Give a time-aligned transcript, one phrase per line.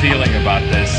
[0.00, 0.94] Feeling about this.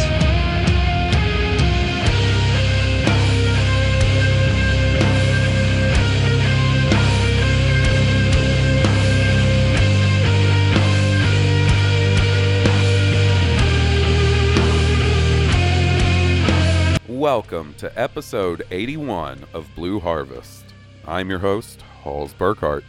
[17.08, 20.64] Welcome to episode 81 of Blue Harvest.
[21.06, 22.84] I'm your host, Halls Burkhart,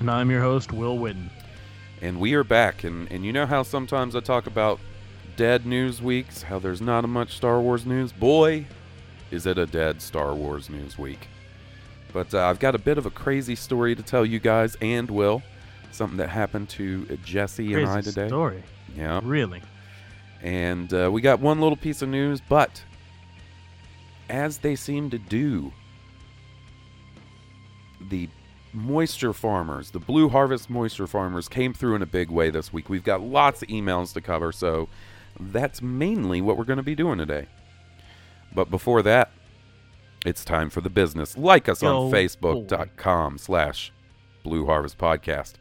[0.00, 1.30] And I'm your host, Will Whitten.
[2.00, 2.82] and we are back.
[2.82, 4.80] And, and you know how sometimes I talk about
[5.36, 8.12] dead news weeks, how there's not much Star Wars news?
[8.12, 8.66] Boy,
[9.30, 11.28] is it a dead Star Wars news week.
[12.12, 15.10] But uh, I've got a bit of a crazy story to tell you guys and
[15.10, 15.42] Will.
[15.90, 18.28] Something that happened to Jesse and I Crazy today.
[18.28, 18.62] story.
[18.96, 19.20] Yeah.
[19.22, 19.62] Really?
[20.42, 22.82] And uh, we got one little piece of news, but
[24.28, 25.72] as they seem to do,
[28.08, 28.28] the
[28.72, 32.88] moisture farmers, the Blue Harvest moisture farmers, came through in a big way this week.
[32.88, 34.88] We've got lots of emails to cover, so
[35.50, 37.46] that's mainly what we're going to be doing today.
[38.54, 39.30] But before that,
[40.24, 41.36] it's time for the business.
[41.36, 42.16] Like us on Yo, boy.
[42.16, 43.92] Facebook.com slash
[44.42, 45.54] Blue Harvest Podcast.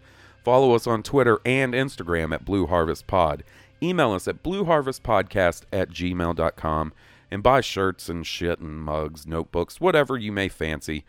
[0.44, 3.44] Follow us on Twitter and Instagram at Blue Harvest Pod.
[3.82, 6.94] Email us at blueharvestpodcast at gmail.com
[7.32, 11.06] and buy shirts and shit and mugs, notebooks, whatever you may fancy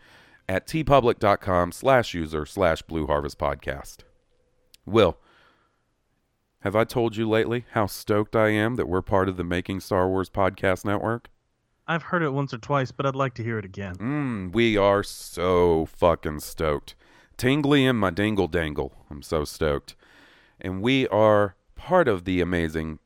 [0.47, 3.97] at teepublic.com slash user slash Blue Harvest Podcast.
[4.85, 5.17] Will,
[6.63, 9.81] have I told you lately how stoked I am that we're part of the Making
[9.81, 11.29] Star Wars Podcast Network?
[11.85, 13.95] I've heard it once or twice, but I'd like to hear it again.
[13.95, 16.95] Mm, we are so fucking stoked.
[17.35, 18.93] Tingly in my dingle dangle.
[19.11, 19.97] I'm so stoked.
[20.61, 22.99] And we are part of the amazing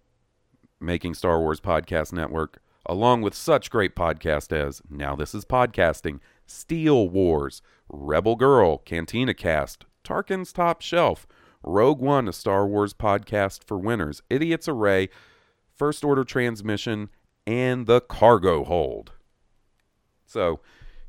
[0.80, 6.20] Making Star Wars Podcast Network, along with such great podcasts as Now This Is Podcasting,
[6.46, 11.26] Steel Wars, Rebel Girl, Cantina Cast, Tarkin's Top Shelf,
[11.68, 15.10] Rogue One, a Star Wars podcast for winners, Idiots Array,
[15.76, 17.10] First Order Transmission,
[17.46, 19.12] and The Cargo Hold.
[20.26, 20.60] So,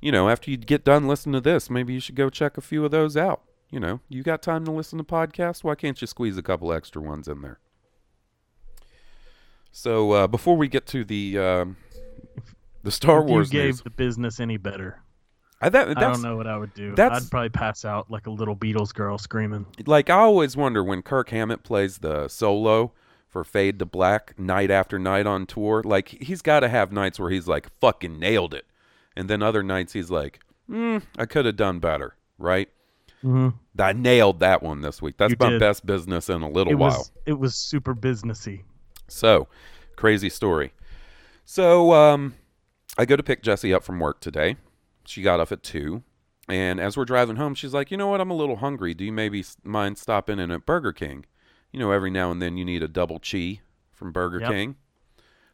[0.00, 2.60] you know, after you get done listening to this, maybe you should go check a
[2.60, 3.42] few of those out.
[3.70, 5.62] You know, you got time to listen to podcasts?
[5.62, 7.58] Why can't you squeeze a couple extra ones in there?
[9.70, 11.76] So, uh, before we get to the um,
[12.82, 15.02] the Star if Wars you gave news, the business any better,
[15.60, 16.94] I, that, I don't know what I would do.
[16.96, 19.66] I'd probably pass out like a little Beatles girl screaming.
[19.86, 22.92] like I always wonder when Kirk Hammett plays the solo
[23.28, 25.82] for Fade to Black night after night on tour.
[25.84, 28.66] Like he's got to have nights where he's like fucking nailed it,
[29.16, 32.69] and then other nights he's like, mm, I could have done better, right?
[33.25, 33.54] Mhm.
[33.80, 35.16] I nailed that one this week.
[35.16, 35.60] That's You my did.
[35.60, 36.90] best business in a little It while.
[36.98, 38.62] was it was super businessy.
[39.08, 39.48] So,
[39.96, 40.72] crazy story.
[41.44, 42.34] So, um,
[42.96, 44.56] I go to pick Jesse up from work today.
[45.08, 46.02] She got off at two,
[46.48, 48.20] and as we're driving home, she's like, "You know what?
[48.20, 48.92] I'm a little hungry.
[48.92, 51.24] Do you maybe mind stopping in at Burger King?
[51.72, 53.60] You know, every now and then you need a double chi
[53.90, 54.50] from Burger Yep.
[54.50, 54.76] King."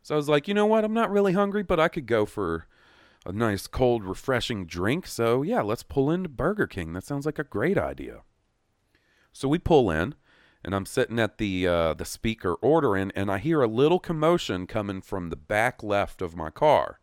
[0.03, 0.85] So I was like, "You know what?
[0.85, 2.67] I'm not really hungry, but I could go for
[3.25, 5.07] a nice cold, refreshing drink.
[5.07, 6.93] So yeah, let's pull into Burger King.
[6.93, 8.23] That sounds like a great idea."
[9.33, 10.17] So we pull in,
[10.65, 14.67] and I'm sitting at the uh, the speaker ordering, and I hear a little commotion
[14.67, 16.99] coming from the back left of my car.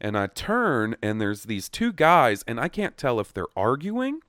[0.00, 4.20] And I turn, and there's these two guys, and I can't tell if they're arguing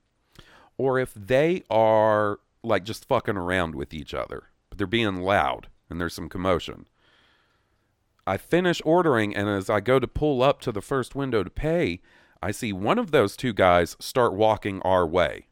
[0.78, 4.44] or if they are like just fucking around with each other.
[4.68, 6.86] But they're being loud, and there's some commotion.
[8.26, 11.50] I finish ordering, and as I go to pull up to the first window to
[11.50, 12.00] pay,
[12.42, 15.46] I see one of those two guys start walking our way.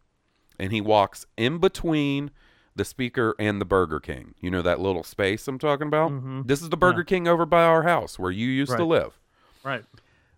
[0.58, 2.30] And he walks in between
[2.76, 4.34] the speaker, and the Burger King.
[4.40, 6.10] You know that little space I'm talking about?
[6.10, 6.46] Mhm.
[6.48, 7.04] This is the Burger Yeah.
[7.04, 9.20] King over by our house where you used to live.
[9.62, 9.84] Right.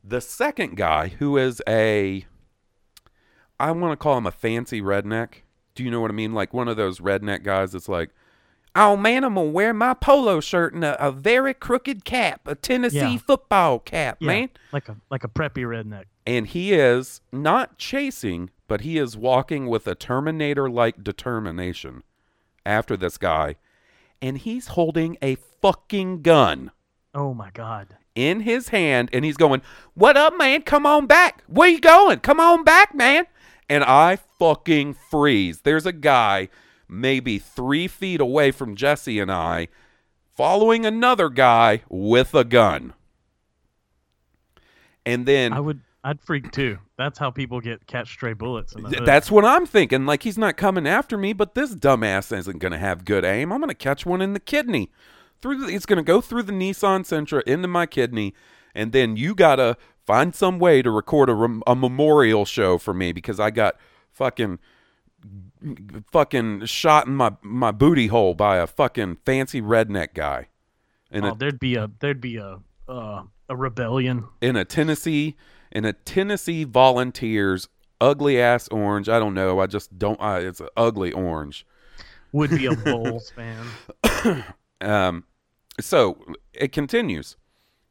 [0.09, 2.25] The second guy, who is a,
[3.59, 5.43] I want to call him a fancy redneck.
[5.75, 6.33] Do you know what I mean?
[6.33, 8.11] Like one of those redneck guys that's like,
[8.75, 12.47] oh man, I'm going to wear my polo shirt and a, a very crooked cap,
[12.47, 13.17] a Tennessee Yeah.
[13.19, 14.27] football cap, Yeah.
[14.27, 14.49] man.
[14.73, 16.05] Like a like a preppy redneck.
[16.27, 22.03] And he is not chasing, but he is walking with a Terminator like determination
[22.65, 23.57] after this guy.
[24.23, 26.71] And he's holding a fucking gun
[27.15, 27.97] Oh my god.
[28.17, 29.63] In his hand and he's going,
[29.95, 30.63] What up, man?
[30.63, 31.45] Come on back.
[31.47, 32.19] Where you going?
[32.21, 33.27] Come on back, man.
[33.69, 35.61] And I fucking freeze.
[35.61, 36.49] There's a guy
[36.89, 39.69] maybe three feet away from Jesse and I
[40.35, 42.95] following another guy with a gun.
[45.05, 46.79] And then I would I'd freak too.
[46.97, 48.75] That's how people get catch stray bullets
[49.05, 50.07] That's what I'm thinking.
[50.07, 53.53] Like he's not coming after me, but this dumbass isn't going to have good aim.
[53.53, 54.91] I'm going to catch one in the kidney.
[55.41, 58.35] Through the, it's going to go through the Nissan Sentra into my kidney,
[58.75, 62.79] and then you got to find some way to record a, rem- a memorial show
[62.79, 63.77] for me because I got
[64.11, 64.59] fucking
[66.11, 70.49] fucking shot in my my booty hole by a fucking fancy redneck guy.
[71.11, 74.29] In oh, a there'd be a there'd be a uh, a rebellion.
[74.41, 75.37] in a Tennessee
[75.73, 77.69] in a Tennessee Volunteers
[78.01, 79.09] ugly ass orange.
[79.09, 79.61] I don't know.
[79.61, 80.21] I just don't.
[80.21, 81.67] I, it's an ugly orange.
[82.33, 83.67] Would be a Bulls fan.
[84.81, 85.25] Um,
[85.81, 86.19] so
[86.53, 87.37] it continues.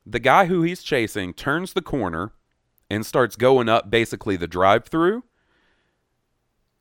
[0.06, 2.34] The guy who he's chasing turns the corner
[2.90, 5.24] and starts going up basically the drive-through.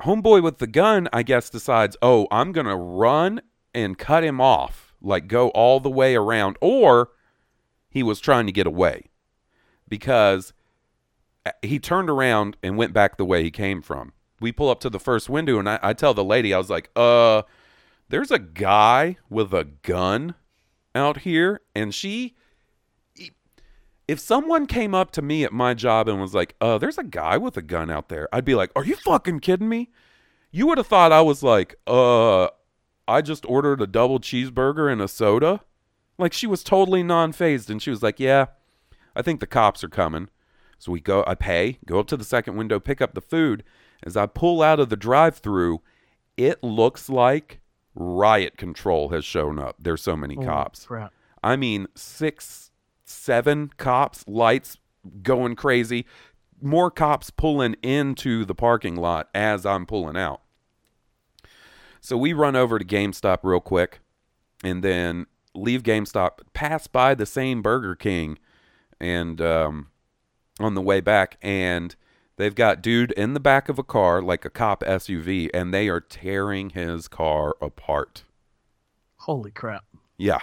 [0.03, 3.41] Homeboy with the gun, I guess, decides, oh, I'm gonna run
[3.75, 7.11] and cut him off, like go all the way around, or
[7.89, 9.11] he was trying to get away
[9.89, 10.53] because
[11.47, 14.13] uh, he turned around and went back the way he came from.
[14.41, 16.71] We pull up to the first window, and I, I tell the lady, I was
[16.71, 17.43] like, uh,
[18.15, 20.37] there's a guy with a gun
[20.95, 22.37] out here, and she.
[24.07, 27.03] If someone came up to me at my job and was like, uh, there's a
[27.03, 29.91] guy with a gun out there, I'd be like, are you fucking kidding me?
[30.53, 32.51] You would have thought I was like, uh,
[33.09, 35.63] I just ordered a double cheeseburger and a soda.
[36.17, 38.47] Like she was totally non phased, and she was like, yeah,
[39.17, 40.29] I think the cops are coming.
[40.79, 43.65] So we go, I pay, go up to the second window, pick up the food.
[44.05, 45.83] As I pull out of the drive through,
[46.37, 47.61] it looks like
[47.95, 49.77] riot control has shown up.
[49.79, 50.87] There's so many Holy cops.
[50.87, 51.13] Crap.
[51.43, 52.71] I mean, six,
[53.05, 54.79] seven cops, lights
[55.23, 56.07] going crazy,
[56.61, 60.41] more cops pulling into the parking lot as I'm pulling out.
[62.01, 64.01] So we run over to GameStop real quick
[64.63, 68.39] and then leave GameStop, pass by the same Burger King
[69.01, 69.89] and um,
[70.59, 71.95] on the way back and
[72.37, 75.89] they've got dude in the back of a car like a cop SUV and they
[75.89, 78.25] are tearing his car apart.
[79.17, 79.85] Holy crap.
[80.19, 80.41] Yeah.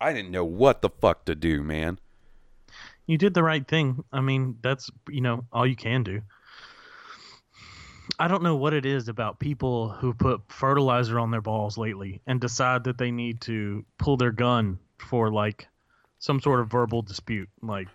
[0.00, 1.98] I didn't know what the fuck to do, man.
[3.06, 4.04] You did the right thing.
[4.12, 6.22] I mean, that's you know all you can do.
[8.18, 12.20] I don't know what it is about people who put fertilizer on their balls lately
[12.26, 15.68] and decide that they need to pull their gun for like
[16.18, 17.48] some sort of verbal dispute.
[17.62, 17.88] Like,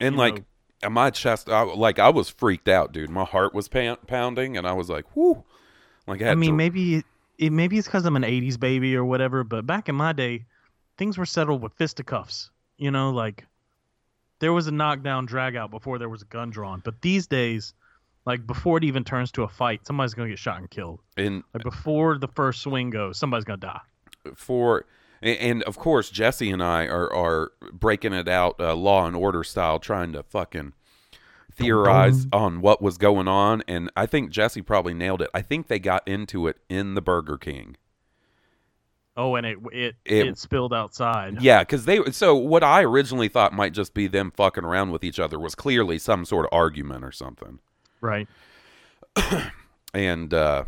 [0.00, 0.44] And like know-
[0.84, 3.10] uh, my chest, I, like I was freaked out, dude.
[3.10, 5.42] My heart was pan- pounding, and I was like, "Whoo!"
[6.06, 7.04] Like I, I mean, to- maybe it,
[7.38, 9.44] it maybe it's because I'm an '80s baby or whatever.
[9.44, 10.44] But back in my day,
[10.98, 12.50] things were settled with fisticuffs.
[12.76, 13.46] You know, like
[14.40, 16.80] there was a knockdown, drag out before there was a gun drawn.
[16.84, 17.72] But these days,
[18.26, 21.00] like before it even turns to a fight, somebody's gonna get shot and killed.
[21.16, 23.80] and Like before the first swing goes, somebody's gonna die.
[24.34, 24.86] for
[25.24, 29.16] and, and of course Jesse and I are are breaking it out uh, law and
[29.16, 30.72] order style, trying to fucking
[31.52, 33.62] theorize on what was going on.
[33.66, 35.30] And I think Jesse probably nailed it.
[35.34, 37.76] I think they got into it in the Burger King.
[39.16, 41.40] Oh, and it it It- it, spilled outside.
[41.40, 42.02] Yeah, because they.
[42.10, 45.54] So what I originally thought might just be them fucking around with each other was
[45.54, 47.60] clearly some sort of argument or something.
[48.00, 48.28] Right.
[49.94, 50.64] And uh,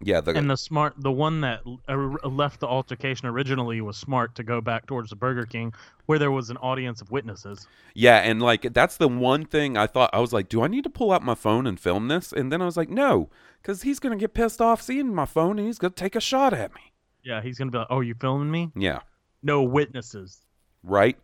[0.00, 4.34] yeah, the And the smart, the one that uh, left the altercation originally was smart
[4.34, 5.72] to go back towards the Burger King,
[6.04, 7.66] where there was an audience of witnesses.
[7.94, 10.84] Yeah, and like that's the one thing I thought I was like, do I need
[10.84, 12.32] to pull out my phone and film this?
[12.32, 13.30] And then I was like, no,
[13.62, 16.52] because he's gonna get pissed off seeing my phone and he's gonna take a shot
[16.52, 16.92] at me.
[17.24, 18.70] Yeah, he's gonna be like, "Oh, you filming me?
[18.76, 19.00] Yeah,
[19.42, 20.42] No witnesses."
[20.84, 21.18] right.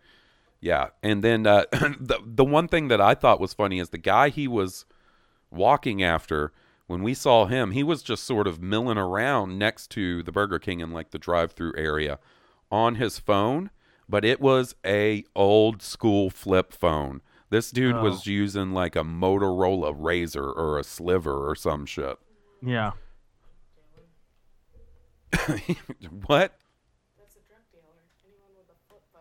[0.60, 3.98] Yeah, and then uh, the the one thing that I thought was funny is the
[3.98, 4.86] guy he was
[5.50, 6.52] walking after.
[6.92, 10.58] When we saw him, he was just sort of milling around next to the Burger
[10.58, 12.18] King in like the drive-through area
[12.70, 13.70] on his phone,
[14.11, 17.22] but it was a old school flip phone.
[17.49, 18.30] This dude was oh.
[18.30, 22.18] using like a Motorola Razor or a Sliver or some shit.
[22.61, 22.90] Yeah.
[26.26, 26.58] what?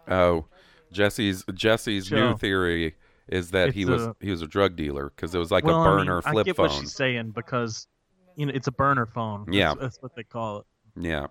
[0.09, 0.43] Oh,
[0.91, 2.95] Jesse's Jesse's new theory
[3.31, 5.81] is that he was a- he was a drug dealer because it was like well,
[5.81, 6.67] a I mean, burner I flip get phone.
[6.69, 7.87] what she's saying because
[8.35, 9.45] you know it's a burner phone.
[9.45, 9.73] That's- Yeah.
[9.79, 10.65] that's, what they call it.
[10.95, 11.27] Yeah.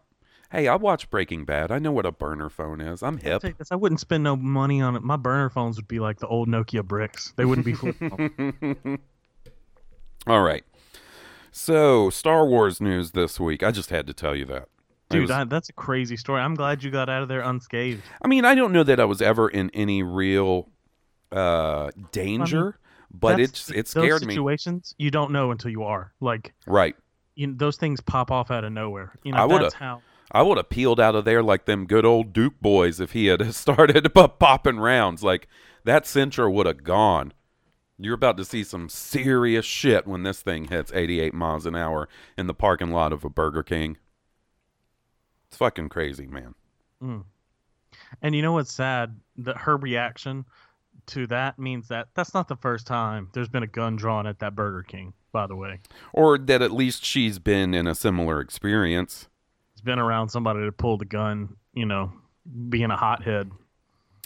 [0.51, 1.71] Hey, I watched Breaking Bad.
[1.71, 3.05] I know what a burner phone is.
[3.05, 3.45] I'm hip.
[3.71, 5.03] I wouldn't spend no money on it.
[5.03, 7.33] My burner phones would be like the old Nokia bricks.
[7.37, 8.99] They wouldn't be flip phones.
[10.27, 10.65] All right.
[11.53, 13.63] So, Star Wars news this week.
[13.63, 14.69] I just had to tell you that.
[15.09, 16.41] Dude, was- I, that's a crazy story.
[16.41, 18.03] I'm glad you got out of there unscathed.
[18.23, 20.69] I mean, I don't know that I was ever in any real
[21.33, 22.79] uh danger,
[23.13, 24.35] but it's it scared me.
[24.35, 26.13] situations you don't know until you are.
[26.21, 26.97] Like Right.
[27.35, 29.15] you know, those things pop off out of nowhere.
[29.25, 30.03] You know, I that's how.
[30.33, 33.27] I would have peeled out of there like them good old Duke boys if he
[33.27, 35.23] had started popping rounds.
[35.25, 35.49] Like
[35.85, 37.33] that Sentra would have gone.
[37.99, 42.09] You're about to see some serious shit when this thing hits 88 miles an hour
[42.39, 43.99] in the parking lot of a Burger King.
[45.49, 46.55] It's fucking crazy, man.
[47.03, 47.25] Mm.
[48.23, 49.21] And you know what's sad?
[49.37, 50.45] That her reaction
[51.11, 54.39] to that means that that's not the first time there's been a gun drawn at
[54.41, 55.13] that Burger King.
[55.33, 55.79] By the way,
[56.13, 59.29] Or that at least she's been in a similar experience.
[59.73, 61.57] it's been around somebody to pull the gun.
[61.73, 62.13] You know,
[62.69, 63.51] being a hothead.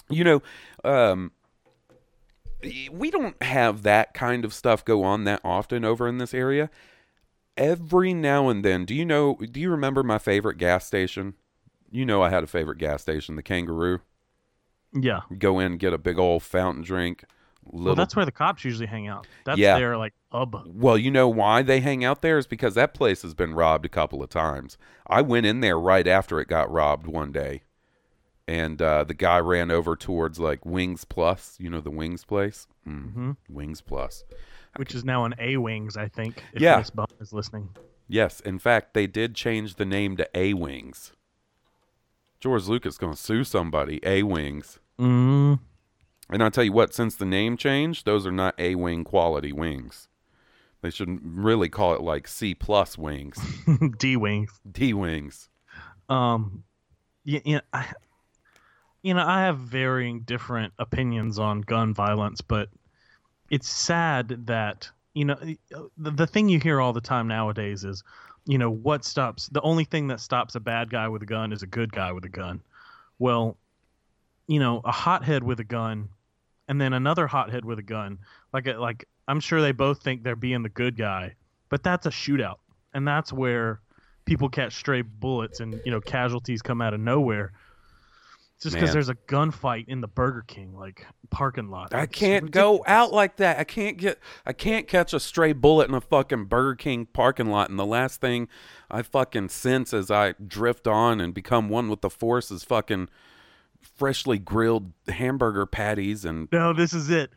[0.08, 0.42] You know,
[0.82, 1.30] um,
[2.90, 6.70] we don't have that kind of stuff go on that often over in this area.
[7.56, 9.34] Every now and then, do you know?
[9.36, 11.34] Do you remember my favorite gas station?
[11.90, 14.00] You know, I had a favorite gas station, the Kangaroo.
[14.94, 15.20] Yeah.
[15.38, 17.24] Go in, get a big old fountain drink.
[17.66, 19.26] Little, Well, that's where the cops usually hang out.
[19.44, 19.78] That's Yeah.
[19.78, 20.54] their like hub.
[20.66, 23.86] Well, you know why they hang out there is because that place has been robbed
[23.86, 24.76] a couple of times.
[25.06, 27.62] I went in there right after it got robbed one day,
[28.46, 31.56] and uh, the guy ran over towards like Wings Plus.
[31.58, 33.12] You know the Wings place, mm.
[33.12, 34.24] hmm Wings Plus.
[34.76, 36.44] which is now an A Wings, I think.
[36.52, 36.82] If Yeah.
[36.94, 37.70] Bum is listening.
[38.08, 41.12] Yes, in fact, they did change the name to A Wings.
[42.40, 44.00] George Lucas gonna sue somebody.
[44.04, 44.80] A Wings.
[44.98, 45.58] Mm.
[46.30, 49.52] And I'll tell you what, since the name changed, those are not A Wing quality
[49.52, 50.08] wings.
[50.80, 53.38] They should really call it like C plus wings,
[53.98, 54.60] D Wings.
[54.70, 55.48] D wings.
[56.10, 56.64] Um,
[57.24, 57.92] you, you, know, I,
[59.02, 62.68] you know, I have varying different opinions on gun violence, but
[63.50, 65.38] it's sad that you know
[65.96, 68.02] the, the thing you hear all the time nowadays is,
[68.44, 71.52] you know, what stops the only thing that stops a bad guy with a gun
[71.52, 72.60] is a good guy with a gun.
[73.18, 73.56] Well,
[74.46, 76.08] you know, a hothead with a gun,
[76.68, 78.18] and then another hothead with a gun,
[78.52, 81.34] like a, like I'm sure they both think they're being the good guy,
[81.68, 82.58] but that's a shootout,
[82.92, 83.80] and that's where
[84.24, 87.52] people catch stray bullets and you know casualties come out of nowhere.
[88.60, 91.92] Just because there's a gunfight in the Burger King like parking lot.
[91.92, 93.58] I can't go out like that.
[93.58, 97.48] I can't get I can't catch a stray bullet in a fucking Burger King parking
[97.48, 98.48] lot and the last thing
[98.90, 103.08] I fucking sense as I drift on and become one with the force is fucking
[103.96, 107.30] freshly grilled hamburger patties and No, this is it.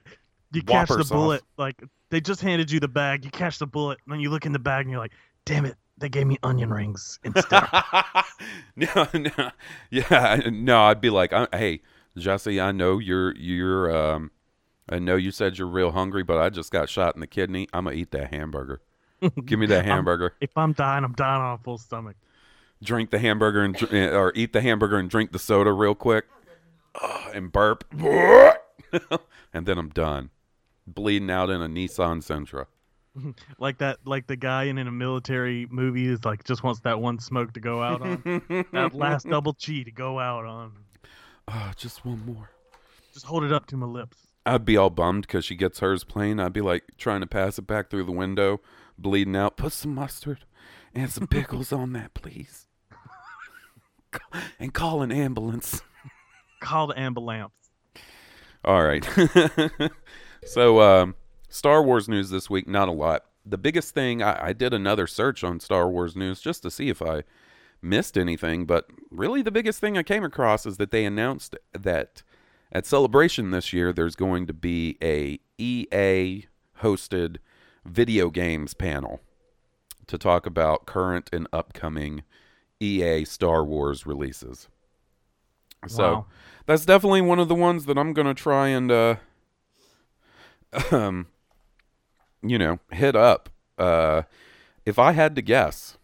[0.51, 1.09] You catch the sauce.
[1.09, 1.43] bullet.
[1.57, 3.25] Like they just handed you the bag.
[3.25, 5.11] You catch the bullet, and then you look in the bag and you're like,
[5.45, 7.63] "Damn it, they gave me onion rings instead."
[8.75, 9.51] no, no,
[9.89, 10.83] yeah, no.
[10.83, 11.81] I'd be like, hey,
[12.17, 14.31] Jesse, I know you're you're um,
[14.89, 17.67] I know you said you're real hungry, but I just got shot in the kidney.
[17.73, 18.81] I'm gonna eat that hamburger.
[19.45, 20.33] Give me that hamburger.
[20.39, 22.15] if I'm dying, I'm dying on a full stomach.
[22.81, 26.25] drink the hamburger and eh, or eat the hamburger and drink the soda real quick,
[27.01, 27.83] Ugh, and burp,
[29.53, 30.29] and then I'm done,
[30.85, 32.65] bleeding out in a Nissan Sentra.
[33.57, 37.01] Like that, like the guy in, in a military movie is like just wants that
[37.01, 38.21] one smoke to go out on,
[38.71, 40.71] that last double chi to go out on.
[41.47, 42.51] Oh, just one more.
[43.13, 44.17] Just hold it up to my lips.
[44.45, 46.39] I'd be all bummed because she gets hers plain.
[46.39, 48.61] I'd be like trying to pass it back through the window,
[48.97, 49.57] bleeding out.
[49.57, 50.45] Put some mustard
[50.93, 52.67] and some pickles on that, please.
[54.59, 55.81] And call an ambulance.
[56.59, 57.53] Call the ambulance.
[58.65, 59.07] All right.
[60.45, 61.15] so, um,
[61.49, 63.25] Star Wars news this week, not a lot.
[63.45, 66.89] The biggest thing, I, I did another search on Star Wars news just to see
[66.89, 67.23] if I
[67.81, 72.23] missed anything, but really the biggest thing I came across is that they announced that
[72.71, 76.45] at Celebration this year, there's going to be a EA
[76.81, 77.37] hosted
[77.85, 79.21] video games panel
[80.07, 82.23] to talk about current and upcoming
[82.79, 84.67] EA Star Wars releases.
[85.85, 86.25] So Wow.
[86.65, 89.15] that's definitely one of the ones that I'm gonna try and uh
[90.91, 91.27] um
[92.41, 93.49] you know, hit up.
[93.77, 94.23] Uh
[94.85, 95.97] if I had to guess,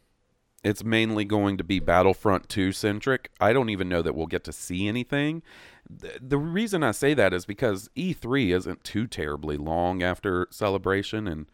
[0.64, 3.32] it's mainly going to be Battlefront 2 centric.
[3.40, 5.42] I don't even know that we'll get to see anything.
[5.90, 11.28] The, the reason I say that is because E3 isn't too terribly long after celebration
[11.28, 11.48] and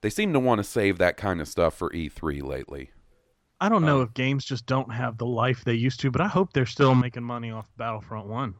[0.00, 2.90] they seem to want to save that kind of stuff for E3 lately.
[3.60, 6.20] I don't know Um, if games just don't have the life they used to, but
[6.20, 8.54] I hope they're still making money off Battlefront One.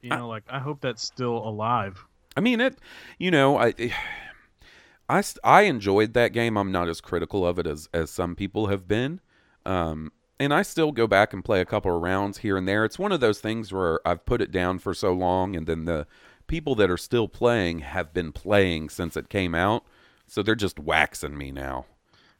[0.00, 2.04] You I- know, like I hope that's still alive.
[2.36, 2.78] I mean it.
[3.18, 3.74] You know, I,
[5.08, 6.56] I, I enjoyed that game.
[6.56, 9.20] I'm not as critical of it as as some people have been.
[9.66, 12.84] Um, and I still go back and play a couple of rounds here and there.
[12.84, 15.84] It's one of those things where I've put it down for so long, and then
[15.84, 16.06] the
[16.48, 19.84] people that are still playing have been playing since it came out,
[20.26, 21.86] so they're just waxing me now.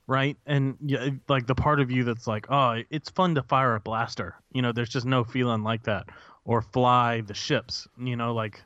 [0.07, 0.37] Right?
[0.47, 3.81] And yeah, like the part of you that's like, oh, it's fun to fire a
[3.81, 4.37] blaster.
[4.53, 6.07] You know, there's just no feeling like that.
[6.45, 7.89] Or fly the ships.
[7.99, 8.63] You know, like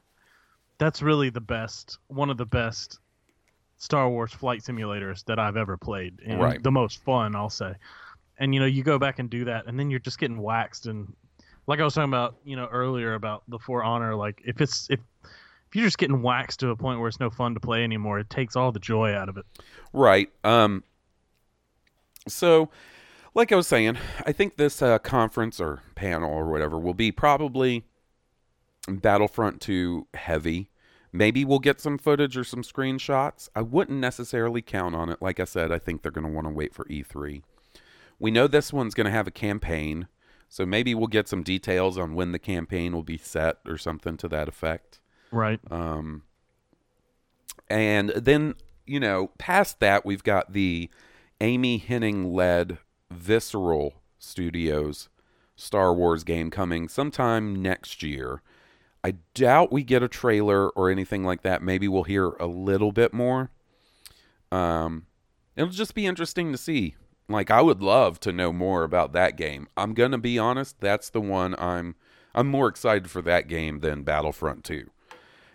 [0.78, 2.98] that's really the best, one of the best
[3.76, 6.20] Star Wars flight simulators that I've ever played.
[6.26, 6.62] And Right.
[6.62, 7.74] The most fun, I'll say.
[8.38, 10.86] And you know, you go back and do that, and then you're just getting waxed.
[10.86, 11.12] And
[11.66, 14.88] like I was talking about, you know, earlier about the For Honor, like if it's
[14.90, 17.84] if if you're just getting waxed to a point where it's no fun to play
[17.84, 19.44] anymore, it takes all the joy out of it.
[19.92, 20.30] Right.
[20.42, 20.82] Um.
[22.28, 22.70] So,
[23.34, 27.12] like I was saying, I think this uh, conference or panel or whatever will be
[27.12, 27.84] probably
[28.88, 30.70] Battlefront 2 heavy.
[31.12, 33.48] Maybe we'll get some footage or some screenshots.
[33.54, 35.22] I wouldn't necessarily count on it.
[35.22, 37.42] Like I said, I think they're going to want to wait for E3.
[38.18, 40.08] We know this one's going to have a campaign,
[40.48, 44.16] so maybe we'll get some details on when the campaign will be set or something
[44.18, 45.00] to that effect.
[45.30, 45.60] Right.
[45.70, 46.24] Um,
[47.70, 48.54] and then,
[48.86, 50.90] you know, past that, we've got the
[51.40, 52.78] Amy Hennig led
[53.10, 55.08] Visceral Studios
[55.56, 58.42] Star Wars game coming sometime next year.
[59.04, 61.62] I doubt we get a trailer or anything like that.
[61.62, 63.50] Maybe we'll hear a little bit more.
[64.50, 65.06] Um,
[65.56, 66.96] it'll just be interesting to see.
[67.28, 69.68] Like, I would love to know more about that game.
[69.76, 70.80] I'm gonna be honest.
[70.80, 71.94] That's the one I'm.
[72.34, 74.88] I'm more excited for that game than Battlefront 2.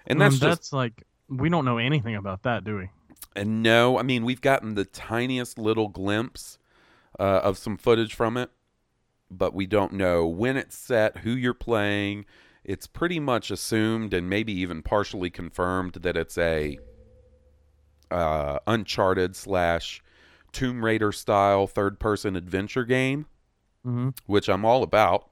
[0.07, 2.89] And that's Um, just that's like we don't know anything about that, do we?
[3.35, 6.57] And no, I mean we've gotten the tiniest little glimpse
[7.19, 8.49] uh, of some footage from it,
[9.31, 12.25] but we don't know when it's set, who you're playing.
[12.63, 16.77] It's pretty much assumed and maybe even partially confirmed that it's a
[18.11, 20.01] uh, Uncharted slash
[20.51, 23.25] Tomb Raider style third person adventure game,
[23.85, 24.09] Mm-hmm.
[24.27, 25.29] which I'm all about.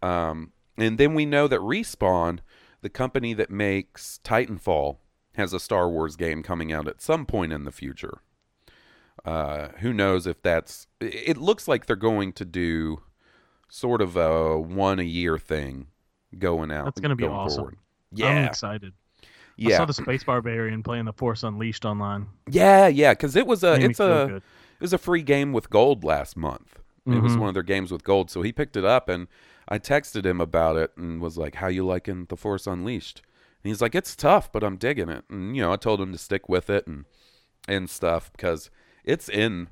[0.00, 2.38] Um, and then we know that Respawn,
[2.80, 4.96] the company that makes Titanfall,
[5.34, 8.18] has a Star Wars game coming out at some point in the future.
[9.24, 10.86] Uh, who knows if that's?
[11.00, 13.02] It looks like they're going to do
[13.68, 15.86] sort of a one a year thing
[16.38, 16.84] going out.
[16.86, 17.58] That's gonna be going awesome.
[17.58, 17.76] Forward.
[18.12, 18.92] I'm Yeah, excited.
[19.22, 22.26] I yeah, saw the Space Barbarian playing the Force Unleashed online.
[22.50, 23.12] yeah, yeah.
[23.12, 24.36] Because it was a Made it's a good.
[24.36, 26.80] it was a free game with gold last month.
[27.06, 27.40] It was Mhm.
[27.40, 29.28] one of their games with gold, so he picked it up, and
[29.68, 33.20] I texted him about it and was like, "How you liking the Force Unleashed?"
[33.64, 36.12] And he's like, "It's tough, but I'm digging it." And you know, I told him
[36.12, 37.06] to stick with it and
[37.66, 38.70] and stuff because
[39.04, 39.68] it's in,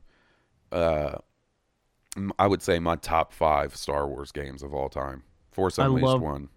[0.72, 1.16] uh,
[2.38, 5.22] I would say my top five Star Wars games of all time.
[5.50, 6.48] Force I Unleashed love- one.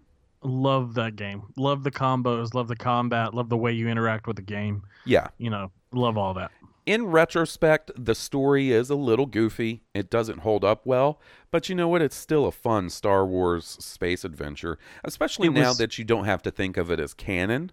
[0.42, 1.42] Love that game.
[1.56, 2.54] Love the combos.
[2.54, 3.34] Love the combat.
[3.34, 4.82] Love the way you interact with the game.
[5.04, 5.28] Yeah.
[5.38, 6.52] You know, love all that.
[6.86, 9.82] In retrospect, the story is a little goofy.
[9.92, 11.20] It doesn't hold up well,
[11.50, 12.00] but you know what?
[12.02, 16.42] It's still a fun Star Wars space adventure, especially It now that you don't have
[16.42, 17.72] to think of it as canon.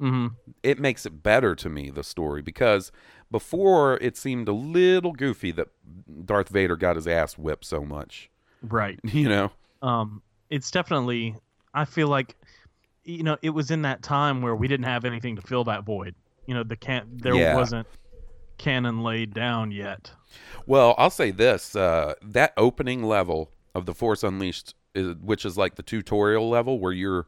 [0.00, 0.28] hmm
[0.62, 2.90] It makes it better to me, the story, because
[3.30, 5.68] before it seemed a little goofy that
[6.24, 8.28] Darth Vader got his ass whipped so much.
[8.62, 8.98] Right.
[9.04, 9.50] You know?
[9.82, 11.36] Um, it's definitely.
[11.74, 12.36] I feel like,
[13.04, 15.84] you know, it was in that time where we didn't have anything to fill that
[15.84, 16.14] void.
[16.46, 17.54] You know, the can't, there Yeah.
[17.56, 17.86] wasn't
[18.62, 20.12] canon laid down yet.
[20.66, 25.58] Well, I'll say this: uh, that opening level of the Force Unleashed, is, which is
[25.58, 27.26] like the tutorial level where you're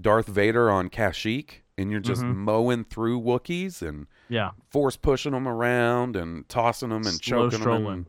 [0.00, 2.36] Darth Vader on Kashyyyk and you're just Mhm.
[2.36, 4.50] mowing through Wookiees and Yeah.
[4.70, 7.86] force pushing them around and tossing them and Slow choking them.
[7.86, 8.06] And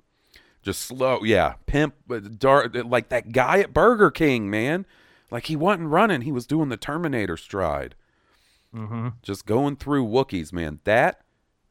[0.62, 1.56] just slow, yeah.
[1.66, 4.86] Pimp, uh, Darth, like that guy at Burger King, man.
[5.32, 7.96] Like he wasn't running; he was doing the Terminator stride,
[8.76, 9.10] Mm-hmm.
[9.22, 10.80] just going through Wookiees, man.
[10.84, 11.22] That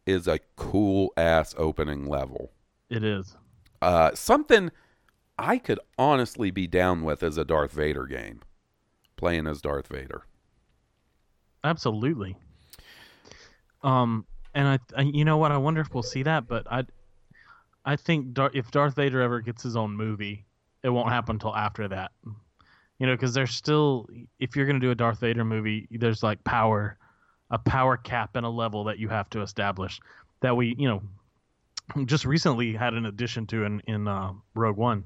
[0.06, 2.52] is a cool ass opening level.
[2.90, 3.36] It is.
[3.80, 4.70] Uh, something
[5.38, 8.40] I could honestly be down with as a Darth Vader game,
[9.16, 10.26] playing as Darth Vader.
[11.64, 12.36] Absolutely.
[13.82, 15.52] Um, and I, I, you know what?
[15.52, 16.84] I wonder if we'll see that, but I,
[17.84, 20.44] I think Dar- if Darth Vader ever gets his own movie,
[20.82, 22.12] it won't happen until after that.
[22.98, 26.42] You know, because there's still, if you're gonna do a Darth Vader movie, there's like
[26.44, 26.98] power,
[27.52, 30.00] a power cap and a level that you have to establish.
[30.40, 35.04] That we, you know, just recently had an addition to in in uh, Rogue One.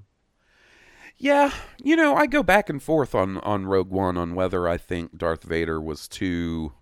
[1.19, 1.51] Yeah,
[1.83, 5.19] you know, I go back and forth on on Rogue One on whether I think
[5.19, 6.73] Darth Vader was too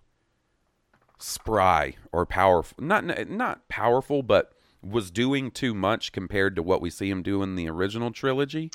[1.17, 2.77] spry or powerful.
[2.83, 7.41] Not not powerful, but was doing too much compared to what we see him do
[7.41, 8.69] in the original trilogy.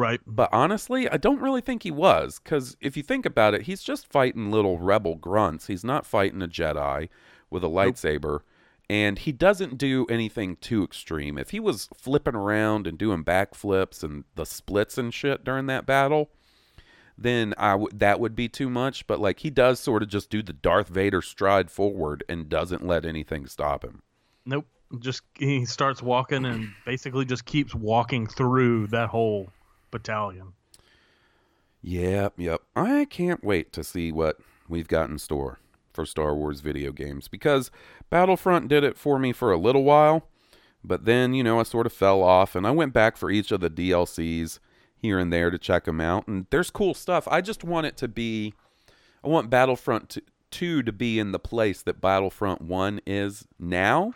[0.00, 0.20] Right.
[0.26, 3.82] But honestly, I don't really think he was, because if you think about it, he's
[3.82, 5.66] just fighting little rebel grunts.
[5.66, 7.10] He's not fighting a Jedi
[7.50, 8.40] with a lightsaber,
[8.88, 11.36] and he doesn't do anything too extreme.
[11.36, 15.84] If he was flipping around and doing backflips and the splits and shit during that
[15.84, 16.30] battle,
[17.18, 19.06] then I w- that would be too much.
[19.06, 22.86] But like he does sort of just do the Darth Vader stride forward and doesn't
[22.86, 24.00] let anything stop him.
[24.46, 24.66] Nope.
[24.98, 29.52] Just he starts walking and basically just keeps walking through that whole
[29.90, 30.54] battalion.
[31.82, 32.62] Yep, yep.
[32.76, 35.58] I can't wait to see what we've got in store
[35.92, 37.70] for Star Wars video games because
[38.10, 40.28] Battlefront did it for me for a little while,
[40.84, 43.50] but then, you know, I sort of fell off and I went back for each
[43.50, 44.58] of the DLCs
[44.96, 46.28] here and there to check them out.
[46.28, 47.26] And there's cool stuff.
[47.30, 48.54] I just want it to be,
[49.24, 50.18] I want Battlefront
[50.50, 54.12] 2 to be in the place that Battlefront 1 is now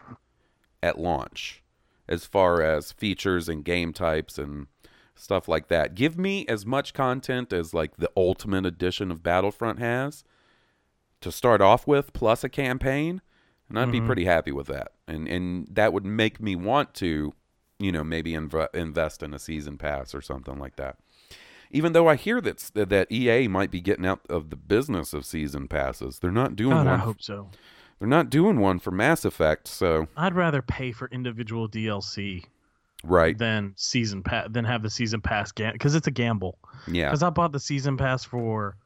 [0.83, 1.63] at launch
[2.07, 4.67] as far as features and game types and
[5.15, 5.95] stuff like that.
[5.95, 10.25] Give me as much content as like the ultimate edition of Battlefront has
[11.21, 13.21] to start off with plus a campaign
[13.69, 14.07] and I'd be mm-hmm.
[14.07, 14.93] pretty happy with that.
[15.07, 17.33] And and that would make me want to,
[17.79, 20.97] you know, maybe inv- invest in a season pass or something like that.
[21.71, 25.25] Even though I hear that that EA might be getting out of the business of
[25.25, 26.19] season passes.
[26.19, 27.51] They're not doing God, I hope so.
[27.99, 32.45] They're not doing one for Mass Effect, so I'd rather pay for individual DLC
[33.05, 33.37] right.
[33.37, 36.59] than season pass than have the season pass because it's a gamble.
[36.87, 37.09] Yeah.
[37.09, 38.77] Because I bought the season pass for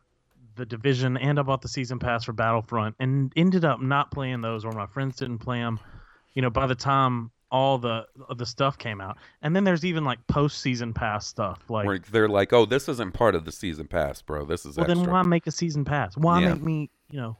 [0.56, 4.40] the division and I bought the season pass for Battlefront and ended up not playing
[4.40, 5.80] those or my friends didn't play them.
[6.34, 10.04] You know, by the time all the the stuff came out, and then there's even
[10.04, 11.60] like post season pass stuff.
[11.68, 14.44] Like, Where they're like, "Oh, this isn't part of the season pass, bro.
[14.44, 16.16] This is well, extra." then why make a season pass?
[16.16, 16.54] Why Yeah.
[16.54, 16.90] make me?
[17.10, 17.36] You know,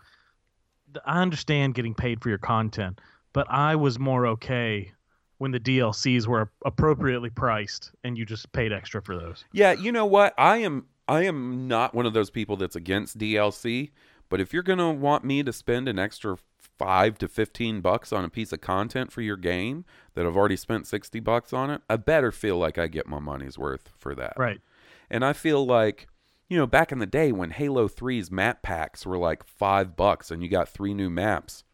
[1.04, 3.00] I understand getting paid for your content,
[3.32, 4.92] but I was more okay
[5.38, 9.44] when the DLCs were appropriately priced and you just paid extra for those.
[9.52, 10.34] Yeah, you know what?
[10.36, 13.90] I am I am not one of those people that's against DLC,
[14.28, 16.36] but if you're going to want me to spend an extra
[16.78, 20.56] 5 to 15 bucks on a piece of content for your game that I've already
[20.56, 24.14] spent 60 bucks on it, I better feel like I get my money's worth for
[24.16, 24.34] that.
[24.36, 24.60] Right.
[25.10, 26.08] And I feel like
[26.48, 30.30] you know, back in the day when Halo 3's map packs were like 5 bucks
[30.30, 31.64] and you got 3 new maps.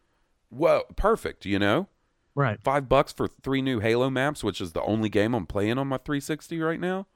[0.51, 1.89] Whoa, perfect, you know?
[2.35, 2.59] Right.
[2.63, 5.89] Five bucks for three new Halo maps, which is the only game I'm playing on
[5.89, 7.07] my 360 right now.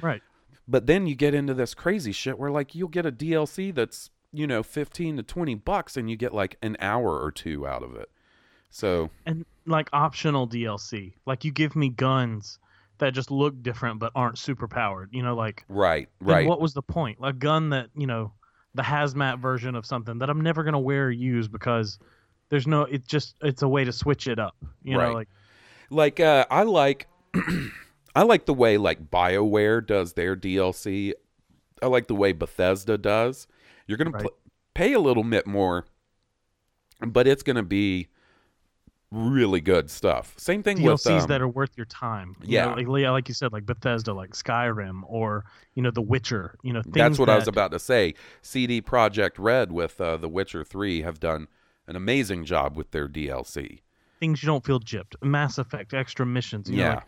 [0.00, 0.22] Right.
[0.66, 4.10] But then you get into this crazy shit where like you'll get a DLC that's,
[4.32, 7.82] you know, 15 to 20 bucks and you get like an hour or two out
[7.82, 8.10] of it.
[8.70, 11.14] So, and like optional DLC.
[11.26, 12.58] Like you give me guns
[12.98, 15.08] that just look different but aren't super powered.
[15.12, 16.46] You know, like right, right.
[16.46, 17.18] What was the point?
[17.22, 18.32] A gun that you know,
[18.74, 21.98] the hazmat version of something that I'm never gonna wear or use because
[22.50, 22.82] there's no.
[22.82, 24.56] It just it's a way to switch it up.
[24.82, 25.08] You Right.
[25.08, 25.28] know, like
[25.90, 27.06] like uh I like
[28.14, 31.12] I like the way like BioWare does their DLC.
[31.82, 33.46] I like the way Bethesda does.
[33.86, 34.24] You're going Right.
[34.24, 34.32] to
[34.74, 35.86] pay a little bit more
[37.00, 38.08] but it's going to be
[39.10, 40.34] really good stuff.
[40.36, 42.36] Same thing with DLCs um, that are worth your time.
[42.42, 42.74] You yeah.
[42.74, 46.56] know, like, like you said, like Bethesda, like Skyrim, or you know, The Witcher.
[46.62, 48.14] You know, things That's what I was about to say.
[48.42, 51.48] CD Projekt Red with uh, The Witcher 3 have done
[51.88, 53.80] an amazing job with their DLC.
[54.20, 55.14] Things you don't feel gypped.
[55.22, 56.68] Mass Effect, extra missions.
[56.70, 56.96] Yeah.
[56.96, 57.04] like,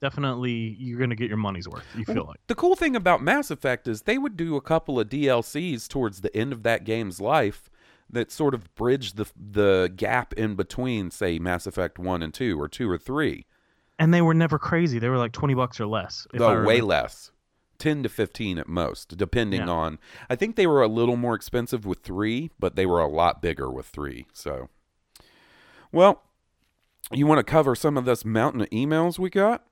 [0.00, 1.86] definitely, you're gonna get your money's worth.
[1.96, 2.40] You feel like.
[2.46, 6.20] The cool thing about Mass Effect is they would do a couple of DLCs towards
[6.20, 7.70] the end of that game's life
[8.10, 12.60] that sort of bridge the the gap in between, say, Mass Effect 1 and 2
[12.60, 13.46] or 2 or 3.
[13.98, 14.98] And they were never crazy.
[14.98, 16.26] They were like twenty bucks or less.
[16.34, 17.30] if oh, No, way less.
[17.82, 19.68] 10 to 15 at most, depending Yeah.
[19.72, 19.98] on.
[20.30, 23.42] I think they were a little more expensive with 3, but they were a lot
[23.42, 24.24] bigger with 3.
[24.32, 24.68] So,
[25.90, 26.22] well,
[27.10, 29.64] you want to cover some of this mountain of emails we got?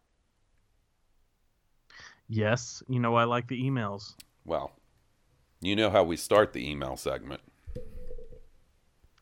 [2.27, 4.15] Yes, you know I like the emails.
[4.45, 4.73] Well,
[5.61, 7.43] you know how we start the email segment.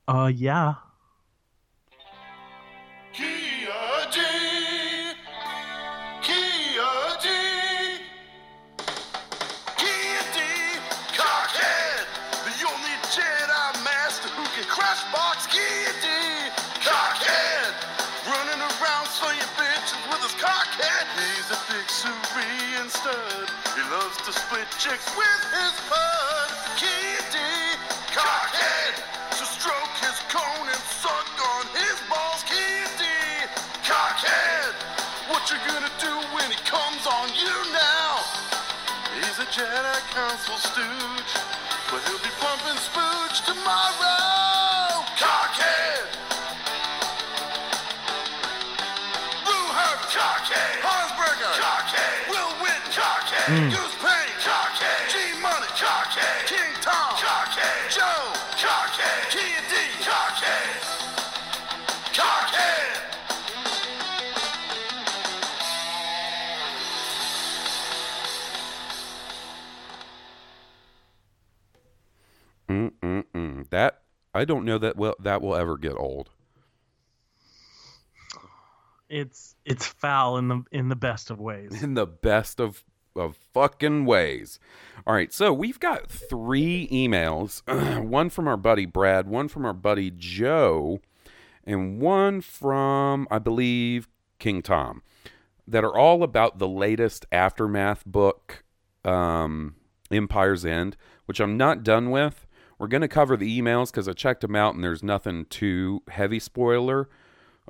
[0.06, 0.76] Uh, yeah.
[23.90, 26.48] Loves to split chicks with his bud.
[26.76, 27.24] Kia
[28.12, 28.94] Cockhead.
[29.32, 32.44] To stroke his cone and suck on his balls.
[32.44, 33.04] D.
[33.88, 34.74] Cockhead.
[35.28, 38.20] What you gonna do when he comes on you now?
[39.16, 41.32] He's a Jedi Council stooge,
[41.90, 45.04] but he'll be pumping spooge tomorrow.
[45.16, 45.57] Cockhead.
[53.48, 53.70] Mm.
[53.70, 54.28] Goose Payne,
[55.08, 55.66] G Money,
[56.44, 57.16] King Tom,
[57.88, 58.34] Joe,
[59.30, 60.98] Key and D, Cockhead.
[72.68, 73.70] Mm-mm-mm.
[73.70, 74.02] That
[74.34, 76.28] I don't know that will that will ever get old.
[79.08, 81.82] It's it's foul in the in the best of ways.
[81.82, 82.84] in the best of
[83.18, 84.58] of fucking ways.
[85.06, 87.62] All right, so we've got three emails.
[88.08, 91.00] one from our buddy Brad, one from our buddy Joe,
[91.64, 95.02] and one from I believe King Tom
[95.66, 98.64] that are all about the latest aftermath book
[99.04, 99.74] um
[100.10, 102.46] Empire's End, which I'm not done with.
[102.78, 106.02] We're going to cover the emails cuz I checked them out and there's nothing too
[106.08, 107.08] heavy spoiler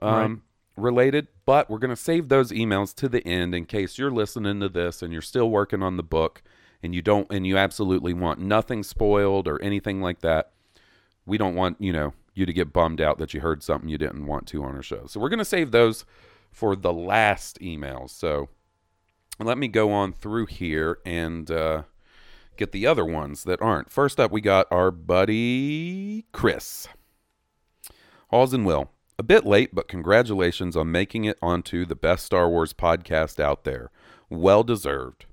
[0.03, 0.43] um
[0.79, 4.61] related, but we're going to save those emails to the end in case you're listening
[4.61, 6.43] to this and you're still working on the book
[6.83, 10.53] and you don't and you absolutely want nothing spoiled or anything like that.
[11.27, 13.99] We don't want, you know, you to get bummed out that you heard something you
[13.99, 15.07] didn't want to on our show.
[15.07, 16.05] So we're going to save those
[16.51, 18.11] for the last emails.
[18.11, 18.49] So
[19.41, 21.83] let me go on through here and uh,
[22.57, 23.91] get the other ones that aren't.
[23.91, 26.89] First up, we got our buddy Chris.
[28.29, 28.91] Halls and Will.
[29.21, 33.65] A bit late, but congratulations on making it onto the best Star Wars podcast out
[33.65, 33.91] there.
[34.31, 35.27] Well deserved.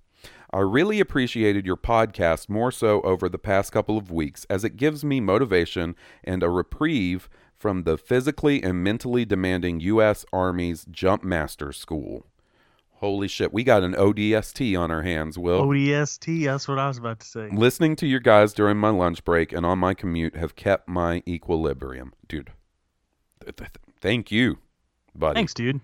[0.51, 4.77] I really appreciated your podcast more so over the past couple of weeks as it
[4.77, 10.25] gives me motivation and a reprieve from the physically and mentally demanding U.S.
[10.33, 12.25] Army's Jump Master School.
[12.93, 15.61] Holy shit, we got an ODST on our hands, Will.
[15.61, 17.49] ODST, that's what I was about to say.
[17.51, 21.21] Listening to your guys during my lunch break and on my commute have kept my
[21.27, 22.13] equilibrium.
[22.27, 22.51] Dude,
[23.45, 23.69] th- th-
[24.01, 24.57] thank you,
[25.15, 25.35] buddy.
[25.35, 25.81] Thanks, dude.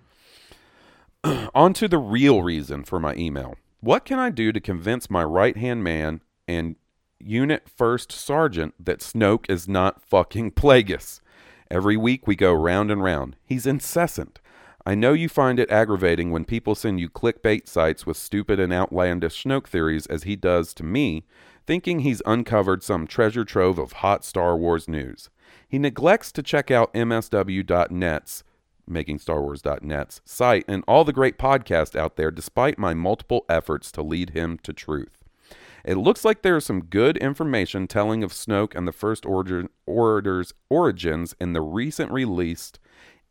[1.55, 3.55] On to the real reason for my email.
[3.79, 6.75] What can I do to convince my right hand man and
[7.19, 11.21] unit first sergeant that Snoke is not fucking Plagueis?
[11.69, 13.37] Every week we go round and round.
[13.45, 14.39] He's incessant.
[14.85, 18.73] I know you find it aggravating when people send you clickbait sites with stupid and
[18.73, 21.23] outlandish Snoke theories as he does to me,
[21.67, 25.29] thinking he's uncovered some treasure trove of hot Star Wars news.
[25.71, 28.43] He neglects to check out MSW.net's
[28.89, 34.31] MakingStarWars.net's site and all the great podcasts out there despite my multiple efforts to lead
[34.31, 35.17] him to truth.
[35.85, 39.69] It looks like there is some good information telling of Snoke and the First Order,
[39.85, 42.77] Order's origins in the recent released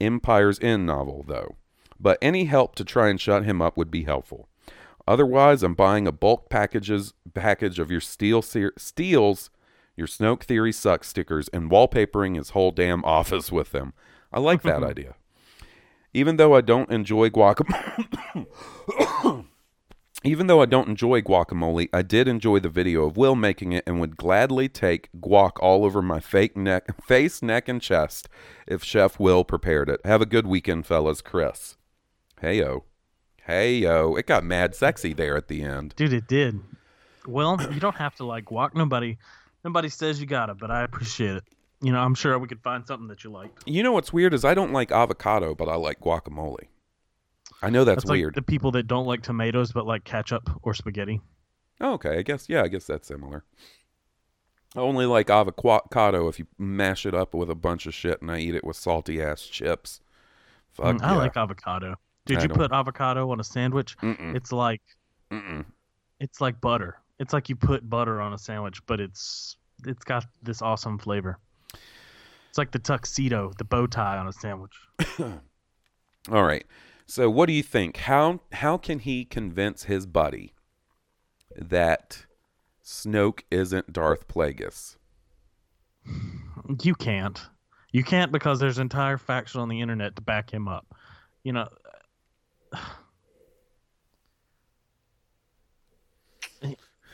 [0.00, 1.56] Empire's End novel, though.
[2.00, 4.48] But any help to try and shut him up would be helpful.
[5.06, 9.50] Otherwise, I'm buying a bulk packages package of your steel se- steals,
[10.00, 13.92] your Snoke Theory sucks stickers, and wallpapering his whole damn office with them.
[14.32, 15.14] I like that idea.
[16.14, 18.46] Even though I don't enjoy guacamole,
[20.24, 23.84] even though I don't enjoy guacamole, I did enjoy the video of Will making it
[23.86, 28.28] and would gladly take guac all over my fake neck, face, neck, and chest
[28.66, 30.00] if Chef Will prepared it.
[30.04, 31.20] Have a good weekend, fellas.
[31.20, 31.76] Chris.
[32.40, 32.84] Hey yo,
[33.46, 35.94] hey yo, it got mad sexy there at the end.
[35.94, 36.58] Dude, it did.
[37.26, 39.18] Well, you don't have to like walk nobody.
[39.64, 41.44] Nobody says you got it, but I appreciate it.
[41.82, 43.62] You know, I'm sure we could find something that you liked.
[43.66, 46.68] You know what's weird is I don't like avocado, but I like guacamole.
[47.62, 48.34] I know that's, like weird.
[48.34, 51.20] the people that don't like tomatoes but like ketchup or spaghetti.
[51.80, 53.44] Oh, okay, I guess yeah, I guess that's similar.
[54.76, 58.30] I only like avocado if you mash it up with a bunch of shit and
[58.30, 60.00] I eat it with salty ass chips.
[60.72, 61.18] Fuck Mm, I yeah.
[61.18, 61.96] like avocado.
[62.26, 63.96] Did I you don't- put avocado on a sandwich?
[63.98, 64.34] Mm-mm.
[64.36, 64.82] It's like
[65.30, 65.64] Mm-mm.
[66.20, 66.98] it's like butter.
[67.20, 69.56] It's like you put butter on a sandwich, but it's
[69.86, 71.38] it's got this awesome flavor.
[72.48, 74.72] It's like the tuxedo, the bow tie on a sandwich.
[75.20, 76.64] All right.
[77.06, 77.98] So what do you think?
[77.98, 80.54] How how can he convince his buddy
[81.54, 82.24] that
[82.82, 84.96] Snoke isn't Darth Plagueis?
[86.82, 87.40] You can't.
[87.92, 90.86] You can't because there's entire faction on the internet to back him up.
[91.44, 91.68] You know,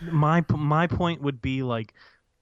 [0.00, 1.94] my my point would be like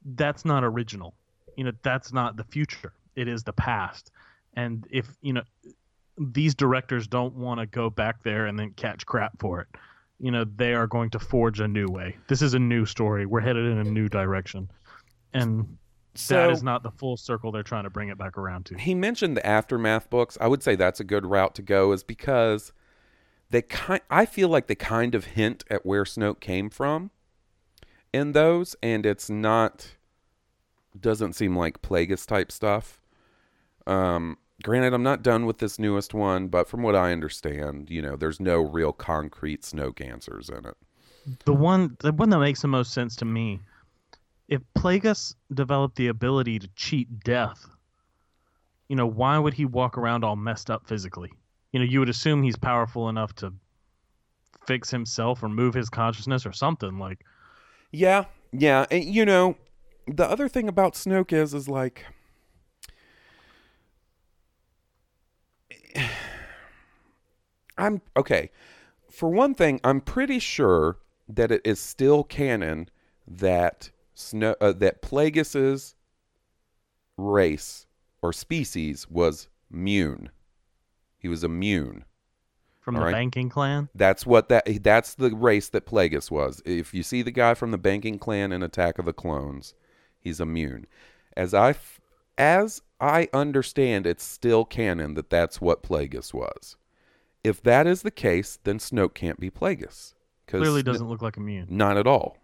[0.04, 1.14] that's not original.
[1.56, 2.92] You know, that's not the future.
[3.16, 4.10] It is the past.
[4.54, 5.42] And if, you know,
[6.18, 9.68] these directors don't want to go back there and then catch crap for it.
[10.20, 12.16] You know, they are going to forge a new way.
[12.28, 13.26] This is a new story.
[13.26, 14.70] We're headed in a new direction.
[15.32, 15.76] And
[16.14, 18.78] So that is not the full circle they're trying to bring it back around to.
[18.78, 20.38] he mentioned the aftermath books.
[20.40, 22.72] I would say that's a good route to go, is because
[23.50, 24.00] they kind.
[24.08, 27.10] I feel like they kind of hint at where Snoke came from
[28.14, 29.96] in those, and it's not.
[30.98, 33.00] Doesn't seem like Plagueis type stuff.
[33.86, 38.00] Um, granted, I'm not done with this newest one, but from what I understand, you
[38.00, 40.76] know, there's no real concrete Snoke answers in it.
[41.44, 43.60] the one the one that makes the most sense to me
[44.48, 47.66] if plagueis developed the ability to cheat death
[48.88, 51.30] you know why would he walk around all messed up physically
[51.72, 53.52] you know you would assume he's powerful enough to
[54.66, 57.24] fix himself or move his consciousness or something like
[57.94, 58.86] Yeah, yeah.
[58.90, 59.56] And, you know,
[60.08, 62.04] the other thing about Snoke is, is like,
[67.78, 68.50] I'm okay.
[69.08, 72.88] For one thing, I'm pretty sure that it is still canon
[73.28, 75.94] that Snow uh, that Plagueis's
[77.16, 77.86] race
[78.22, 80.30] or species was Muun.
[81.16, 82.04] He was immune.
[82.84, 83.12] From All the right.
[83.12, 86.60] banking clan That's what that that's the race that Plagueis was.
[86.66, 89.72] If you see the guy from the banking clan in Attack of the Clones,
[90.20, 90.86] he's immune.
[91.34, 91.74] As I
[92.36, 96.76] as I understand, it's still canon that that's what Plagueis was.
[97.42, 100.12] If that is the case, then Snoke can't be Plagueis.
[100.46, 102.36] clearly doesn't look like immune Not at all.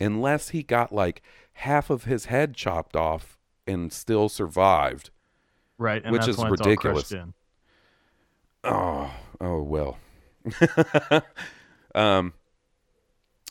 [0.00, 1.22] Unless he got like
[1.52, 5.10] half of his head chopped off and still survived.
[5.78, 7.14] right and which that's is ridiculous.
[8.64, 9.98] Oh, oh well.
[11.94, 12.32] um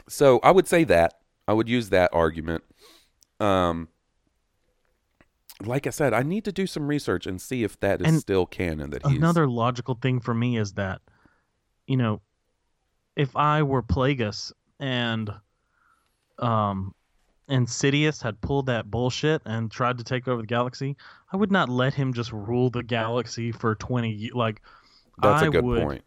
[0.08, 1.16] so I would say that.
[1.48, 2.64] I would use that argument.
[3.40, 3.90] Um
[5.64, 8.20] like I said, I need to do some research and see if that is And
[8.20, 11.02] still canon that he's another logical thing for me is that
[11.88, 12.20] you know
[13.16, 15.32] if i were plagueis and
[16.40, 16.94] um
[17.48, 20.98] and Sidious had pulled that bullshit and tried to take over the galaxy,
[21.32, 24.34] I would not let him just rule the galaxy for 20 years.
[24.34, 24.62] Like,
[25.22, 26.04] That's I a good would point.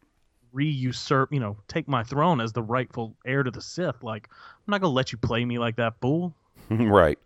[0.52, 4.02] re-usurp, you know, take my throne as the rightful heir to the Sith.
[4.02, 6.34] Like, I'm not gonna let you play me like that, fool.
[6.70, 7.18] right.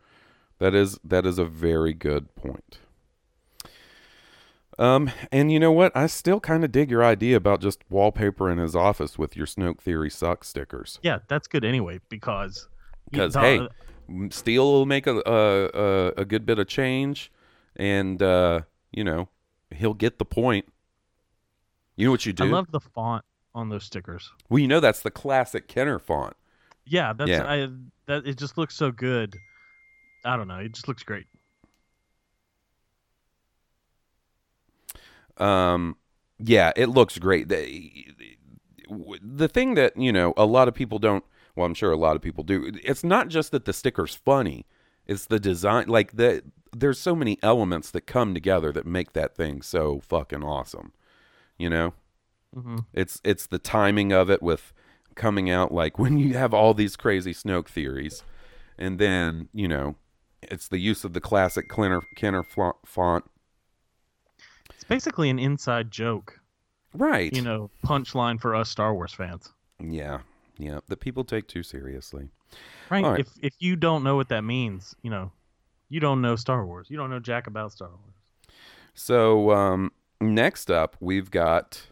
[0.58, 2.78] That is that is a very good point.
[4.78, 5.94] Um, and you know what?
[5.94, 9.46] I still kind of dig your idea about just wallpaper in his office with your
[9.46, 10.98] Snoke Theory suck stickers.
[11.02, 12.68] Yeah, that's good anyway because
[13.10, 13.68] Because hey,
[14.08, 17.30] m- steel will make a, a a a good bit of change,
[17.76, 18.60] and uh,
[18.92, 19.28] you know
[19.74, 20.66] he'll get the point.
[21.96, 22.44] You know what you do?
[22.44, 23.24] I love the font
[23.54, 24.30] on those stickers.
[24.48, 26.34] well, you know that's the classic Kenner font.
[26.84, 27.44] Yeah, that's Yeah.
[27.44, 27.68] I
[28.06, 29.36] that it just looks so good.
[30.24, 31.26] I don't know, it just looks great.
[35.38, 35.96] Um,
[36.38, 37.48] yeah, it looks great.
[37.48, 38.06] The,
[39.20, 41.24] the thing that you know a lot of people don't.
[41.54, 42.72] Well, I'm sure a lot of people do.
[42.82, 44.66] It's not just that the sticker's funny;
[45.06, 45.88] it's the design.
[45.88, 46.42] Like the
[46.74, 50.92] there's so many elements that come together that make that thing so fucking awesome.
[51.58, 51.94] You know,
[52.54, 54.72] hmm it's it's the timing of it with
[55.14, 58.22] coming out like when you have all these crazy Snoke theories,
[58.78, 59.96] and then you know,
[60.42, 63.24] it's the use of the classic Kenner Kenner font-.
[64.70, 66.40] It's basically an inside joke,
[66.94, 67.32] Right.
[67.32, 69.52] you know, punchline for us Star Wars fans.
[69.80, 70.20] Yeah,
[70.58, 72.28] yeah, that people take too seriously.
[72.90, 73.04] Right?
[73.04, 73.20] Right.
[73.20, 75.32] If if you don't know what that means, you know,
[75.88, 76.88] you don't know Star Wars.
[76.90, 78.14] You don't know jack about Star Wars.
[78.94, 81.88] So um, next up, we've got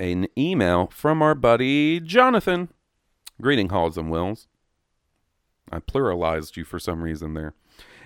[0.00, 2.68] an email from our buddy Jonathan.
[3.40, 4.48] Greeting, Hawes and Wills.
[5.70, 7.54] I pluralized you for some reason there.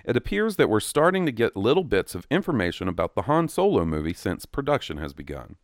[0.05, 3.85] It appears that we're starting to get little bits of information about the Han Solo
[3.85, 5.55] movie since production has begun.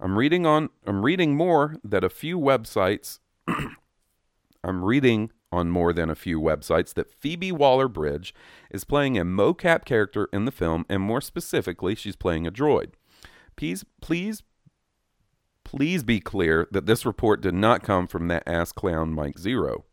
[0.00, 3.18] I'm reading on I'm reading more that a few websites
[4.64, 8.34] I'm reading on more than a few websites that Phoebe Waller Bridge
[8.70, 12.92] is playing a mocap character in the film, and more specifically, she's playing a droid.
[13.56, 14.42] Please, please,
[15.64, 19.84] please be clear that this report did not come from that ass clown Mike Zeroh.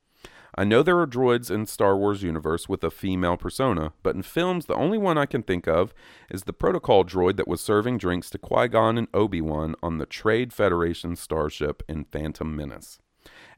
[0.59, 4.23] I know there are droids in Star Wars universe with a female persona, but in
[4.23, 5.93] films, the only one I can think of
[6.31, 9.99] is the protocol droid that was serving drinks to Qui Gon and Obi Wan on
[9.99, 12.97] the Trade Federation starship in Phantom Menace.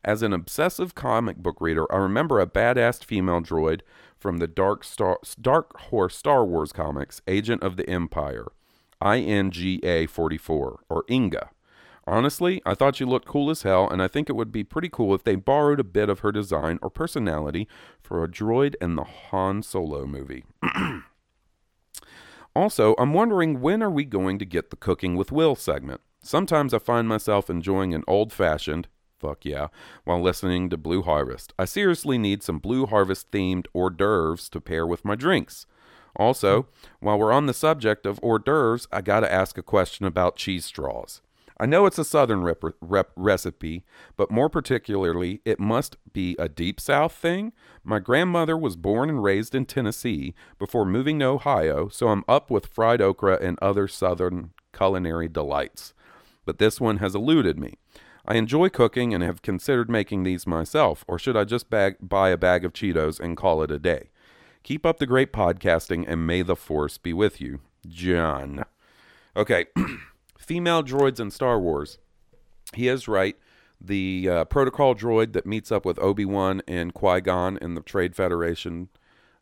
[0.03, 3.81] As an obsessive comic book reader, I remember a badass female droid
[4.17, 8.47] from the Dark Star Dark Horse Star Wars comics, Agent of the Empire,
[9.03, 11.49] INGA 44 or Inga.
[12.07, 14.89] Honestly, I thought she looked cool as hell, and I think it would be pretty
[14.89, 17.67] cool if they borrowed a bit of her design or personality
[18.01, 20.45] for a droid in the Han Solo movie.
[22.55, 26.01] Also, I'm wondering when are we going to get the Cooking with Will segment?
[26.21, 28.87] Sometimes I find myself enjoying an old fashioned,
[29.19, 29.67] fuck yeah,
[30.03, 31.53] while listening to Blue Harvest.
[31.59, 35.65] I seriously need some Blue Harvest themed hors d'oeuvres to pair with my drinks.
[36.15, 36.67] Also,
[36.99, 40.65] while we're on the subject of hors d'oeuvres, I gotta ask a question about cheese
[40.65, 41.21] straws.
[41.61, 43.83] I know it's a southern rep- rep- recipe,
[44.15, 47.51] but more particularly, it must be a deep south thing.
[47.83, 52.49] My grandmother was born and raised in Tennessee before moving to Ohio, so I'm up
[52.49, 55.93] with fried okra and other southern culinary delights.
[56.45, 57.77] But this one has eluded me.
[58.25, 62.29] I enjoy cooking and have considered making these myself, or should I just bag, buy
[62.29, 64.09] a bag of Cheetos and call it a day?
[64.63, 67.61] Keep up the great podcasting and may the force be with you.
[67.87, 68.65] John.
[69.35, 69.67] Okay.
[70.37, 71.97] Female droids in Star Wars.
[72.73, 73.37] He is right.
[73.81, 77.81] The uh, protocol droid that meets up with Obi Wan and Qui Gon in the
[77.81, 78.89] Trade Federation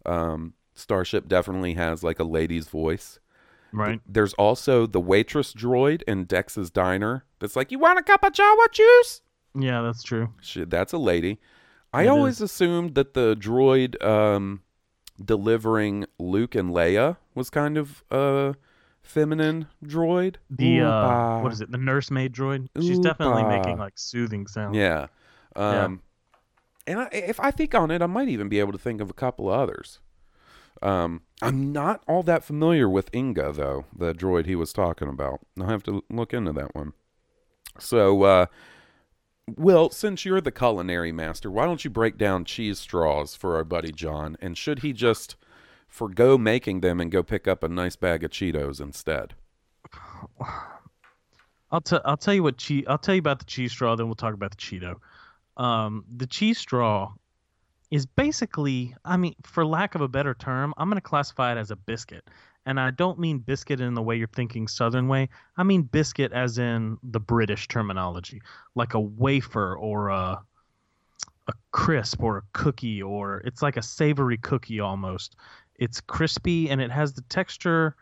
[0.06, 3.20] um, starship definitely has like a lady's voice.
[3.74, 4.00] Right.
[4.08, 8.34] There's also the waitress droid in Dex's Diner that's like, You want a cup of
[8.34, 9.22] Jawa juice?
[9.56, 10.34] Yeah, that's true.
[10.42, 11.40] She, that's a lady.
[11.94, 12.42] I It always is.
[12.44, 14.62] assumed that the droid um,
[15.24, 18.56] delivering Luke and Leia was kind of a
[19.02, 20.36] feminine droid.
[20.50, 21.72] The uh, what is it?
[21.72, 22.68] The nursemaid droid.
[22.80, 24.76] She's definitely making like soothing sounds.
[24.76, 25.08] Yeah.
[25.56, 25.84] Yeah.
[25.86, 26.02] Um,
[26.86, 29.10] And I, if I think on it, I might even be able to think of
[29.10, 30.00] a couple of others.
[30.82, 35.40] Um, I'm not all that familiar with Inga, though, the droid he was talking about.
[35.60, 36.94] I'll have to look into that one.
[37.80, 38.46] So, uh,
[39.56, 43.64] Will, since you're the culinary master, why don't you break down cheese straws for our
[43.64, 44.36] buddy John?
[44.42, 45.36] And should he just
[45.88, 49.36] forgo making them and go pick up a nice bag of Cheetos instead?
[51.70, 54.08] I'll tell I'll tell you what cheese I'll tell you about the cheese straw, then
[54.08, 54.96] we'll talk about the Cheeto.
[55.58, 57.14] Um, the cheese straw
[57.92, 61.58] is basically, I mean, for lack of a better term, I'm going to classify it
[61.58, 62.24] as a biscuit.
[62.66, 65.30] And I don't mean biscuit in the way you're thinking Southern way.
[65.56, 68.42] I mean biscuit as in the British terminology,
[68.76, 70.42] like a wafer or a
[71.50, 75.38] a crisp or a cookie or it's like a savory cookie almost.
[75.80, 77.96] It's crispy and it has the texture.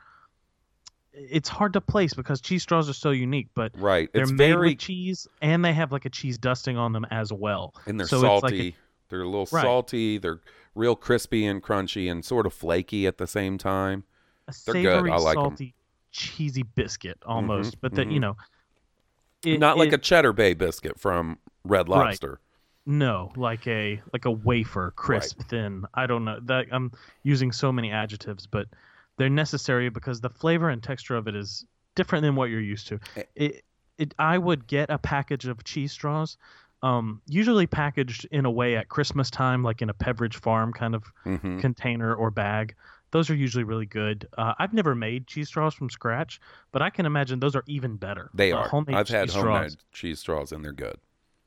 [1.13, 4.09] It's hard to place because cheese straws are so unique, but Right.
[4.13, 7.05] they're It's made very with cheese and they have like a cheese dusting on them
[7.11, 7.75] as well.
[7.85, 8.35] and they're so salty.
[8.35, 9.61] It's like a, they're a little Right.
[9.63, 10.17] salty.
[10.17, 10.41] They're
[10.73, 14.03] real crispy and crunchy and sort of flaky at the same time.
[14.47, 14.83] a they're good.
[14.93, 15.73] savory, I like salty,
[16.11, 18.13] cheesy biscuit almost, but that mhm.
[18.13, 18.37] you know,
[19.43, 22.07] it, Not like it- a Cheddar Bay biscuit from Red Right.
[22.09, 22.39] Lobster.
[22.85, 25.85] no, like a like a wafer, crisp, thin.
[25.95, 26.91] I don't know that I'm
[27.23, 28.67] using so many adjectives, but
[29.17, 32.87] they're necessary because the flavor and texture of it is different than what you're used
[32.87, 32.99] to.
[33.15, 33.23] Eh.
[33.35, 33.65] It,
[33.97, 36.37] it I would get a package of cheese straws.
[36.83, 40.93] Um, usually packaged in a way at Christmas time, like in a Pepperidge Farm kind
[40.93, 42.75] of hmm container or bag.
[43.11, 44.27] Those are usually really good.
[44.37, 46.39] Uh, I've never made cheese straws from scratch,
[46.71, 48.29] but I can imagine those are even better.
[48.33, 48.67] They Uh, are.
[48.67, 50.97] Homemade I've had cheese homemade straws cheese straws and they're good.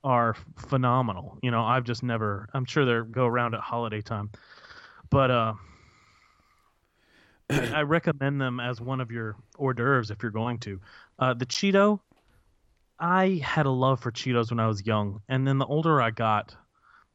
[0.02, 1.38] are phenomenal.
[1.42, 2.48] You know, I've just never.
[2.54, 4.30] I'm sure they go around at holiday time,
[5.10, 5.54] but uh,
[7.50, 10.80] I, I recommend them as one of your hors d'oeuvres if you're going to.
[11.18, 12.00] Uh, the Cheeto,
[13.00, 16.10] I had a love for Cheetos when I was young, and then the older I
[16.10, 16.54] got,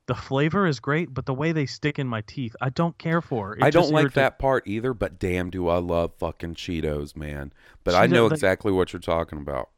[0.06, 3.22] the flavor is great, but the way they stick in my teeth, I don't care
[3.22, 3.56] for.
[3.58, 7.16] It I don't like irritates- that part either, but damn, do I love fucking Cheetos,
[7.16, 7.54] man.
[7.84, 9.70] But I Cheeto- know they- exactly what you're talking about.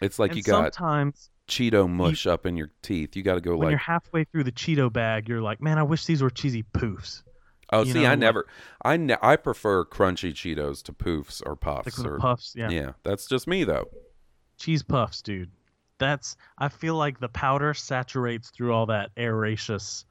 [0.00, 3.16] It's like and you got sometimes Cheeto mush up in your teeth.
[3.16, 5.78] You got to go when like, you're halfway through the Cheeto bag, you're like, man,
[5.78, 7.22] I wish these were cheesy poofs.
[7.72, 8.46] oh, you see, know, I like- never,
[8.84, 12.70] I ne- I prefer crunchy Cheetos to poofs or puffs or puffs, yeah.
[12.70, 12.92] yeah.
[13.02, 13.88] That's just me though.
[14.58, 15.50] Cheese puffs, dude.
[15.98, 20.04] That's I feel like the powder saturates through all that aeraceous,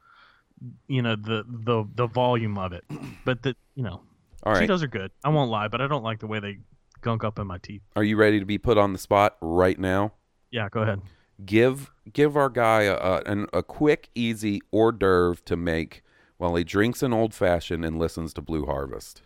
[0.88, 2.84] you know, the the the volume of it.
[3.24, 4.02] But the you know,
[4.44, 5.12] All right, Cheetos are good.
[5.24, 6.58] I won't lie, but I don't like the way they
[7.02, 7.82] gunk up in my teeth.
[7.96, 10.14] are you ready to be put on the spot right now?
[10.52, 11.02] Yeah, go ahead.
[11.46, 16.04] give give our guy a, a, a quick, easy hors d'oeuvre to make
[16.38, 19.22] while he drinks an old fashioned and listens to Blue Harvest.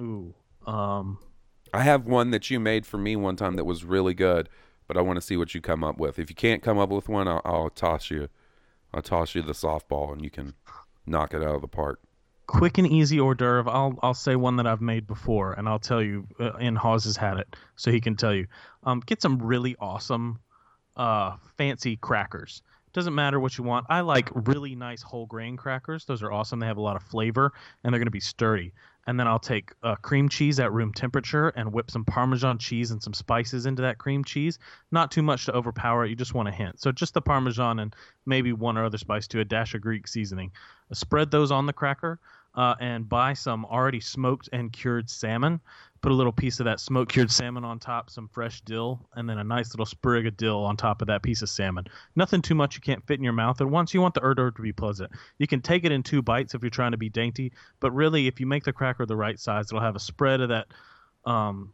[0.00, 0.34] Ooh,
[0.66, 1.18] um,
[1.76, 4.48] I have one that you made for me one time that was really good,
[4.88, 6.18] but I want to see what you come up with.
[6.18, 8.28] If you can't come up with one, I'll, I'll toss you,
[8.94, 10.54] I'll toss you the softball, and you can
[11.06, 12.00] knock it out of the park.
[12.46, 13.70] quick and easy hors d'oeuvre.
[13.70, 16.26] I'll I'll say one that I've made before, and I'll tell you.
[16.38, 18.46] Uh, and Hawes has had it, so he can tell you.
[18.84, 20.40] Um, get some really awesome,
[20.96, 22.62] uh, fancy crackers.
[22.92, 23.86] Doesn't matter what you want.
[23.90, 26.06] I like really nice whole grain crackers.
[26.06, 26.60] Those are awesome.
[26.60, 27.52] They have a lot of flavor,
[27.84, 28.72] and they're going to be sturdy.
[29.06, 32.90] And then I'll take uh, cream cheese at room temperature and whip some Parmesan cheese
[32.90, 34.58] and some spices into that cream cheese.
[34.90, 36.10] Not too much to overpower it.
[36.10, 36.80] You just want a hint.
[36.80, 37.94] So just the Parmesan and
[38.26, 40.50] maybe one or other spice to a dash of Greek seasoning.
[40.92, 42.18] Spread those on the cracker
[42.56, 45.60] uh, and buy some already smoked and cured salmon.
[46.02, 49.28] Put a little piece of that smoke cured salmon on top, some fresh dill, and
[49.28, 51.86] then a nice little sprig of dill on top of that piece of salmon.
[52.14, 53.92] Nothing too much you can't fit in your mouth at once.
[53.92, 55.10] You want the d'oeuvre to be pleasant.
[55.38, 58.26] You can take it in two bites if you're trying to be dainty, but really,
[58.26, 60.66] if you make the cracker the right size, it'll have a spread of that,
[61.24, 61.72] um,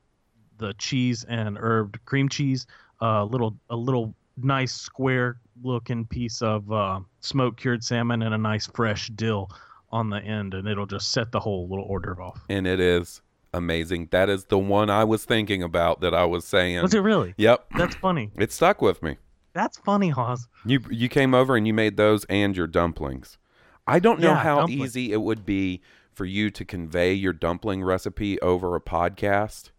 [0.58, 2.66] the cheese and herbed cream cheese,
[3.00, 8.38] a little a little nice square looking piece of uh, smoked cured salmon, and a
[8.38, 9.50] nice fresh dill
[9.90, 12.40] on the end, and it'll just set the whole little order off.
[12.48, 13.20] And it is
[13.52, 14.08] amazing.
[14.10, 16.82] That is the one I was thinking about that I was saying.
[16.82, 17.34] Was it really?
[17.36, 17.66] Yep.
[17.76, 18.30] That's funny.
[18.36, 19.16] It stuck with me.
[19.54, 20.48] That's funny, Hawes.
[20.64, 23.38] You you came over and you made those and your dumplings.
[23.86, 24.82] I don't know Yeah, how dumplings.
[24.96, 25.82] easy it would be
[26.14, 29.70] for you to convey your dumpling recipe over a podcast,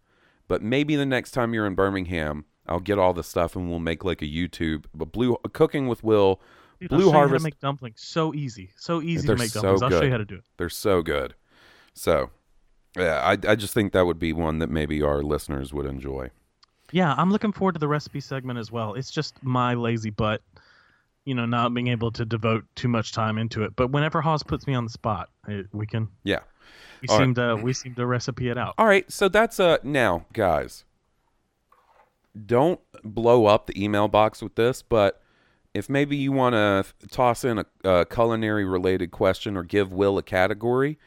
[0.48, 3.78] but maybe the next time you're in Birmingham, I'll get all the stuff and we'll
[3.78, 6.40] make like a YouTube, but blue cooking with Will,
[6.80, 7.40] Dude, I'll Blue how Harvest.
[7.40, 8.00] to make dumplings.
[8.02, 8.70] So easy.
[8.76, 9.82] So easy They're to make so dumplings.
[9.82, 10.44] I'll show you how to do it.
[10.56, 11.34] They're so good.
[11.94, 12.30] So,
[12.96, 16.30] yeah, I I just think that would be one that maybe our listeners would enjoy.
[16.92, 18.94] Yeah, I'm looking forward to the recipe segment as well.
[18.94, 20.42] It's just my lazy butt,
[21.24, 23.74] you know, not being able to devote too much time into it.
[23.74, 26.08] But whenever Hawes puts me on the spot, it, we can.
[26.22, 26.40] Yeah.
[27.02, 27.24] We All right.
[27.24, 28.74] seem to we seem to recipe it out.
[28.78, 30.84] All right, so that's uh now, guys.
[32.46, 35.20] Don't blow up the email box with this, but
[35.72, 40.18] if maybe you want to toss in a, a culinary related question or give Will
[40.18, 40.98] a category,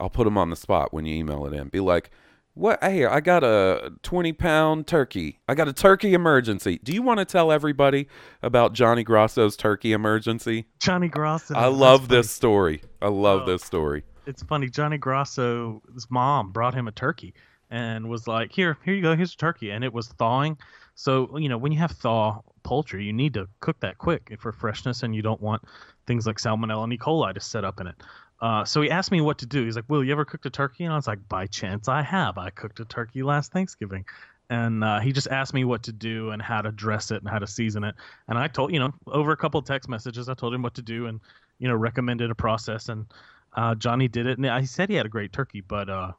[0.00, 1.68] I'll put them on the spot when you email it in.
[1.68, 2.10] Be like,
[2.54, 2.82] "What?
[2.82, 5.40] Hey, I got a twenty pound turkey.
[5.48, 6.80] I got a turkey emergency.
[6.82, 8.08] Do you want to tell everybody
[8.42, 10.66] about Johnny Grosso's turkey emergency?
[10.80, 11.54] Johnny Grosso.
[11.54, 12.82] I love this story.
[13.00, 13.46] I love Oh.
[13.46, 14.04] this story.
[14.26, 14.68] It's funny.
[14.68, 17.34] Johnny Grosso's mom brought him a turkey
[17.70, 19.16] and was like, "Here, here you go.
[19.16, 20.58] Here's a turkey." And it was thawing.
[20.94, 24.52] So you know, when you have thaw poultry, you need to cook that quick for
[24.52, 25.62] freshness, and you don't want
[26.06, 26.98] things like salmonella and E.
[26.98, 27.94] coli to set up in it.
[28.42, 29.64] Uh, so he asked me what to do.
[29.64, 32.02] He's like, "Will you ever cooked a turkey?" And I was like, "By chance, I
[32.02, 32.36] have.
[32.36, 34.04] I cooked a turkey last Thanksgiving."
[34.50, 37.28] And uh, he just asked me what to do and how to dress it and
[37.30, 37.94] how to season it.
[38.28, 40.74] And I told, you know, over a couple of text messages, I told him what
[40.74, 41.20] to do and,
[41.58, 42.90] you know, recommended a process.
[42.90, 43.06] And
[43.54, 44.36] uh, Johnny did it.
[44.36, 46.12] And I said he had a great turkey, but, uh,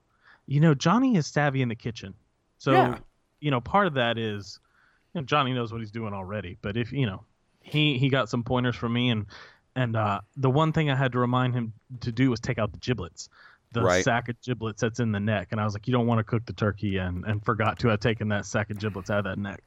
[0.48, 2.16] you know, Johnny is savvy in the kitchen.
[2.58, 2.98] So, Yeah.
[3.40, 4.60] you know, part of that is,
[5.14, 6.58] you know, Johnny knows what he's doing already.
[6.62, 7.26] But if, you know,
[7.60, 9.10] he, he got some pointers from me.
[9.12, 9.28] And,
[9.76, 12.72] and uh, the one thing I had to remind him to do was take out
[12.72, 13.30] the giblets.
[13.72, 14.04] The Right.
[14.04, 16.24] sack of giblets that's in the neck, and I was like, "You don't want to
[16.24, 19.24] cook the turkey," and and forgot to have taken that sack of giblets out of
[19.26, 19.64] that neck.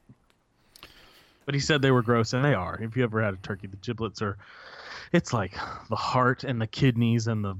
[1.45, 2.77] But he said they were gross, and they are.
[2.81, 4.37] If you ever had a turkey, the giblets are.
[5.11, 5.57] It's like
[5.89, 7.55] the heart and the kidneys and the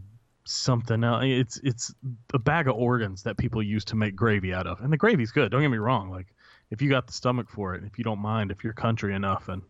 [0.46, 1.24] something else.
[1.26, 1.94] It's it's
[2.34, 5.32] a bag of organs that people use to make gravy out of, and the gravy's
[5.32, 5.52] good.
[5.52, 6.10] Don't get me wrong.
[6.10, 6.28] Like
[6.72, 9.50] if you got the stomach for it, if you don't mind, if you're country enough,
[9.50, 9.62] and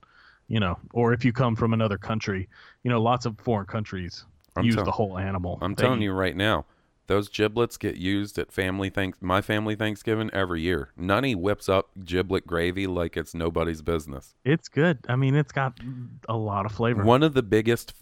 [0.47, 2.47] you know, or if you come from another country,
[2.83, 4.25] you know, lots of foreign countries
[4.55, 5.59] I'm use tell- the whole animal.
[5.61, 6.65] I'm They telling you right now,
[7.07, 10.91] those giblets get used at family thanks my family Thanksgiving every year.
[10.97, 14.35] Nunny whips up giblet gravy like it's nobody's business.
[14.43, 14.99] It's good.
[15.07, 15.79] I mean, it's got
[16.27, 17.03] a lot of flavor.
[17.03, 17.93] One of the biggest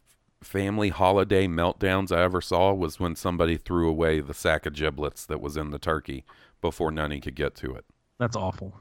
[0.41, 5.25] family holiday meltdowns I ever saw was when somebody threw away the sack of giblets
[5.25, 6.25] that was in the turkey
[6.61, 7.85] before Nunny could get to it.
[8.17, 8.73] That's awful.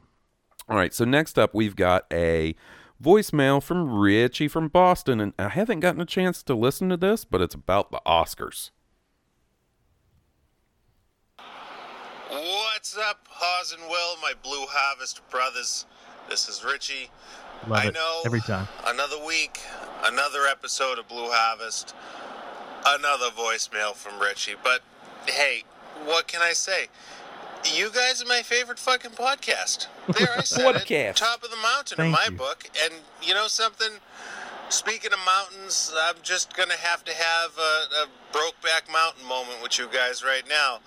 [0.69, 2.55] All right, so next up we've got a
[3.03, 7.25] voicemail from Richie from Boston, and I haven't gotten a chance to listen to this,
[7.25, 8.71] but it's about the Oscars.
[12.31, 15.87] What's up, Hawes and Will, my Blue Harvest brothers?
[16.29, 17.11] This is Richie.
[17.69, 18.67] Love I it know every time.
[18.87, 19.61] Another week,
[20.05, 21.95] another episode of Blue Harvest,
[22.87, 24.55] another voicemail from Richie.
[24.63, 24.83] But
[25.27, 25.65] hey,
[26.05, 26.89] what can I say?
[27.73, 29.87] You guys are my favorite fucking podcast.
[30.19, 31.17] There, I said it.
[31.17, 32.37] Top of the mountain in my you.
[32.37, 32.69] book.
[32.85, 32.93] And
[33.23, 33.89] you know something?
[34.69, 39.79] Speaking of mountains, I'm just gonna have to have a, a Brokeback Mountain moment with
[39.79, 40.81] you guys right now.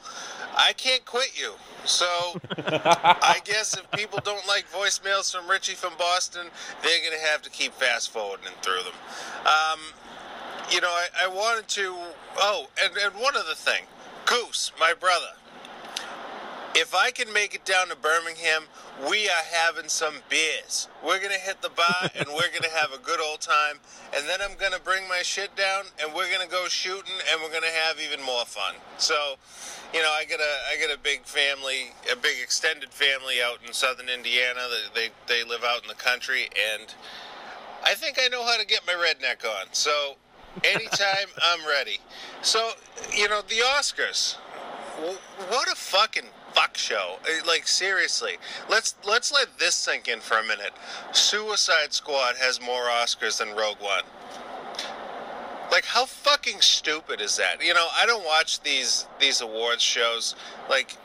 [0.55, 1.53] I can't quit you.
[1.85, 2.05] So
[2.57, 6.47] I guess if people don't like voicemails from Richie from Boston,
[6.83, 8.93] they're gonna have to keep fast forwarding through them.
[9.45, 9.79] Um,
[10.69, 11.95] you know, I, I wanted to.
[12.37, 13.83] Oh, and, and one other thing,
[14.25, 15.33] Goose, my brother.
[16.79, 18.65] If I can make it down to Birmingham,
[19.09, 20.87] we are having some beers.
[21.03, 23.79] We're gonna hit the bar and we're gonna have a good old time.
[24.15, 27.51] And then I'm gonna bring my shit down and we're gonna go shooting and we're
[27.51, 28.75] gonna have even more fun.
[28.99, 29.37] So,
[29.91, 33.57] you know, I got a I got a big family, a big extended family out
[33.65, 34.61] in southern Indiana.
[34.93, 36.93] They they, they live out in the country and
[37.83, 39.65] I think I know how to get my redneck on.
[39.71, 40.17] So
[40.63, 41.97] anytime I'm ready.
[42.43, 42.73] So,
[43.15, 44.35] you know, the Oscars.
[45.49, 46.25] What a fucking
[46.57, 47.17] fuck show.
[47.23, 48.37] Uh, Like seriously.
[48.69, 50.73] Let's let's let this sink in for a minute.
[51.11, 54.03] Suicide Squad has more Oscars than Rogue One.
[55.71, 57.63] Like how fucking stupid is that?
[57.63, 60.35] You know, I don't watch these these awards shows
[60.69, 60.97] like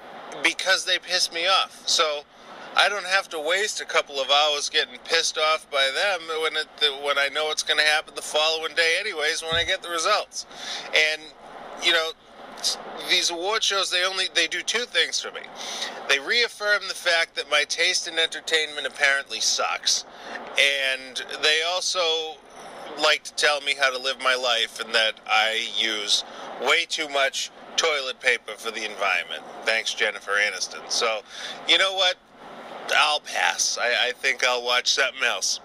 [0.43, 1.83] because they piss me off.
[1.87, 2.23] So
[2.75, 6.57] I don't have to waste a couple of hours getting pissed off by them when
[6.57, 6.69] it
[7.05, 9.91] when I know it's going to happen the following day anyways when I get the
[9.91, 10.47] results.
[10.95, 11.23] And
[11.83, 12.13] you know,
[13.09, 15.43] these award shows they only they do two things for me.
[16.09, 20.05] They reaffirm the fact that my taste in entertainment apparently sucks.
[20.59, 22.37] And they also
[23.01, 26.25] like to tell me how to live my life and that I use
[26.61, 29.43] way too much toilet paper for the environment.
[29.65, 30.91] Thanks, Jennifer Aniston.
[30.91, 31.23] So,
[31.69, 32.17] you know what?
[32.97, 33.79] I'll pass.
[33.81, 35.61] I, I think I'll watch something else.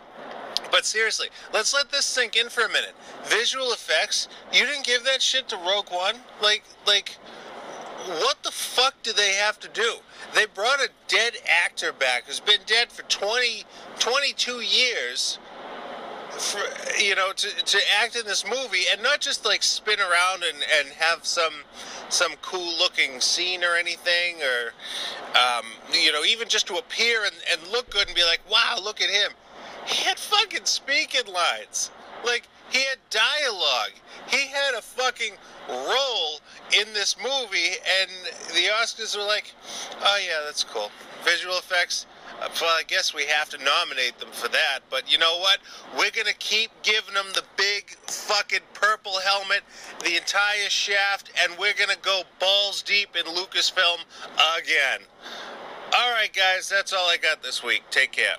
[0.72, 2.95] But seriously, let's let this sink in for a minute.
[3.26, 6.15] Visual effects, you didn't give that shit to Rogue One?
[6.41, 7.18] Like, like,
[8.07, 9.95] what the fuck do they have to do?
[10.34, 13.63] They brought a dead actor back who's been dead for 20,
[13.99, 15.39] 22 years
[16.38, 16.61] for
[16.99, 20.63] you know to, to act in this movie and not just like spin around and,
[20.80, 21.53] and have some
[22.09, 24.74] some cool looking scene or anything or
[25.36, 28.78] um, you know even just to appear and, and look good and be like wow
[28.82, 29.32] look at him
[29.88, 31.91] he had fucking speaking lines
[32.25, 33.91] like he had dialogue
[34.27, 35.33] he had a fucking
[35.69, 36.39] role
[36.79, 38.11] in this movie and
[38.49, 39.53] the oscars were like
[40.01, 40.91] oh yeah that's cool
[41.23, 42.05] visual effects
[42.39, 44.79] uh, well, I guess we have to nominate them for that.
[44.89, 45.59] But you know what?
[45.97, 49.61] We're to keep giving them the big fucking purple helmet,
[50.03, 53.99] the entire shaft, and we're to go balls deep in Lucasfilm
[54.57, 54.99] again.
[55.95, 57.83] All right, guys, that's all I got this week.
[57.89, 58.35] Take care.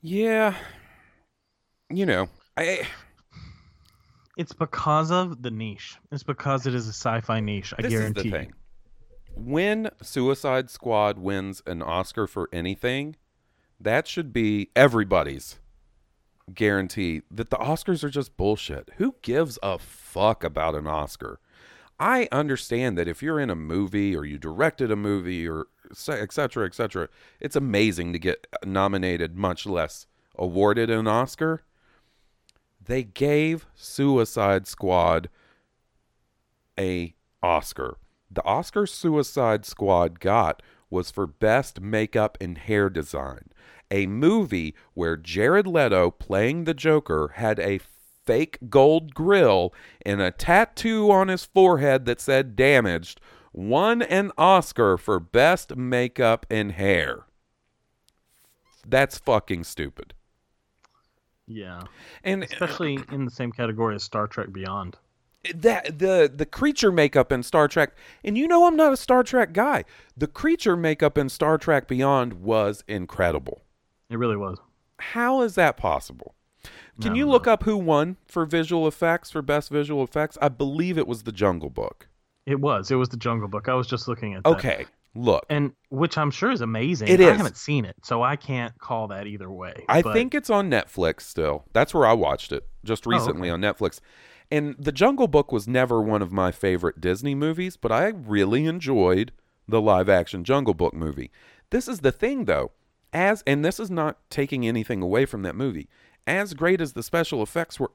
[0.00, 0.54] Yeah.
[1.90, 2.86] You know, I
[4.36, 5.96] It's because of the niche.
[6.12, 7.74] It's because it is a sci-fi niche.
[7.78, 8.20] I this guarantee.
[8.20, 8.52] is the thing.
[9.34, 13.16] When Suicide Squad wins an Oscar for anything,
[13.80, 15.58] that should be everybody's
[16.54, 18.90] guarantee that the Oscars are just bullshit.
[18.96, 21.40] Who gives a fuck about an Oscar?
[22.00, 26.20] I understand that if you're in a movie or you directed a movie or se-
[26.20, 27.08] et cetera, et cetera,
[27.40, 31.62] it's amazing to get nominated, much less awarded an Oscar.
[32.84, 35.28] They gave Suicide Squad
[36.78, 37.98] a Oscar.
[38.30, 43.50] The Oscar Suicide Squad got was for best makeup and hair design.
[43.90, 47.80] A movie where Jared Leto playing the Joker had a
[48.24, 49.72] fake gold grill
[50.04, 53.20] and a tattoo on his forehead that said damaged
[53.58, 57.24] won an Oscar for best makeup and hair.
[58.86, 60.14] That's fucking stupid.
[61.46, 61.82] Yeah,
[62.22, 64.96] And uh, especially in the same category as Star Trek Beyond.
[65.54, 69.22] that the the creature makeup in Star Trek, and you know I'm not a Star
[69.22, 69.84] Trek guy.
[70.16, 73.62] The creature makeup in Star Trek Beyond was incredible.
[74.10, 74.58] It really was.
[74.98, 76.34] How is that possible?
[77.00, 80.36] Can you look up who won for visual effects for best visual effects?
[80.42, 82.08] I believe it was The Jungle Book.
[82.48, 82.90] It was.
[82.90, 83.68] It was the Jungle Book.
[83.68, 84.50] I was just looking at that.
[84.50, 85.44] Okay, look.
[85.50, 87.08] And which I'm sure is amazing.
[87.08, 87.36] It I is.
[87.36, 89.84] haven't seen it, so I can't call that either way.
[89.88, 91.64] I but- think it's on Netflix still.
[91.72, 93.54] That's where I watched it just Oh, recently okay.
[93.54, 94.00] on Netflix.
[94.50, 98.64] And The Jungle Book was never one of my favorite Disney movies, but I really
[98.64, 99.32] enjoyed
[99.68, 101.30] the live action Jungle Book movie.
[101.68, 102.70] This is the thing though,
[103.12, 105.88] as and this is not taking anything away from that movie.
[106.28, 107.90] As great as the special effects were,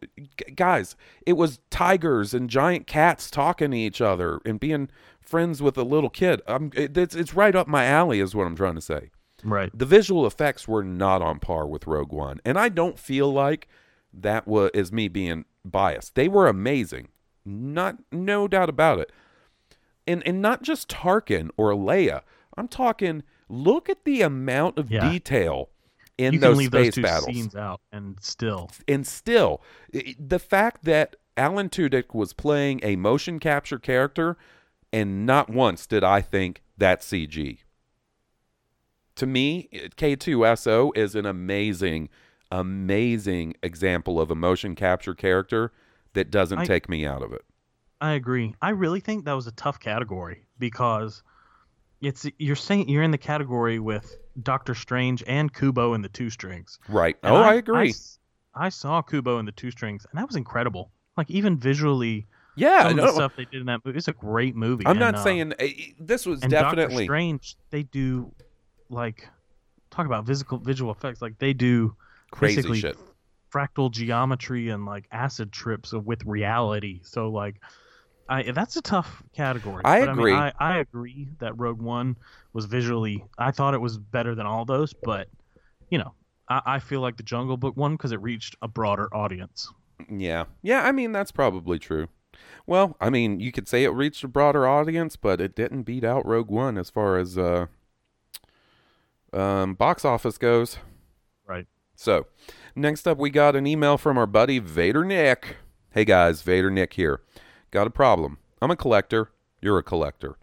[0.55, 4.89] guys, it was tigers and giant cats talking to each other and being
[5.21, 6.41] friends with a little kid.
[6.47, 9.11] Um, it, it's it's right up my alley, is what I'm trying to say
[9.43, 9.69] right.
[9.77, 13.67] the visual effects were not on par with Rogue One, and I don't feel like
[14.11, 16.15] that was is me being biased.
[16.15, 17.09] They were amazing,
[17.45, 19.11] not no doubt about it,
[20.07, 22.21] and and not just Tarkin or Leia.
[22.57, 23.23] I'm talking.
[23.49, 25.11] Look at the amount of Yeah.
[25.11, 25.69] detail
[26.17, 29.61] in you those can leave space those two battles, scenes out, and still, and still,
[30.19, 34.37] the fact that Alan Tudyk was playing a motion capture character,
[34.91, 37.59] and not once did I think that's CG
[39.15, 42.09] to me, K2SO is an amazing,
[42.51, 45.71] amazing example of a motion capture character
[46.13, 47.43] that doesn't I- take me out of it.
[48.01, 48.53] I agree.
[48.61, 51.23] I really think that was a tough category because
[52.03, 56.29] it's you're saying you're in the category with Doctor Strange and Kubo and the Two
[56.29, 56.79] Strings.
[56.89, 57.15] Right.
[57.23, 57.93] And oh, I, agree.
[58.53, 60.91] I saw Kubo and the Two Strings, and that was incredible.
[61.17, 62.83] Like even visually, yeah.
[62.83, 63.97] some of the stuff they did in that movie.
[63.97, 64.85] It's a great movie.
[64.85, 65.65] I'm and, not uh, saying uh,
[65.99, 67.55] this was and Doctor definitely Strange.
[67.69, 68.33] They do
[68.89, 69.27] like
[69.89, 71.21] talk about physical visual effects.
[71.21, 71.95] Like they do
[72.31, 72.97] crazy basically shit.
[73.51, 76.99] fractal geometry and like acid trips with reality.
[77.03, 77.61] So like,
[78.29, 79.81] I that's a tough category.
[79.85, 80.31] I But, agree.
[80.31, 82.15] mean, I, I agree that Rogue One
[82.53, 83.23] was visually.
[83.37, 85.27] I thought it was better than all those, but
[85.89, 86.13] you know,
[86.49, 89.71] I, I feel like the Jungle Book one because it reached a broader audience.
[90.09, 90.45] Yeah.
[90.61, 92.07] Yeah, I mean that's probably true.
[92.65, 96.03] Well, I mean, you could say it reached a broader audience, but it didn't beat
[96.03, 97.67] out Rogue One as far as uh
[99.31, 100.77] um box office goes.
[101.45, 101.67] Right.
[101.95, 102.27] So,
[102.75, 105.57] next up we got an email from our buddy Vader Nick.
[105.91, 107.21] Hey guys, Vader Nick here.
[107.73, 108.37] Got a problem.
[108.61, 110.35] I'm a collector, you're a collector.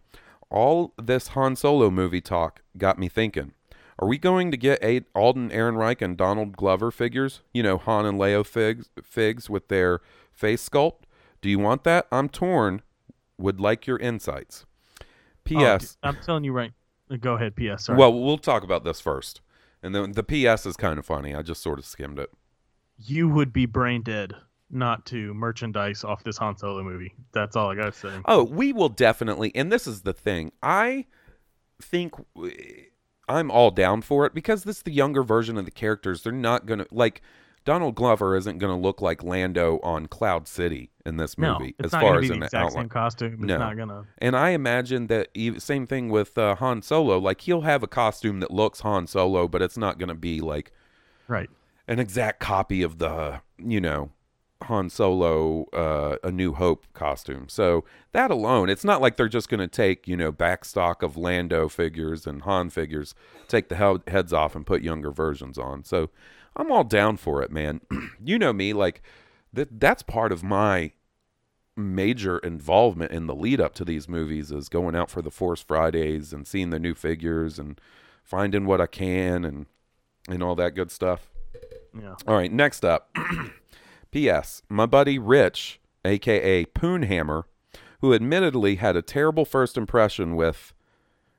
[0.50, 3.52] All this Han Solo movie talk got me thinking.
[4.00, 7.42] Are we going to get eight Alden Ehrenreich and Donald Glover figures?
[7.54, 10.00] You know, Han and Leo figs, figs with their
[10.32, 11.02] face sculpt?
[11.40, 12.08] Do you want that?
[12.10, 12.82] I'm torn.
[13.38, 14.66] Would like your insights.
[15.00, 15.04] Oh,
[15.44, 15.98] P.S.
[16.02, 16.72] I'm telling you right.
[17.08, 17.54] Uh, go ahead.
[17.54, 17.84] P.S.
[17.84, 17.96] Sorry.
[17.96, 19.40] Well, we'll talk about this first.
[19.84, 21.32] And then the PS is kind of funny.
[21.36, 22.32] I just sort of skimmed it.
[22.98, 24.34] You would be brain dead
[24.70, 27.12] not to merchandise off this Han Solo movie.
[27.32, 28.12] That's all I gotta say.
[28.26, 29.52] Oh, we will definitely.
[29.54, 30.52] And this is the thing.
[30.62, 31.06] I
[31.82, 32.14] think
[33.28, 36.22] I'm all down for it because this is the younger version of the characters.
[36.22, 37.22] They're not gonna like
[37.64, 41.92] Donald Glover isn't gonna look like Lando on Cloud City in this No, movie it's
[41.94, 42.82] as far as an the exact outline.
[42.84, 43.32] same costume.
[43.34, 43.58] It's No.
[43.58, 44.04] not gonna.
[44.18, 47.18] And I imagine that same thing with uh, Han Solo.
[47.18, 50.72] Like he'll have a costume that looks Han Solo, but it's not gonna be like
[51.28, 51.50] Right.
[51.86, 54.10] an exact copy of the you know
[54.62, 57.48] Han Solo uh, a New Hope costume.
[57.48, 61.02] So that alone, it's not like they're just going to take you know back stock
[61.02, 63.14] of Lando figures and Han figures,
[63.48, 65.84] take the he- heads off and put younger versions on.
[65.84, 66.10] So
[66.56, 67.80] I'm all down for it, man.
[68.24, 69.02] you know me, like
[69.52, 69.80] that.
[69.80, 70.92] That's part of my
[71.76, 75.62] major involvement in the lead up to these movies is going out for the Force
[75.62, 77.80] Fridays and seeing the new figures and
[78.22, 79.66] finding what I can and
[80.28, 81.30] and all that good stuff.
[81.98, 82.14] Yeah.
[82.26, 83.16] All right, next up.
[84.10, 84.62] P.S.
[84.68, 87.44] My buddy Rich, aka Poonhammer,
[88.00, 90.72] who admittedly had a terrible first impression with,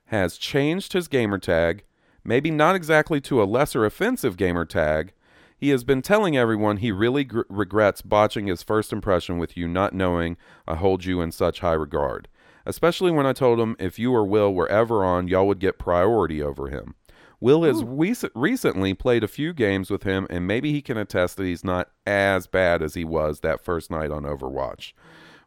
[0.06, 1.84] has changed his gamer tag,
[2.24, 5.12] maybe not exactly to a lesser offensive gamer tag.
[5.58, 9.68] He has been telling everyone he really gr- regrets botching his first impression with you,
[9.68, 12.30] not knowing I hold you in such high regard.
[12.66, 15.78] Especially when I told him if you or Will were ever on, y'all would get
[15.78, 16.96] priority over him.
[17.42, 21.38] Will has rec- recently played a few games with him, and maybe he can attest
[21.38, 24.94] that he's not as bad as he was that first night on Overwatch.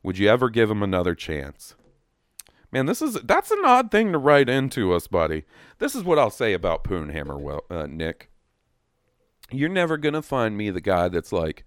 [0.02, 1.76] Would you ever give him another chance?
[2.72, 5.44] Man, this is that's an odd thing to write into us, buddy.
[5.78, 8.28] This is what I'll say about Poonhammer, well, uh, Nick.
[9.52, 11.64] You're never gonna find me the guy that's like,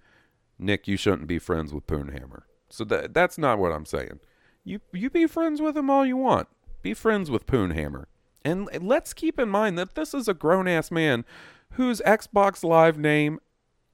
[0.59, 2.41] Nick, you shouldn't be friends with Poonhammer.
[2.69, 4.19] So that that's not what I'm saying.
[4.65, 6.49] You you be friends with him all you want.
[6.81, 8.07] Be friends with Poonhammer.
[8.47, 11.25] And let's keep in mind that this is a grown ass man
[11.71, 13.39] whose Xbox Live name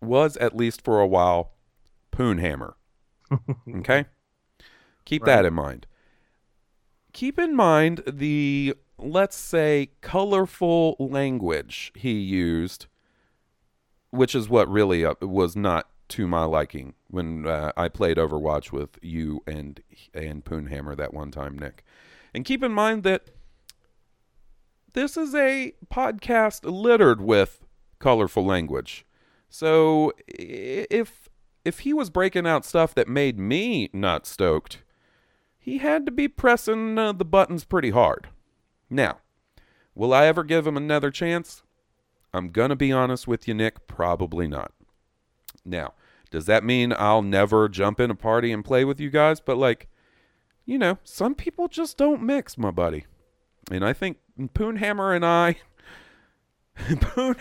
[0.02, 1.52] was at least for a while
[2.12, 2.74] Poonhammer.
[3.78, 4.06] okay?
[5.06, 5.88] Keep that in mind.
[7.14, 12.86] Keep in mind the let's say colorful language he used
[14.12, 18.72] which is what really uh, was not to my liking when uh, I played Overwatch
[18.72, 19.82] with you and
[20.14, 21.84] and Poonhammer that one time, Nick.
[22.36, 23.30] And keep in mind that
[24.94, 27.66] this is a podcast littered with
[28.00, 29.06] colorful language.
[29.50, 31.30] So if
[31.66, 34.84] if he was breaking out stuff that made me not stoked,
[35.58, 38.28] he had to be pressing uh, the buttons pretty hard.
[38.90, 39.20] Now,
[39.96, 41.64] will I ever give him another chance?
[42.34, 44.74] I'm going to be honest with you, Nick, probably not.
[45.64, 45.94] Now,
[46.32, 49.40] does that mean I'll never jump in a party and play with you guys?
[49.40, 49.88] But, like,
[50.66, 53.06] you know, some people just don't mix, my buddy.
[53.72, 55.58] And I think Poonhammer and I.
[57.02, 57.36] Poon,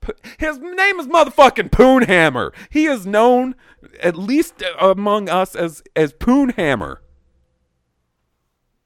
[0.00, 2.52] Po- his name is motherfucking Poonhammer.
[2.70, 3.54] He is known,
[4.02, 6.98] at least among us, as, as Poonhammer.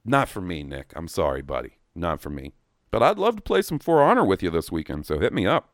[0.04, 0.92] Not for me, Nick.
[0.96, 1.78] I'm sorry, buddy.
[1.94, 2.54] Not for me.
[2.90, 5.46] But I'd love to play some For Honor with you this weekend, so hit me
[5.46, 5.68] up.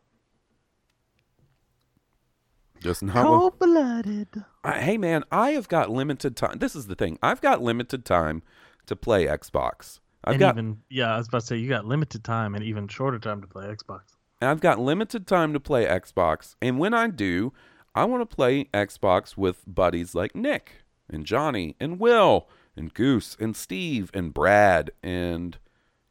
[2.79, 3.25] Just not.
[3.25, 4.45] Cold blooded.
[4.63, 6.59] Hey, man, I have got limited time.
[6.59, 7.19] This is the thing.
[7.21, 8.41] I've got limited time
[8.85, 9.99] to play Xbox.
[10.23, 12.63] I've and got even yeah, I was about to say you got limited time and
[12.63, 14.01] even shorter time to play Xbox.
[14.41, 17.53] I've got limited time to play Xbox, and when I do,
[17.95, 23.35] I want to play Xbox with buddies like Nick and Johnny and Will and Goose
[23.39, 25.57] and Steve and Brad and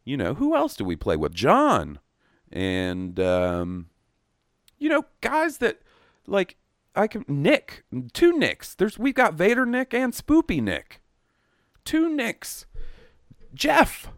[0.05, 1.35] you know who else do we play with?
[1.35, 1.99] John
[2.51, 3.89] and um,
[4.79, 5.81] you know guys that
[6.27, 6.57] like
[6.95, 8.75] I can Nick two Nicks.
[8.75, 11.01] There's we've got Vader Nick and Spoopy Nick,
[11.85, 12.67] two Nicks.
[13.55, 14.11] Jeff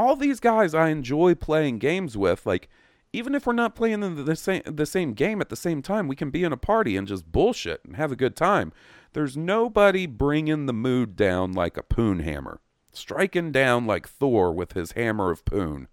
[0.00, 2.46] all these guys I enjoy playing games with.
[2.46, 2.68] Like,
[3.12, 6.08] even if we're not playing the, the same the same game at the same time,
[6.08, 8.72] we can be in a party and just bullshit and have a good time.
[9.12, 12.60] There's nobody bringing the mood down like a poon hammer,
[12.92, 15.88] striking down like Thor with his hammer of poon.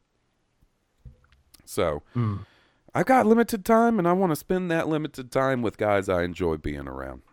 [1.65, 2.37] So, hmm.
[2.93, 6.23] I've got limited time, and I want to spend that limited time with guys I
[6.23, 7.23] enjoy being around,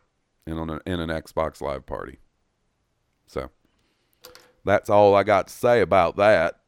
[0.46, 2.18] and on a, in an Xbox Live party.
[3.26, 3.50] So,
[4.64, 6.60] that's all I got to say about that.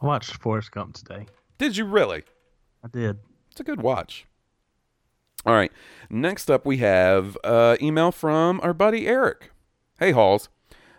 [0.00, 1.26] I watched Forrest Gump today.
[1.58, 2.24] Did you really?
[2.84, 3.18] I did.
[3.50, 4.26] It's a good watch.
[5.44, 5.72] All right.
[6.10, 9.50] Next up, we have uh, email from our buddy Eric.
[9.98, 10.48] Hey, Hawes.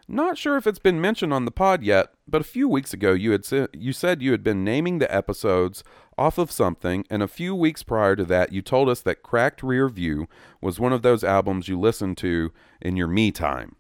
[0.07, 3.13] Not sure if it's been mentioned on the pod yet, but a few weeks ago
[3.13, 5.81] you had sa- you said you had been naming the episodes
[6.17, 9.63] off of something, and a few weeks prior to that, you told us that Cracked
[9.63, 10.27] Rear View
[10.61, 12.51] was one of those albums you listened to
[12.81, 13.75] in your me time.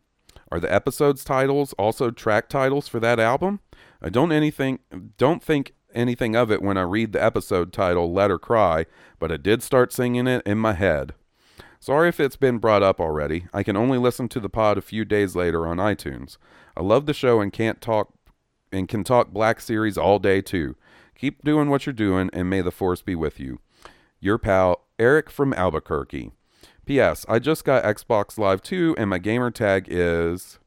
[0.53, 3.59] Are the episodes titles also track titles for that album?
[4.03, 4.77] I don't anything
[5.17, 8.85] don't think anything of it when I read the episode title Let Her Cry,
[9.17, 11.15] but I did start singing it in my head.
[11.79, 13.47] Sorry if it's been brought up already.
[13.51, 16.37] I can only listen to the pod a few days later on iTunes.
[16.77, 18.13] I love the show and can't talk
[18.71, 20.75] and can talk Black Series all day too.
[21.17, 23.59] Keep doing what you're doing and may the force be with you.
[24.19, 26.31] Your pal Eric from Albuquerque.
[26.85, 27.25] P.S.
[27.29, 30.59] I just got Xbox Live 2 and my gamer tag is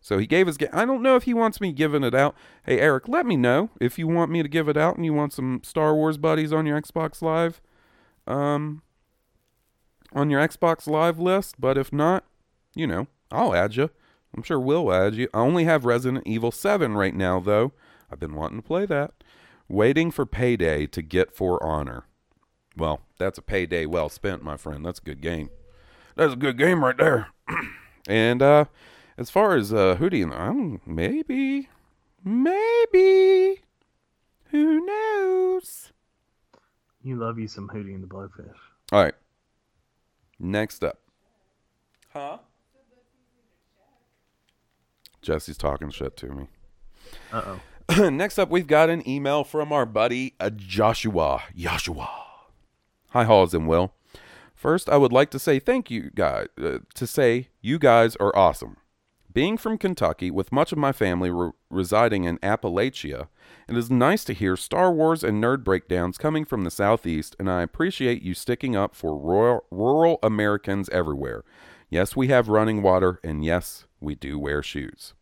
[0.00, 2.34] so he gave his ga- I don't know if he wants me giving it out.
[2.64, 5.14] Hey Eric, let me know if you want me to give it out and you
[5.14, 7.60] want some Star Wars buddies on your Xbox Live.
[8.26, 8.82] Um
[10.14, 12.24] on your Xbox Live list, but if not,
[12.74, 13.90] you know, I'll add you.
[14.36, 15.28] I'm sure we'll add you.
[15.32, 17.72] I only have Resident Evil 7 right now, though.
[18.10, 19.12] I've been wanting to play that.
[19.68, 22.04] Waiting for payday to get For Honor.
[22.76, 24.84] Well, that's a payday well spent, my friend.
[24.84, 25.50] That's a good game.
[26.16, 27.28] That's a good game right there.
[28.08, 28.64] and uh
[29.18, 31.68] as far as uh Hootie and um, maybe,
[32.24, 33.62] maybe,
[34.50, 35.92] who knows?
[37.02, 38.54] You love you some Hootie and the Blowfish.
[38.92, 39.14] All right.
[40.38, 40.98] Next up.
[42.12, 42.38] Huh?
[45.20, 46.48] Jesse's talking shit to me.
[47.32, 47.58] Uh
[47.88, 48.10] oh.
[48.10, 51.42] Next up, we've got an email from our buddy uh, Joshua.
[51.54, 52.08] Joshua.
[53.10, 53.92] Hi, Hawes and Will.
[54.62, 56.46] First, I would like to say thank you guys.
[56.56, 58.76] Uh, to say you guys are awesome.
[59.32, 63.26] Being from Kentucky, with much of my family re- residing in Appalachia,
[63.68, 67.50] it is nice to hear Star Wars and nerd breakdowns coming from the Southeast, and
[67.50, 71.42] I appreciate you sticking up for rural, rural Americans everywhere.
[71.90, 75.12] Yes, we have running water, and yes, we do wear shoes.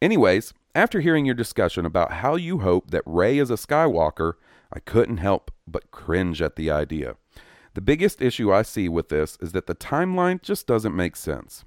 [0.00, 4.36] Anyways, after hearing your discussion about how you hope that Rey is a Skywalker,
[4.72, 7.16] I couldn't help but cringe at the idea.
[7.80, 11.64] The biggest issue I see with this is that the timeline just doesn't make sense.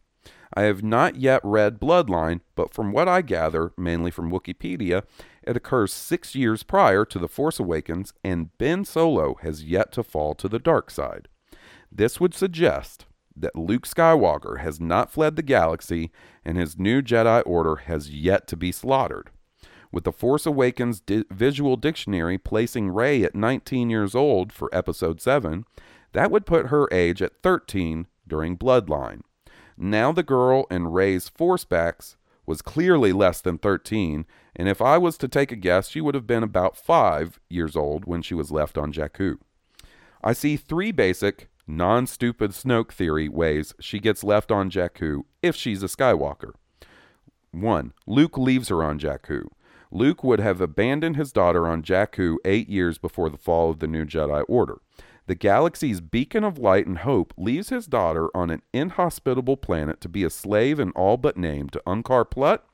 [0.54, 5.06] I have not yet read Bloodline, but from what I gather, mainly from Wikipedia,
[5.42, 10.04] it occurs six years prior to The Force Awakens, and Ben Solo has yet to
[10.04, 11.30] fall to the dark side.
[11.92, 16.12] This would suggest that Luke Skywalker has not fled the galaxy
[16.46, 19.32] and his new Jedi Order has yet to be slaughtered.
[19.92, 25.20] With the Force Awakens di- visual dictionary placing Rey at 19 years old for Episode
[25.20, 25.66] 7,
[26.14, 29.22] that would put her age at 13 during Bloodline.
[29.78, 34.98] Now the girl in Rey's Force backs was clearly less than 13, and if I
[34.98, 38.34] was to take a guess, she would have been about 5 years old when she
[38.34, 39.38] was left on Jakku.
[40.24, 45.56] I see three basic, non stupid Snoke theory ways she gets left on Jakku if
[45.56, 46.54] she's a Skywalker.
[47.52, 47.94] 1.
[48.08, 49.48] Luke leaves her on Jakku.
[49.92, 53.88] Luke would have abandoned his daughter on Jakku eight years before the fall of the
[53.88, 54.80] new Jedi Order.
[55.26, 60.10] The galaxy's beacon of light and hope leaves his daughter on an inhospitable planet to
[60.10, 62.66] be a slave in all but name to Unkar Plutt.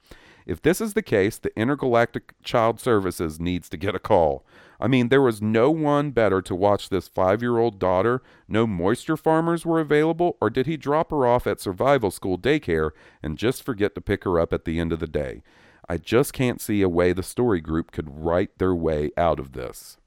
[0.47, 4.43] If this is the case, the Intergalactic Child Services needs to get a call.
[4.79, 8.23] I mean, there was no one better to watch this five year old daughter.
[8.47, 12.91] No moisture farmers were available, or did he drop her off at survival school daycare
[13.21, 15.43] and just forget to pick her up at the end of the day?
[15.87, 19.51] I just can't see a way the story group could write their way out of
[19.51, 19.98] this.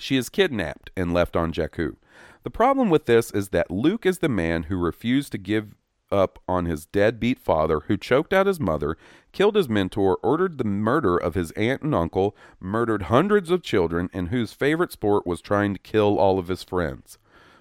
[0.00, 1.96] She is kidnapped and left on Jakku.
[2.42, 5.74] The problem with this is that Luke is the man who refused to give
[6.10, 8.96] up on his deadbeat father, who choked out his mother,
[9.32, 14.08] killed his mentor, ordered the murder of his aunt and uncle, murdered hundreds of children,
[14.12, 17.18] and whose favorite sport was trying to kill all of his friends.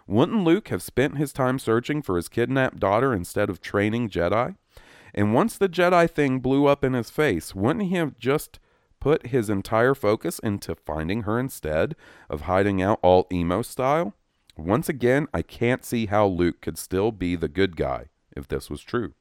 [0.07, 4.55] Wouldn't Luke have spent his time searching for his kidnapped daughter instead of training Jedi?
[5.13, 8.59] And once the Jedi thing blew up in his face, wouldn't he have just
[9.00, 11.95] put his entire focus into finding her instead
[12.30, 14.14] of hiding out all emo style?
[14.58, 18.70] Once again, I can't see how Luke could still be the good guy if this
[18.70, 19.14] was true.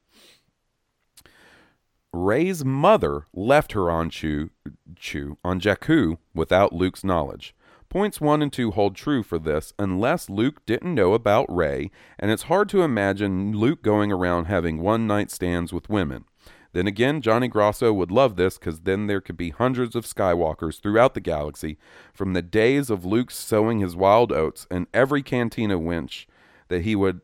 [2.11, 4.49] Rey's mother left her on Chu,
[4.95, 7.55] Chu on Jakku without Luke's knowledge.
[7.87, 12.29] Points 1 and 2 hold true for this unless Luke didn't know about Ray, and
[12.29, 16.25] it's hard to imagine Luke going around having one night stands with women.
[16.71, 20.79] Then again, Johnny Grosso would love this because then there could be hundreds of Skywalkers
[20.81, 21.77] throughout the galaxy,
[22.13, 26.27] from the days of Luke sowing his wild oats and every cantina winch
[26.67, 27.21] that he would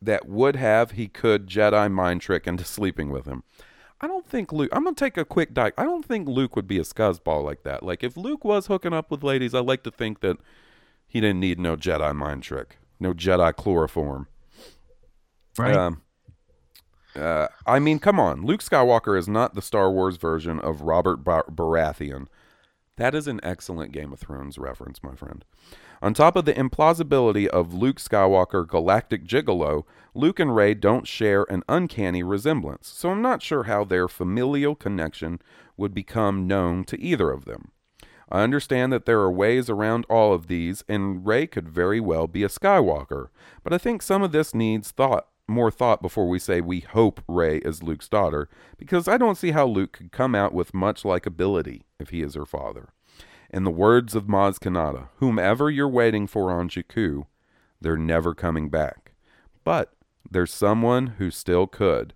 [0.00, 3.42] that would have he could Jedi mind trick into sleeping with him.
[4.00, 4.70] I don't think Luke.
[4.72, 5.72] I'm gonna take a quick dive.
[5.76, 7.82] I don't think Luke would be a scuzzball like that.
[7.82, 10.36] Like if Luke was hooking up with ladies, I like to think that
[11.06, 14.28] he didn't need no Jedi mind trick, no Jedi chloroform.
[15.56, 15.74] Right.
[15.74, 16.02] Um,
[17.18, 18.44] uh, I mean, come on.
[18.44, 22.26] Luke Skywalker is not the Star Wars version of Robert Bar- Baratheon.
[22.96, 25.44] That is an excellent Game of Thrones reference, my friend.
[26.00, 31.44] On top of the implausibility of Luke Skywalker galactic gigolo, Luke and Rey don't share
[31.50, 35.40] an uncanny resemblance, so I'm not sure how their familial connection
[35.76, 37.70] would become known to either of them.
[38.30, 42.26] I understand that there are ways around all of these, and Rey could very well
[42.26, 43.28] be a Skywalker.
[43.62, 47.22] But I think some of this needs thought, more thought before we say we hope
[47.26, 51.02] Rey is Luke's daughter, because I don't see how Luke could come out with much
[51.02, 52.90] likability if he is her father.
[53.50, 57.24] In the words of Maz Kanata, whomever you're waiting for on Jakku,
[57.80, 59.12] they're never coming back.
[59.64, 59.94] But
[60.30, 62.12] there's someone who still could.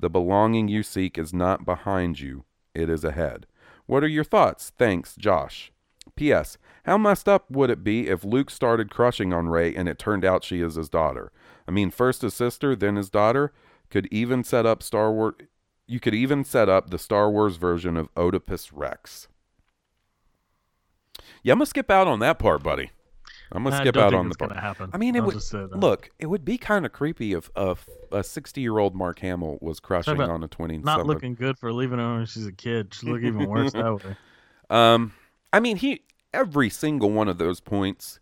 [0.00, 2.44] The belonging you seek is not behind you,
[2.74, 3.46] it is ahead.
[3.86, 4.72] What are your thoughts?
[4.76, 5.70] Thanks, Josh.
[6.16, 6.58] P.S.
[6.84, 10.24] How messed up would it be if Luke started crushing on Rey and it turned
[10.24, 11.32] out she is his daughter?
[11.66, 13.52] I mean, first his sister, then his daughter.
[13.90, 15.34] Could even set up Star Wars.
[15.86, 19.28] You could even set up the Star Wars version of Oedipus Rex.
[21.42, 22.90] Yeah, I'm gonna skip out on that part, buddy.
[23.52, 24.56] I'm gonna I skip out on the part.
[24.56, 24.90] happen.
[24.92, 25.42] I mean, it I'll would
[25.76, 26.10] look.
[26.18, 29.78] It would be kind of creepy if if a 60 year old Mark Hamill was
[29.78, 32.94] crushing on a 20 Not looking good for leaving her when she's a kid.
[32.94, 34.16] She look even worse that way.
[34.70, 35.12] Um,
[35.52, 38.18] I mean, he every single one of those points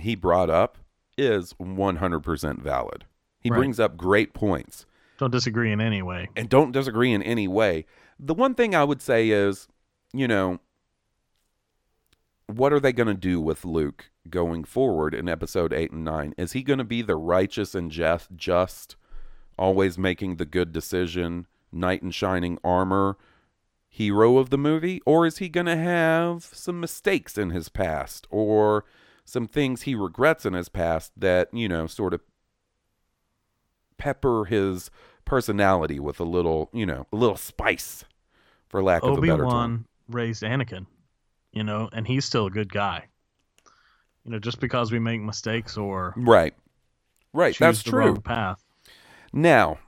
[0.00, 0.78] he brought up
[1.16, 3.04] is 100% valid.
[3.40, 3.58] He Right.
[3.58, 4.86] brings up great points
[5.18, 6.28] Don't disagree in any way.
[6.36, 7.86] and don't disagree in any way.
[8.18, 9.68] The one thing I would say is,
[10.12, 10.60] you know,
[12.46, 16.34] what are they going to do with Luke going forward in episode 8 and 9?
[16.36, 18.96] Is he going to be the righteous and just, just
[19.58, 23.16] always making the good decision, knight in shining armor
[23.88, 25.00] hero of the movie?
[25.06, 28.84] Or is he going to have some mistakes in his past or
[29.24, 32.20] some things he regrets in his past that, you know, sort of
[33.96, 34.90] pepper his
[35.24, 38.04] personality with a little, you know, a little spice,
[38.68, 39.86] for lack of a better term.
[40.08, 40.86] Raised Anakin,
[41.52, 43.04] you know, and he's still a good guy.
[44.24, 46.54] You know, just because we make mistakes or Right.
[47.32, 47.56] Right.
[47.58, 48.00] That's the true.
[48.06, 48.62] wrong path.
[49.32, 49.78] Now,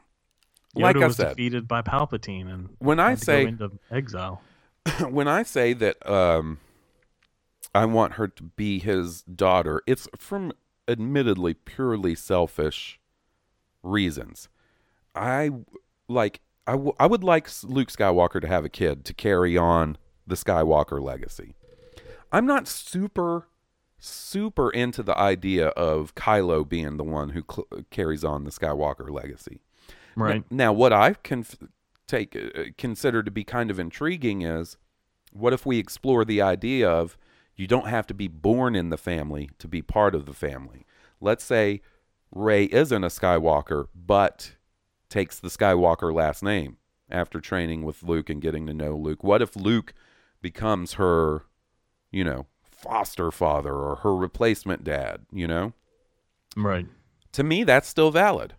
[0.76, 4.42] Yoda like I was said, defeated by Palpatine and When I say- into exile.
[5.08, 6.58] when I say that um,
[7.76, 10.52] I want her to be his daughter, it's from
[10.88, 12.98] admittedly purely selfish
[13.82, 14.48] reasons.
[15.14, 15.50] I
[16.08, 19.98] like I, w- I would like Luke Skywalker to have a kid to carry on
[20.26, 21.54] the Skywalker legacy.
[22.32, 23.48] I'm not super
[23.98, 29.10] super into the idea of Kylo being the one who cl- carries on the Skywalker
[29.10, 29.60] legacy.
[30.16, 30.44] Right.
[30.50, 31.56] Now, what I can f-
[32.06, 34.76] take uh, consider to be kind of intriguing is
[35.32, 37.18] what if we explore the idea of
[37.56, 40.84] you don't have to be born in the family to be part of the family.
[41.20, 41.80] Let's say
[42.30, 44.52] Rey isn't a Skywalker, but
[45.08, 46.76] takes the Skywalker last name
[47.10, 49.22] after training with Luke and getting to know Luke.
[49.24, 49.94] What if Luke
[50.42, 51.44] becomes her,
[52.10, 55.72] you know, foster father or her replacement dad, you know?
[56.56, 56.86] Right.
[57.32, 58.54] to me that's still valid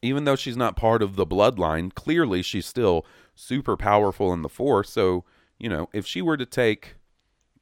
[0.00, 4.48] even though she's not part of the bloodline clearly she's still super powerful in the
[4.48, 5.24] force so
[5.58, 6.94] you know if she were to take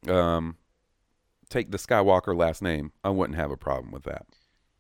[0.07, 0.57] um
[1.51, 4.27] take the skywalker last name i wouldn't have a problem with that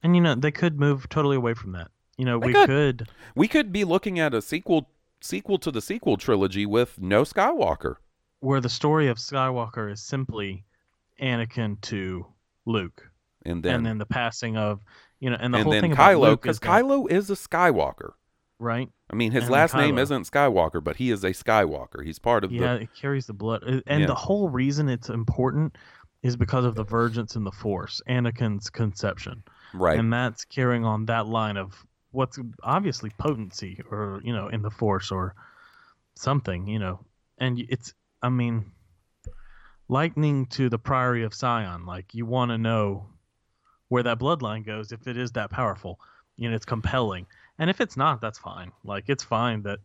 [0.02, 1.90] And you know, they could move totally away from that.
[2.16, 2.66] You know, They we could.
[2.66, 4.88] could we could be looking at a sequel
[5.20, 7.96] sequel to the sequel trilogy with no skywalker
[8.40, 10.64] where the story of Skywalker is simply
[11.20, 12.26] Anakin to
[12.64, 13.10] Luke,
[13.44, 14.80] and then and then the passing of
[15.18, 18.12] you know, and the and whole then thing kylo Luke because kylo is a skywalker
[18.58, 18.88] right?
[19.10, 22.44] i mean his And last name isn't skywalker but he is a skywalker he's part
[22.44, 24.06] of Yeah, the it carries the blood, Uh, and Yeah.
[24.06, 25.76] the whole reason it's important
[26.22, 29.42] is because of the vergence in the Force, Anakin's conception,
[29.72, 29.98] right.
[29.98, 34.70] And that's carrying on that line of what's obviously potency, or you know, in the
[34.70, 35.34] Force, or
[36.14, 37.00] something, you know,
[37.38, 38.72] and it's, I mean,
[39.88, 43.06] lightning to the Priory of Sion, like you want to know
[43.88, 45.98] where that bloodline goes if it is that powerful,
[46.36, 47.26] you know, it's compelling,
[47.58, 48.72] and if it's not, that's fine.
[48.84, 49.78] Like it's fine that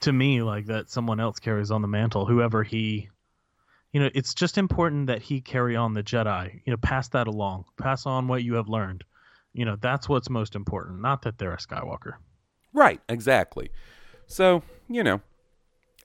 [0.00, 3.08] to me like that someone else carries on the mantle whoever he
[3.92, 7.26] you know it's just important that he carry on the jedi you know pass that
[7.26, 9.04] along pass on what you have learned
[9.52, 12.14] you know that's what's most important not that they're a skywalker
[12.72, 13.70] Right, exactly.
[14.26, 15.20] So, you know,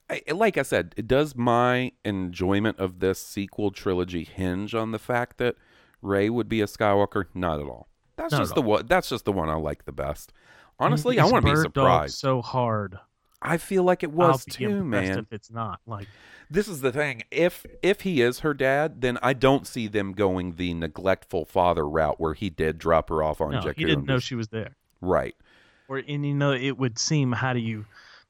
[0.08, 5.38] I, like I said, does my enjoyment of this sequel trilogy hinge on the fact
[5.38, 5.56] that
[6.02, 7.26] Rey would be a Skywalker?
[7.34, 7.88] Not at all.
[8.16, 8.86] That's Not just the one.
[8.86, 10.32] That's just the one I like the best.
[10.78, 12.16] Honestly, And I want to be surprised.
[12.16, 12.98] so hard
[13.44, 15.18] I feel like it was too, man.
[15.18, 16.08] if it's not like
[16.50, 17.22] This is the thing.
[17.30, 21.86] If if he is her dad, then I don't see them going the neglectful father
[21.88, 23.76] route where he did drop her off on no Jakku.
[23.76, 25.34] he didn't know she was there Right.
[25.88, 27.84] or and you know it would seem how do you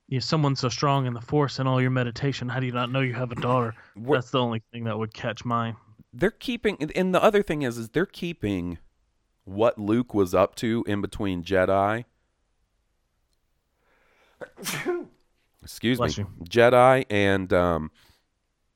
[0.08, 2.72] you know, someone so strong in the force and all your meditation how do you
[2.72, 5.76] not know you have a daughter What- that's the only thing that would catch mine
[6.12, 8.78] they're keeping and the other thing is is they're keeping
[9.44, 12.04] what Luke was up to in between Jedi
[15.62, 16.44] excuse Bless me you.
[16.46, 17.90] Jedi and um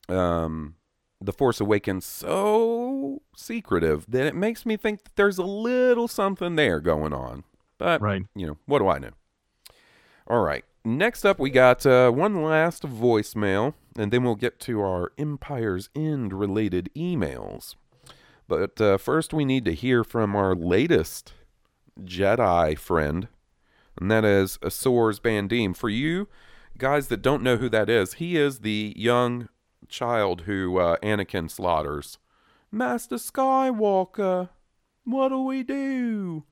[0.09, 0.75] um
[1.21, 6.57] The Force Awakens so secretive that it makes me think that there's a little something
[6.57, 7.45] there going on.
[7.79, 8.23] But, Right.
[8.35, 9.11] you know, what do I know?
[10.27, 10.65] All right.
[10.85, 15.89] Next up, we got uh, one last voicemail, and then we'll get to our Empire's
[15.95, 17.75] End related emails.
[18.49, 21.35] But uh, first, we need to hear from our latest
[22.01, 23.29] Jedi friend,
[24.01, 25.77] and that is Azor's Bandeam.
[25.77, 26.29] For you
[26.77, 29.49] guys that don't know who that is, he is the young
[29.89, 32.19] child who uh, Anakin slaughters.
[32.71, 34.51] Master Skywalker,
[35.05, 36.45] what do we do?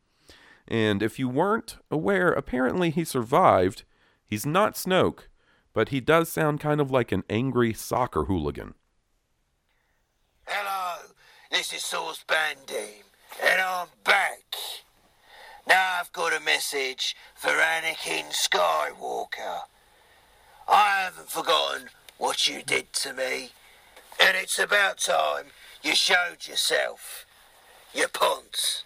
[0.67, 3.85] And if you weren't aware, apparently he survived.
[4.27, 5.29] He's not Snoke,
[5.73, 8.75] but he does sound kind of like an angry soccer hooligan.
[10.47, 11.13] Hello,
[11.51, 13.05] this is Sors Bandeam,
[13.45, 14.57] and I'm back.
[15.67, 19.63] Now I've got a message for Anakin Skywalker.
[20.69, 21.89] I haven't forgotten
[22.19, 23.51] what you did to me,
[24.21, 25.47] and it's about time
[25.83, 27.27] you showed yourself.
[27.93, 28.85] You ponce.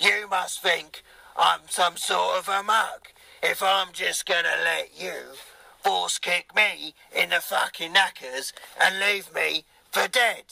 [0.00, 1.04] You must think
[1.36, 3.08] I'm some sort of a mug
[3.42, 5.34] if I'm just gonna let you
[5.84, 10.44] force kick me in the fucking knackers and leave me for dead.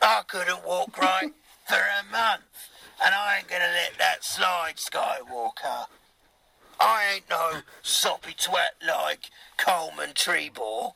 [0.00, 1.32] I couldn't walk right
[1.68, 2.69] for a month,
[3.04, 5.86] and I ain't gonna let that slide, Skywalker.
[6.78, 10.94] I ain't no soppy twat like Coleman Trebor.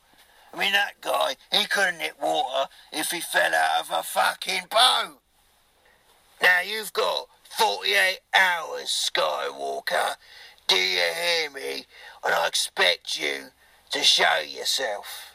[0.53, 4.65] I mean, that guy, he couldn't hit water if he fell out of a fucking
[4.71, 5.19] boat.
[6.41, 10.17] Now you've got 48 hours, Skywalker.
[10.67, 11.87] Do you hear me?
[12.25, 13.49] And I expect you
[13.91, 15.34] to show yourself.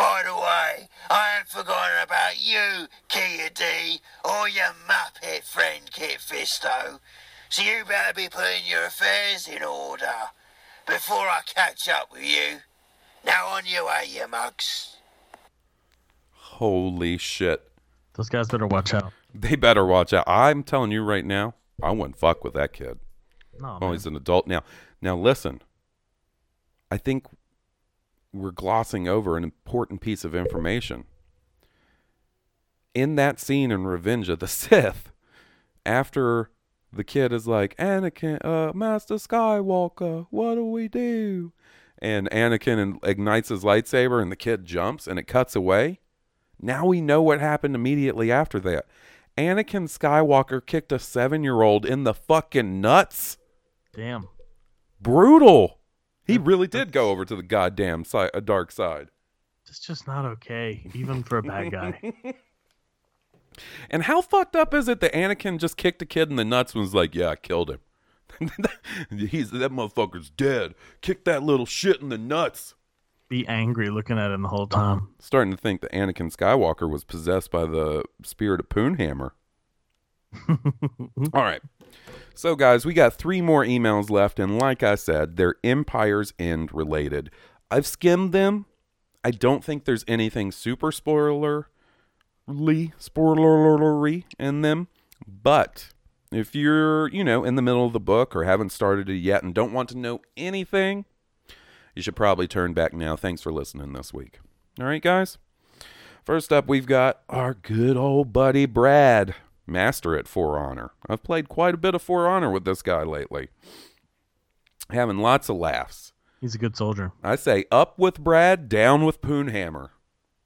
[0.00, 7.00] By the way, I ain't forgotten about you, Ki-Adi, or your Muppet friend Kit Fisto.
[7.50, 10.06] So you better be putting your affairs in order
[10.86, 12.60] before I catch up with you.
[13.26, 14.96] Now on your way, you mugs.
[16.32, 17.70] Holy shit.
[18.14, 19.12] Those guys better watch out.
[19.34, 20.24] They better watch out.
[20.26, 22.98] I'm telling you right now, I wouldn't fuck with that kid.
[23.60, 23.92] No, Oh, man.
[23.92, 24.62] he's an adult now.
[25.02, 25.60] Now listen.
[26.90, 27.26] I think
[28.32, 31.04] we're glossing over an important piece of information.
[32.94, 35.12] In that scene in Revenge of the Sith,
[35.84, 36.50] after
[36.92, 41.52] the kid is like, Anakin, uh, Master Skywalker, what do we do?
[41.98, 46.00] And Anakin ignites his lightsaber and the kid jumps and it cuts away.
[46.60, 48.86] Now we know what happened immediately after that.
[49.36, 53.38] Anakin Skywalker kicked a seven year old in the fucking nuts
[53.94, 54.28] Damn.
[55.00, 55.79] brutal.
[56.24, 59.08] He really did go over to the goddamn side, a uh, dark side.
[59.66, 62.12] It's just not okay, even for a bad guy.
[63.90, 66.74] And how fucked up is it that Anakin just kicked a kid in the nuts
[66.74, 67.80] and was like, "Yeah, I killed him.
[69.10, 70.74] He's that motherfucker's dead.
[71.00, 72.74] Kick that little shit in the nuts."
[73.28, 75.10] Be angry looking at him the whole time.
[75.20, 79.32] Starting to think that Anakin Skywalker was possessed by the spirit of Poonhammer.
[80.48, 81.62] All right.
[82.34, 86.72] So, guys, we got three more emails left, and like I said, they're Empire's End
[86.72, 87.30] related.
[87.70, 88.66] I've skimmed them.
[89.24, 91.64] I don't think there's anything super spoilerly,
[92.48, 94.88] spoilery in them.
[95.26, 95.90] But
[96.32, 99.42] if you're, you know, in the middle of the book or haven't started it yet
[99.42, 101.04] and don't want to know anything,
[101.94, 103.16] you should probably turn back now.
[103.16, 104.38] Thanks for listening this week.
[104.78, 105.38] All right, guys.
[106.24, 109.34] First up, we've got our good old buddy Brad,
[109.70, 110.90] master at For Honor.
[111.08, 113.48] I've played quite a bit of For Honor with this guy lately,
[114.90, 116.12] having lots of laughs.
[116.40, 117.12] He's a good soldier.
[117.22, 119.90] I say up with Brad, down with Poonhammer.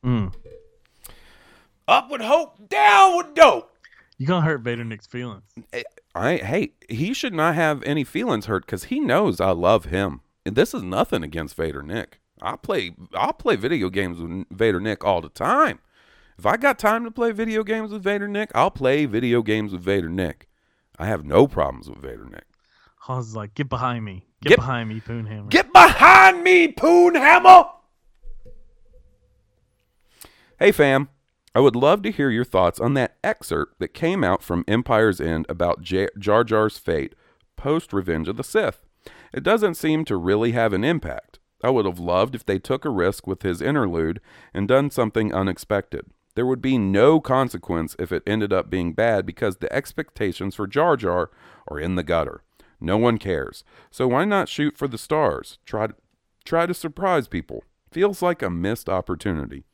[0.05, 0.35] Mm.
[1.87, 3.71] Up with hope, down with dope.
[4.19, 5.43] You gonna hurt Vader Nick's feelings.
[6.15, 10.21] I hey, he should not have any feelings hurt because he knows I love him.
[10.47, 12.21] And this is nothing against Vader Nick.
[12.41, 15.81] I play I play video games with Vader Nick all the time.
[16.39, 19.73] If I got time to play video games with Vader Nick, I'll play video games
[19.73, 20.49] with Vader Nick.
[20.99, 22.45] I have no problems with Vader Nick.
[23.01, 24.27] Hans like, get behind me.
[24.43, 25.51] Get, Get- behind me, Poonhammer.
[25.51, 27.71] Get behind me, Poonhammer!
[30.59, 31.09] Hey, fam.
[31.55, 35.21] I would love to hear your thoughts on that excerpt that came out from Empire's
[35.21, 37.15] End about J- Jar Jar's fate
[37.57, 38.85] post Revenge of the Sith.
[39.33, 41.39] It doesn't seem to really have an impact.
[41.63, 44.21] I would have loved if they took a risk with his interlude
[44.53, 46.07] and done something unexpected.
[46.35, 50.67] There would be no consequence if it ended up being bad because the expectations for
[50.67, 51.31] Jar Jar
[51.69, 52.43] are in the gutter.
[52.81, 53.63] No one cares.
[53.91, 55.59] So why not shoot for the stars?
[55.65, 55.95] Try to,
[56.45, 57.65] try to surprise people.
[57.91, 59.65] Feels like a missed opportunity.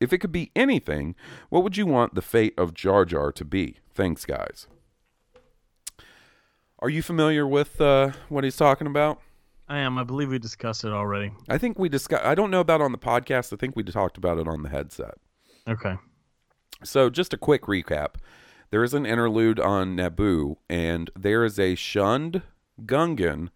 [0.00, 1.14] If it could be anything,
[1.48, 3.78] what would you want the fate of Jar Jar to be?
[3.94, 4.66] Thanks, guys.
[6.78, 9.20] Are you familiar with uh, what he's talking about?
[9.68, 9.98] I am.
[9.98, 11.32] I believe we discussed it already.
[11.48, 12.24] I think we discussed.
[12.24, 13.52] I don't know about on the podcast.
[13.52, 15.14] I think we talked about it on the headset.
[15.68, 15.96] Okay.
[16.84, 18.16] So, just a quick recap.
[18.70, 22.42] There is an interlude on Naboo, and there is a shunned
[22.84, 23.48] Gungan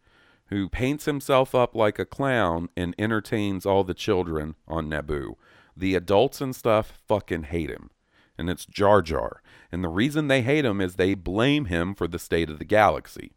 [0.46, 5.34] who paints himself up like a clown and entertains all the children on Naboo.
[5.76, 7.90] The adults and stuff fucking hate him,
[8.36, 9.42] and it's Jar Jar.
[9.70, 12.64] And the reason they hate him is they blame him for the state of the
[12.64, 13.32] galaxy.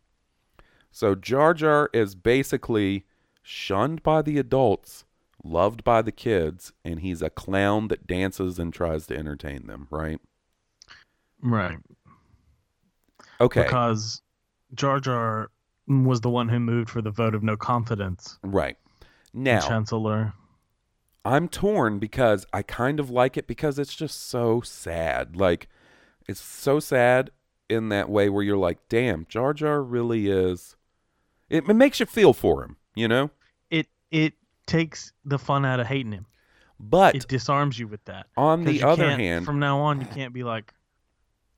[0.94, 3.06] So, Jar Jar is basically
[3.42, 5.06] shunned by the adults,
[5.44, 9.88] loved by the kids, and he's a clown that dances and tries to entertain them,
[9.90, 10.22] right?
[11.42, 11.80] Right.
[13.42, 13.64] Okay.
[13.64, 14.22] Because
[14.76, 15.50] Jar Jar
[15.88, 18.38] was the one who moved for the vote of no confidence.
[18.44, 18.78] right.
[19.34, 20.34] Now, Chancellor.
[21.26, 25.36] I'm torn because I kind of like it because it's just so sad.
[25.36, 25.70] Like,
[26.28, 27.32] it's so sad
[27.68, 30.76] in that way where you're like, damn, Jar Jar really is.
[31.54, 33.30] It, it makes you feel for him, you know?
[33.70, 34.34] It it
[34.66, 36.26] takes the fun out of hating him.
[36.80, 38.26] But It disarms you with that.
[38.36, 40.74] On the other hand, from now on, you can't be like,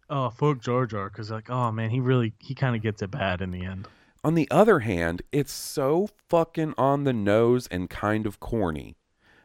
[0.10, 3.10] "Oh, fuck Jar Jar," because like, oh man, he really he kind of gets it
[3.10, 3.88] bad in the end.
[4.24, 8.98] On the other hand, it's so fucking on the nose and kind of corny.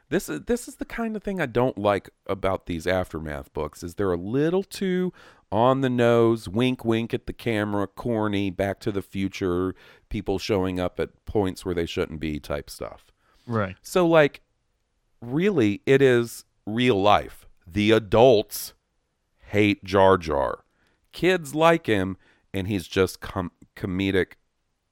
[0.08, 3.84] This is this is the kind of thing I don't like about these aftermath books
[3.84, 5.12] is they're a little too
[5.52, 9.74] on the nose, wink wink at the camera, corny, back to the future,
[10.08, 13.12] people showing up at points where they shouldn't be type stuff.
[13.46, 13.76] Right.
[13.82, 14.42] So like
[15.20, 17.48] really it is real life.
[17.66, 18.74] The adults
[19.48, 20.64] hate Jar Jar.
[21.12, 22.16] Kids like him
[22.54, 24.32] and he's just com- comedic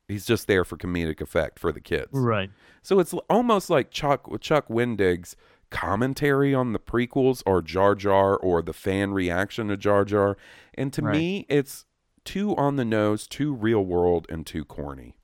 [0.09, 2.09] he's just there for comedic effect for the kids.
[2.13, 2.51] Right.
[2.83, 5.37] So it's almost like Chuck Chuck Wendig's
[5.71, 10.37] commentary on the prequels or Jar Jar or the fan reaction to Jar Jar.
[10.75, 11.13] And to Right.
[11.17, 11.85] me it's
[12.25, 15.17] too on the nose, too real world and too corny.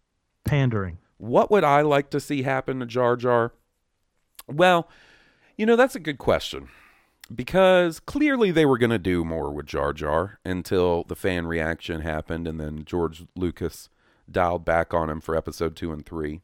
[0.45, 0.99] Pandering.
[1.16, 3.53] What would I like to see happen to Jar Jar?
[4.47, 4.89] Well,
[5.57, 6.69] you know, that's a good question.
[7.35, 12.03] Because clearly they were going to do more with Jar Jar until the fan reaction
[12.03, 13.89] happened and then George Lucas
[14.31, 16.43] dialed back on him for episode 2 and 3.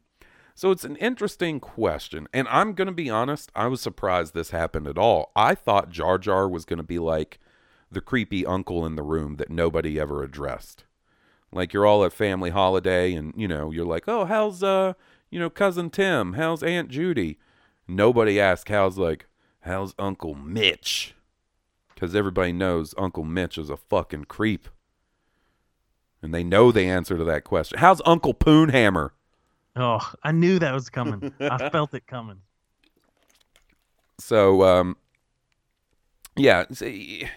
[0.55, 2.27] So it's an interesting question.
[2.33, 5.31] And I'm going to be honest, I was surprised this happened at all.
[5.35, 7.39] I thought Jar Jar was going to be like
[7.91, 10.85] the creepy uncle in the room that nobody ever addressed.
[11.51, 14.93] Like you're all at family holiday and you know, you're like, "Oh, how's uh,
[15.29, 16.33] you know, cousin Tim?
[16.33, 17.39] How's Aunt Judy?"
[17.87, 19.25] Nobody asks how's like,
[19.61, 21.13] "How's Uncle Mitch?"
[21.97, 24.69] Cuz everybody knows Uncle Mitch is a fucking creep.
[26.21, 27.79] And they know the answer to that question.
[27.79, 29.11] How's Uncle Poonhammer?
[29.75, 31.33] Oh, I knew that was coming.
[31.39, 32.41] I felt it coming.
[34.19, 34.97] So um
[36.37, 37.27] yeah, see,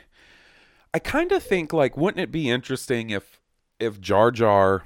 [0.93, 3.41] I kind of think like wouldn't it be interesting if
[3.81, 4.85] if Jar Jar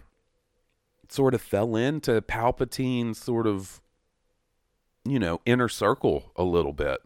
[1.08, 3.80] sort of fell into Palpatine's sort of
[5.06, 6.98] you know, inner circle a little bit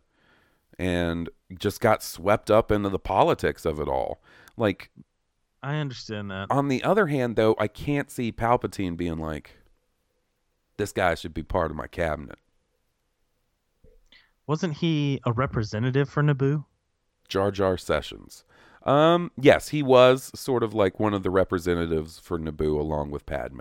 [0.78, 4.20] and just got swept up into the politics of it all.
[4.56, 4.90] Like
[5.62, 6.48] I understand that.
[6.50, 9.56] on the other hand though, I can't see Palpatine being like
[10.82, 12.40] this guy should be part of my cabinet.
[14.48, 16.64] Wasn't he a representative for Naboo?
[17.28, 18.44] Jar Jar Sessions.
[18.82, 23.24] Um, yes, he was sort of like one of the representatives for Naboo along with
[23.26, 23.60] Padme.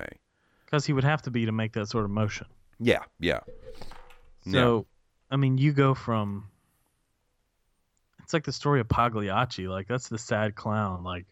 [0.65, 2.47] Because he would have to be to make that sort of motion.
[2.79, 3.41] Yeah, yeah.
[4.51, 4.87] So,
[5.29, 6.47] I mean, you go from.
[8.23, 9.67] It's like the story of Pagliacci.
[9.67, 11.03] Like that's the sad clown.
[11.03, 11.27] Like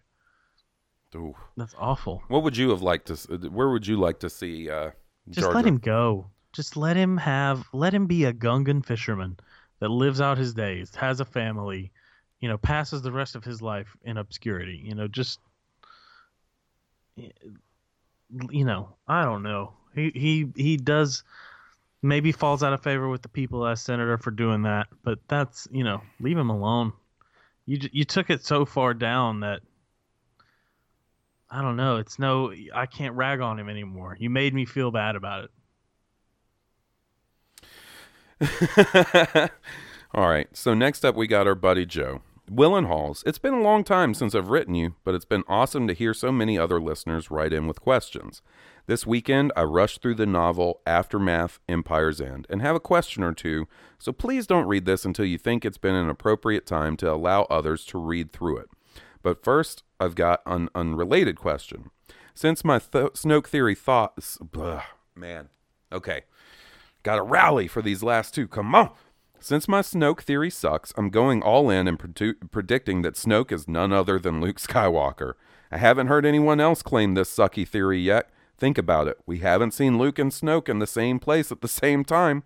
[1.16, 1.34] Ooh.
[1.58, 2.22] that's awful.
[2.28, 3.50] What would you have liked to?
[3.50, 4.70] Where would you like to see?
[4.70, 4.92] Uh,
[5.30, 6.28] Just let him go.
[6.54, 7.68] Just let him have.
[7.74, 9.38] Let him be a Gungan fisherman
[9.80, 11.92] that lives out his days, has a family,
[12.40, 14.82] you know, passes the rest of his life in obscurity.
[14.84, 15.40] You know, just.
[17.16, 19.74] You know, I don't know.
[19.94, 21.24] He he he does
[22.02, 25.68] maybe falls out of favor with the people as senator for doing that, but that's
[25.72, 26.94] you know leave him alone.
[27.66, 29.62] You you took it so far down that
[31.52, 31.98] I don't know.
[31.98, 34.16] It's no I can't rag on him anymore.
[34.20, 35.52] You made me feel bad about it.
[40.14, 40.48] All right.
[40.54, 42.22] So next up, we got our buddy Joe.
[42.50, 43.24] Willen Halls.
[43.28, 46.14] It's been a long time since I've written you, but it's been awesome to hear
[46.14, 48.42] so many other listeners write in with questions.
[48.88, 53.34] This weekend, I rushed through the novel Aftermath Empire's End and have a question or
[53.34, 53.68] two,
[54.00, 57.44] so please don't read this until you think it's been an appropriate time to allow
[57.44, 58.70] others to read through it.
[59.22, 61.92] But first, I've got an unrelated question.
[62.34, 64.82] Since my th- Snoke theory thoughts, ugh,
[65.16, 65.50] man,
[65.92, 66.22] okay,
[67.04, 68.48] got to rally for these last two.
[68.48, 68.92] Come on.
[69.42, 71.98] Since my Snoke theory sucks, I'm going all in and
[72.52, 75.34] predicting that Snoke is none other than Luke Skywalker.
[75.72, 78.30] I haven't heard anyone else claim this sucky theory yet.
[78.58, 79.18] Think about it.
[79.26, 82.44] We haven't seen Luke and Snoke in the same place at the same time.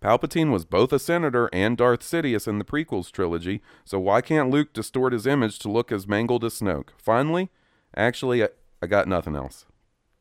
[0.00, 4.50] Palpatine was both a senator and Darth Sidious in the prequels trilogy, so why can't
[4.50, 6.90] Luke distort his image to look as mangled as Snoke?
[6.98, 7.50] Finally,
[7.96, 8.48] actually, I,
[8.82, 9.64] I got nothing else.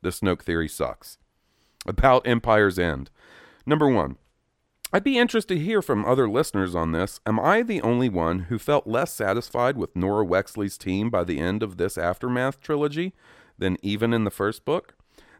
[0.01, 1.17] The Snoke theory sucks.
[1.85, 3.09] About Empire's End.
[3.65, 4.17] Number one,
[4.93, 7.19] I'd be interested to hear from other listeners on this.
[7.25, 11.39] Am I the only one who felt less satisfied with Norra Wexley's team by the
[11.39, 13.13] end of this Aftermath trilogy
[13.57, 14.94] than even in the first book?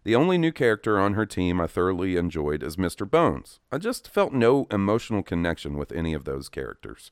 [0.06, 3.10] The only new character on her team I thoroughly enjoyed is Mr.
[3.10, 3.60] Bones.
[3.72, 7.12] I just felt no emotional connection with any of those characters.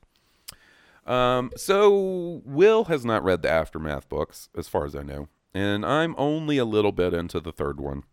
[1.04, 5.84] Um, so Will has not read the Aftermath books, as far as I know, and
[5.84, 8.04] I'm only a little bit into the third one.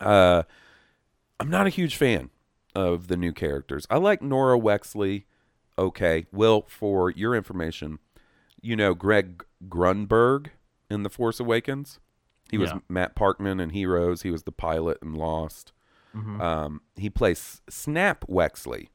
[0.00, 0.44] Uh,
[1.40, 2.30] I'm not a huge fan
[2.76, 3.88] of the new characters.
[3.90, 5.24] I like Norra Wexley.
[5.76, 7.98] Okay, Will, for your information,
[8.62, 10.50] you know Greg Grunberg
[10.88, 11.98] in The Force Awakens.
[12.54, 12.78] He was Yeah.
[12.88, 14.22] Matt Parkman in Heroes.
[14.22, 15.72] He was the pilot in Lost.
[16.14, 16.40] Mhm.
[16.40, 18.90] Um, he plays Snap Wexley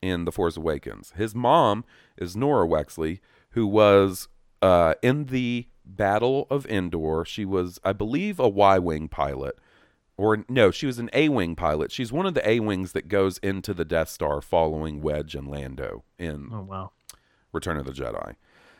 [0.00, 1.12] in The Force Awakens.
[1.16, 1.84] His mom
[2.16, 3.18] is Norra Wexley,
[3.50, 4.28] who was
[4.62, 7.24] uh, in the Battle of Endor.
[7.26, 9.58] She was, I believe, a Y Wing pilot.
[10.16, 11.90] Or no, she was an A Wing pilot.
[11.90, 15.48] She's one of the A Wings that goes into the Death Star following Wedge and
[15.48, 16.92] Lando in Oh wow.
[17.52, 18.36] Return of the Jedi.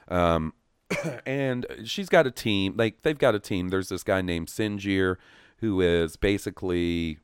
[0.08, 0.54] Um,
[1.26, 2.74] and she's got a team.
[2.76, 3.68] Like they've got a team.
[3.68, 5.16] There's this guy named Sinjir,
[5.58, 7.18] who is basically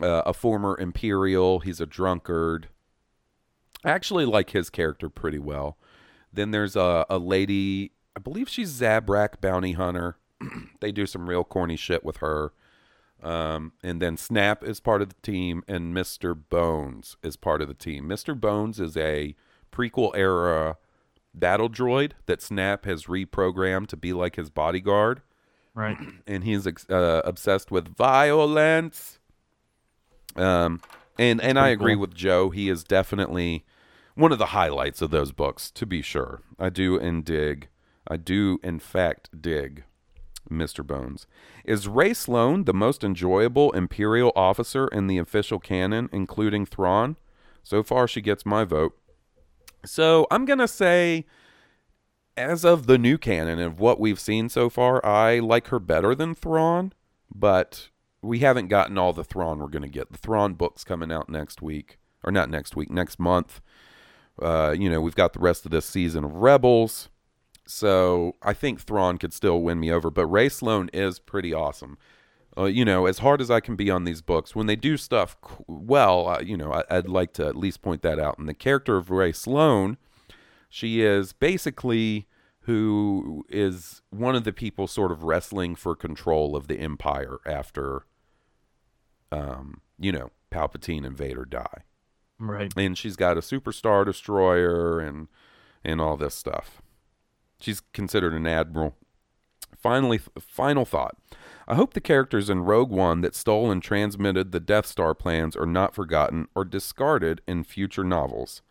[0.00, 1.60] uh, a former Imperial.
[1.60, 2.68] He's a drunkard.
[3.84, 5.78] I actually like his character pretty well.
[6.32, 7.92] Then there's a, a lady.
[8.16, 10.16] I believe she's Zabrak bounty hunter.
[10.80, 12.52] they do some real corny shit with her.
[13.22, 16.36] Um, and then Snap is part of the team, and Mr.
[16.36, 18.04] Bones is part of the team.
[18.04, 18.38] Mr.
[18.38, 19.34] Bones is a
[19.72, 20.76] prequel era
[21.38, 25.22] battle droid that Snap has reprogrammed to be like his bodyguard,
[25.74, 25.96] Right.
[26.26, 29.18] and he's uh, obsessed with violence.
[30.34, 30.80] Um,
[31.18, 32.02] and and I agree cool.
[32.02, 32.50] with Joe.
[32.50, 33.64] He is definitely
[34.14, 36.40] one of the highlights of those books, to be sure.
[36.58, 37.68] I do and dig.
[38.08, 39.84] I do in fact dig
[40.50, 40.86] Mr.
[40.86, 41.26] Bones.
[41.64, 47.16] Is Rae Sloane the most enjoyable Imperial officer in the official canon, including Thrawn?
[47.62, 48.96] So far, she gets my vote.
[49.86, 51.26] So I'm gonna say,
[52.36, 56.14] as of the new canon of what we've seen so far, I like her better
[56.14, 56.92] than Thrawn,
[57.34, 57.88] but
[58.22, 60.12] we haven't gotten all the Thrawn we're gonna get.
[60.12, 63.60] The Thrawn book's coming out next week, or not next week, next month.
[64.40, 67.08] Uh, you know, we've got the rest of this season of Rebels.
[67.66, 71.98] So I think Thrawn could still win me over, but Rae Sloane is pretty awesome.
[72.58, 74.96] Uh, you know, as hard as I can be on these books, when they do
[74.96, 78.38] stuff well, uh, you know, I, I'd like to at least point that out.
[78.38, 79.98] And the character of Rae Sloane,
[80.70, 82.26] she is basically
[82.60, 88.06] who is one of the people sort of wrestling for control of the Empire after,
[89.30, 91.82] um, you know, Palpatine and Vader die
[92.38, 92.72] Right.
[92.76, 95.28] and she's got a superstar destroyer and
[95.84, 96.82] and all this stuff.
[97.60, 98.94] She's considered an admiral.
[99.76, 101.16] Finally, final thought.
[101.68, 105.56] I hope the characters in Rogue One that stole and transmitted the Death Star plans
[105.56, 108.62] are not forgotten or discarded in future novels.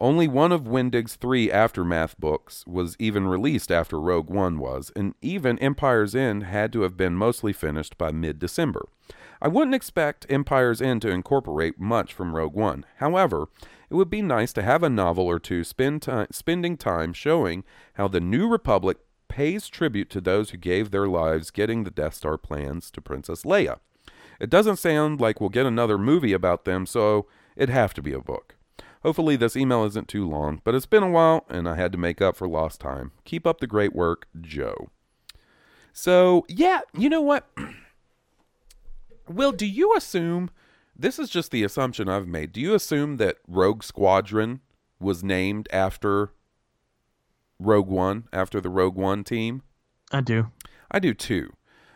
[0.00, 5.14] Only one of Wendig's three Aftermath books was even released after Rogue One was, and
[5.22, 8.88] even Empire's End had to have been mostly finished by mid December.
[9.40, 12.84] I wouldn't expect Empire's End to incorporate much from Rogue One.
[12.96, 13.46] However,
[13.88, 17.62] it would be nice to have a novel or two spend spending time showing
[17.94, 18.98] how the New Republic
[19.34, 23.42] pays tribute to those who gave their lives getting the Death Star plans to Princess
[23.42, 23.80] Leia.
[24.38, 28.12] It doesn't sound like we'll get another movie about them, so it'd have to be
[28.12, 28.54] a book.
[29.02, 31.98] Hopefully, this email isn't too long, but it's been a while and I had to
[31.98, 33.10] make up for lost time.
[33.24, 34.90] Keep up the great work, Joe.
[35.92, 37.50] So, yeah, you know what?
[39.28, 40.48] Will, do you assume
[40.94, 42.52] this is just the assumption I've made?
[42.52, 44.60] Do you assume that Rogue Squadron
[45.00, 46.30] was named after
[47.64, 49.62] Rogue One, after the Rogue One team?
[50.12, 50.50] I do.
[50.90, 51.52] I do too.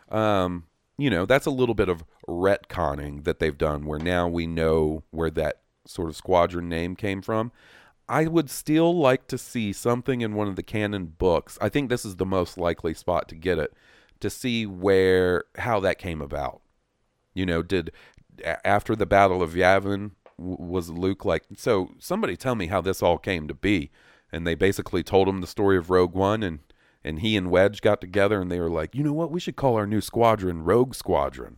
[0.09, 0.65] Um,
[0.97, 5.03] you know, that's a little bit of retconning that they've done where now we know
[5.11, 7.51] where that sort of squadron name came from.
[8.07, 11.57] I would still like to see something in one of the canon books.
[11.61, 13.73] I think this is the most likely spot to get it
[14.19, 16.61] to see where how that came about.
[17.33, 17.91] You know, did
[18.65, 23.17] after the Battle of Yavin was Luke like so somebody tell me how this all
[23.17, 23.91] came to be
[24.31, 26.59] and they basically told him the story of Rogue One and
[27.03, 29.31] and he and Wedge got together and they were like, "You know what?
[29.31, 31.57] We should call our new squadron Rogue Squadron."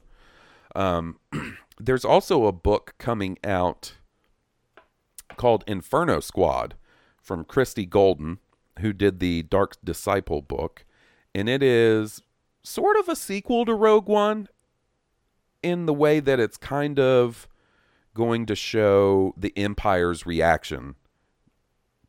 [0.76, 1.20] Um
[1.80, 3.96] there's also a book coming out
[5.38, 6.76] called Inferno Squad
[7.22, 8.40] from Christie Golden,
[8.80, 10.86] who did the Dark Disciple book,
[11.34, 12.22] and it is
[12.64, 14.48] sort of a sequel to Rogue One.
[15.64, 17.48] in the way that it's kind of
[18.14, 20.96] going to show the Empire's reaction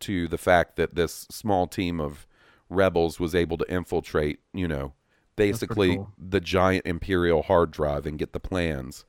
[0.03, 2.27] to the fact that this small team of
[2.69, 4.95] rebels was able to infiltrate, you know,
[5.37, 6.13] basically cool.
[6.19, 9.05] the giant Imperial hard drive and get the plans.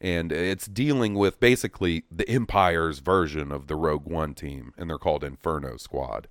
[0.00, 4.98] And it's dealing with basically the Empire's version of the Rogue One team, and they're
[4.98, 6.26] called Inferno Squad.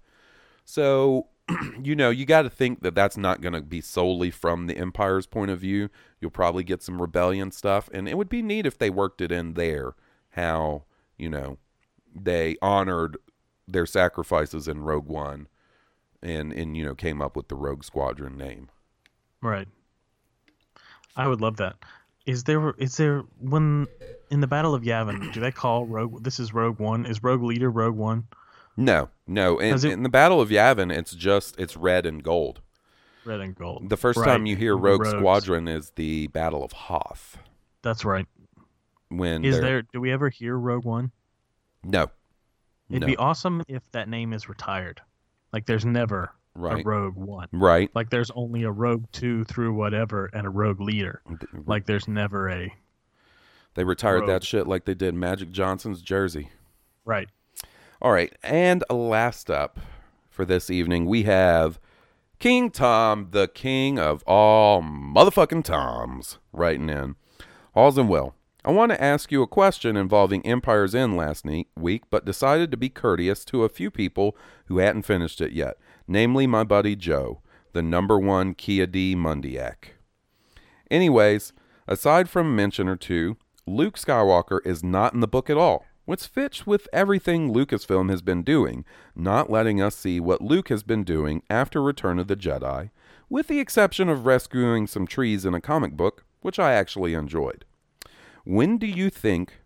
[0.66, 1.28] So,
[1.84, 4.76] you know, you got to think that that's not going to be solely from the
[4.76, 5.90] Empire's point of view.
[6.20, 9.32] You'll probably get some rebellion stuff, and it would be neat if they worked it
[9.32, 9.94] in there.
[10.32, 10.86] How
[11.18, 11.58] you know
[12.16, 13.18] they honored
[13.72, 15.48] their sacrifices in Rogue One,
[16.22, 18.70] and and you know came up with the Rogue Squadron name.
[19.42, 19.68] Right.
[21.16, 21.76] I would love that.
[22.26, 23.88] Is there is there when
[24.30, 27.06] in the Battle of Yavin, do they call Rogue this is Rogue One?
[27.06, 28.28] Is Rogue Leader Rogue One?
[28.78, 29.58] No, no.
[29.60, 32.62] In, it- in the Battle of Yavin, it's just it's red and gold.
[33.26, 33.90] Red and gold.
[33.90, 35.10] The first Right, time you hear Rogue rogues.
[35.18, 37.38] Squadron is the Battle of Hoth.
[37.82, 38.26] That's right.
[39.10, 41.12] When Is there do we ever hear Rogue One?
[41.84, 42.10] no,
[42.90, 43.08] It'd no.
[43.08, 45.02] be awesome if that name is retired.
[45.54, 46.84] Like there's never Right.
[46.84, 47.48] a Rogue One.
[47.52, 47.90] right.
[47.94, 51.22] Like there's only a Rogue Two through whatever and a Rogue Leader.
[51.66, 52.74] Like there's never a
[53.76, 54.28] They retired Rogue.
[54.30, 56.50] that shit like they did Magic Johnson's jersey.
[57.06, 57.30] right.
[58.02, 59.78] All right, and last up
[60.30, 61.80] for this evening, we have
[62.40, 67.16] King Tom, the king of all motherfucking Toms, writing in.
[67.76, 68.36] All's and well.
[68.66, 71.46] I want to ask you a question involving Empire's End last
[71.78, 75.78] week, but decided to be courteous to a few people who hadn't finished it yet,
[76.10, 77.42] namely my buddy Joe,
[77.72, 79.92] the number one Kia D Mundiak.
[80.92, 81.54] Anyways,
[81.88, 85.86] aside from a mention or two, Luke Skywalker is not in the book at all,
[86.04, 88.84] which fits with everything Lucasfilm has been doing,
[89.16, 92.90] not letting us see what Luke has been doing after Return of the Jedi,
[93.30, 97.64] with the exception of rescuing some trees in a comic book, which I actually enjoyed.
[98.46, 99.60] When do you think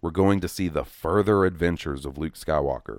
[0.00, 2.98] we're going to see the further adventures of Luke Skywalker?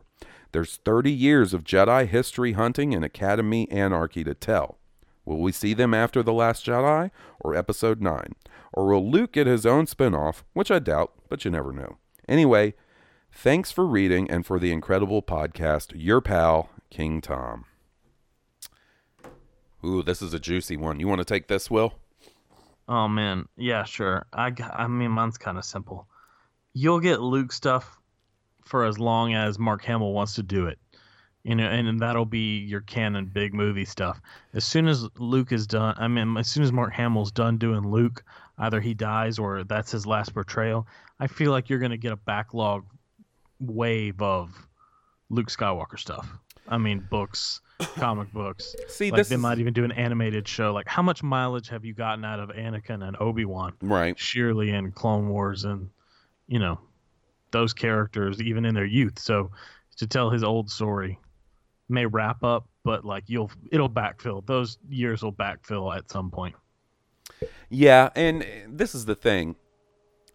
[0.52, 4.78] There's 30 years of Jedi history hunting and Academy anarchy to tell.
[5.26, 8.34] Will we see them after The Last Jedi or Episode 9?
[8.74, 11.98] Or will Luke get his own spin off, which I doubt, but you never know.
[12.28, 12.74] Anyway,
[13.32, 15.92] thanks for reading and for the incredible podcast.
[15.96, 17.66] Your pal, King Tom.
[19.86, 21.00] Ooh, this is a juicy one.
[21.00, 21.94] You want to take this, Will?
[22.90, 24.26] Oh man, yeah, sure.
[24.34, 26.08] I I mean, mine's kind of simple.
[26.74, 28.00] You'll get Luke stuff
[28.66, 30.80] for as long as Mark Hamill wants to do it,
[31.44, 34.20] you know, and that'll be your canon big movie stuff.
[34.56, 37.92] As soon as Luke is done, I mean, as soon as Mark Hamill's done doing
[37.92, 38.24] Luke,
[38.58, 40.88] either he dies or that's his last portrayal.
[41.20, 42.86] I feel like you're gonna get a backlog
[43.60, 44.68] wave of
[45.30, 46.28] Luke Skywalker stuff.
[46.70, 47.62] I mean, books,
[47.96, 48.76] comic books.
[48.88, 50.72] See, like this they is- might even do an animated show.
[50.72, 53.74] Like, how much mileage have you gotten out of Anakin and Obi Wan?
[53.82, 54.18] Right.
[54.18, 55.90] Surely in Clone Wars and
[56.48, 56.80] you know
[57.52, 59.18] those characters even in their youth.
[59.20, 59.52] So
[59.98, 61.20] to tell his old story
[61.90, 64.46] may wrap up, but like you'll it'll backfill.
[64.46, 66.56] Those years will backfill at some point.
[67.70, 69.56] Yeah, and this is the thing.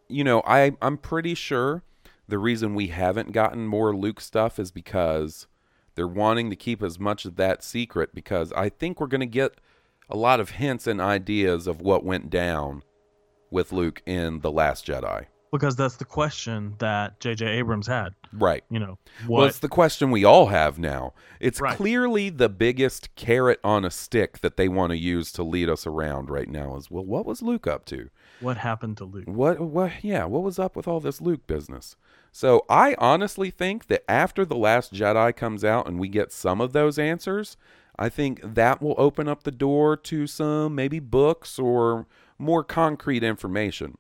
[0.09, 1.83] You know, I I'm pretty sure
[2.27, 5.47] the reason we haven't gotten more Luke stuff is because
[5.95, 9.27] they're wanting to keep as much of that secret because I think we're going to
[9.27, 9.53] get
[10.09, 12.83] a lot of hints and ideas of what went down
[13.51, 15.27] with Luke in The Last Jedi.
[15.53, 17.47] Because that's the question that J.J.
[17.47, 18.13] Abrams had.
[18.33, 18.65] Right.
[18.71, 18.99] You know,
[19.29, 21.15] Well, it's the question we all have now.
[21.39, 21.77] It's Right.
[21.77, 25.87] clearly the biggest carrot on a stick that they want to use to lead us
[25.87, 28.11] around right now is well, what was Luke up to?
[28.41, 29.25] what happened to Luke?
[29.27, 31.95] What what yeah, what was up with all this Luke business?
[32.37, 36.61] So I honestly think that after The Last Jedi comes out and we get some
[36.61, 37.57] of those answers,
[37.97, 43.23] I think that will open up the door to some maybe books or more concrete
[43.23, 43.99] information.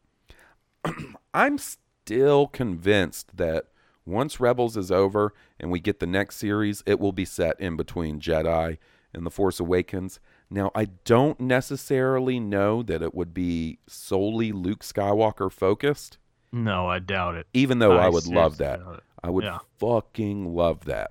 [1.32, 3.66] I'm still convinced that
[4.05, 7.77] once Rebels is over and we get the next series, it will be set in
[7.77, 8.78] between Jedi
[9.12, 10.19] and The Force Awakens.
[10.51, 16.19] Now, I don't necessarily know that it would be solely Luke Skywalker focused,
[16.55, 17.48] No, I doubt it.
[17.52, 18.81] even though I, I would love that.
[19.24, 19.59] I would Yeah.
[19.78, 21.10] fucking love that.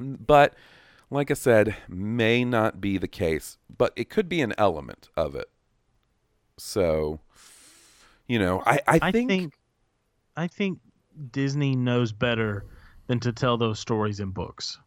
[0.00, 0.54] Mm, but
[1.10, 5.34] like I said, may not be the case, but it could be an element of
[5.34, 5.50] it.
[6.56, 7.20] So,
[8.26, 9.54] you know, I, I, I think, think
[10.36, 10.78] I think
[11.32, 12.64] Disney knows better
[13.08, 14.78] than to tell those stories in books.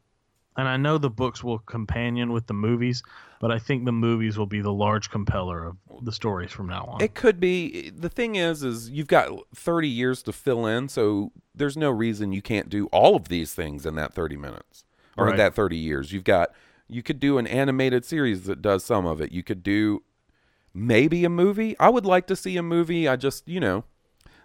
[0.58, 3.02] And I know the books will companion with the movies,
[3.40, 6.84] but I think the movies will be the large compeller of the stories from now
[6.86, 7.02] on.
[7.02, 7.92] It could be.
[7.92, 12.34] The thing is, is you've got 30 years to fill in, so there's no reason
[12.34, 14.84] you can't do all of these things in that 30 minutes
[15.18, 16.12] or in that 30 years.
[16.12, 16.50] You've got,
[16.88, 19.32] you could do an animated series that does some of it.
[19.32, 20.04] You could do
[20.74, 21.78] maybe a movie.
[21.80, 23.08] I would like to see a movie.
[23.08, 23.84] I just, you know,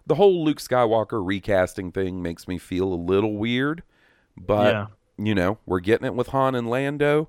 [0.07, 3.83] the whole Luke Skywalker recasting thing makes me feel a little weird,
[4.37, 4.87] but Yeah.
[5.17, 7.29] You know, we're getting it with Han and Lando.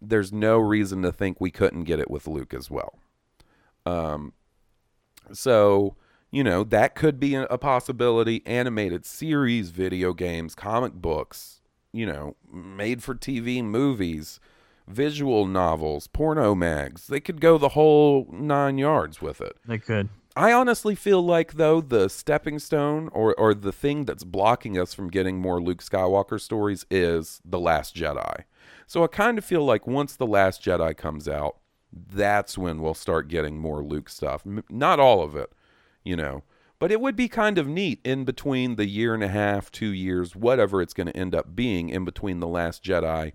[0.00, 2.98] There's no reason to think we couldn't get it with Luke as well.
[3.84, 4.32] Um,
[5.32, 5.96] so
[6.30, 8.42] you know that could be a possibility.
[8.46, 11.60] Animated series, video games, comic books,
[11.92, 14.40] you know, made for TV movies,
[14.86, 17.06] visual novels, porno mags.
[17.06, 19.56] They could go the whole nine yards with it.
[19.66, 20.08] They could.
[20.36, 24.94] I honestly feel like though the stepping stone or or the thing that's blocking us
[24.94, 28.44] from getting more Luke Skywalker stories is The Last Jedi.
[28.86, 31.56] So I kind of feel like once The Last Jedi comes out,
[31.92, 34.44] that's when we'll start getting more Luke stuff.
[34.68, 35.52] Not all of it,
[36.04, 36.44] you know.
[36.78, 39.86] But it would be kind of neat in between the year and a half, 2
[39.86, 43.32] years, whatever it's going to end up being in between The Last Jedi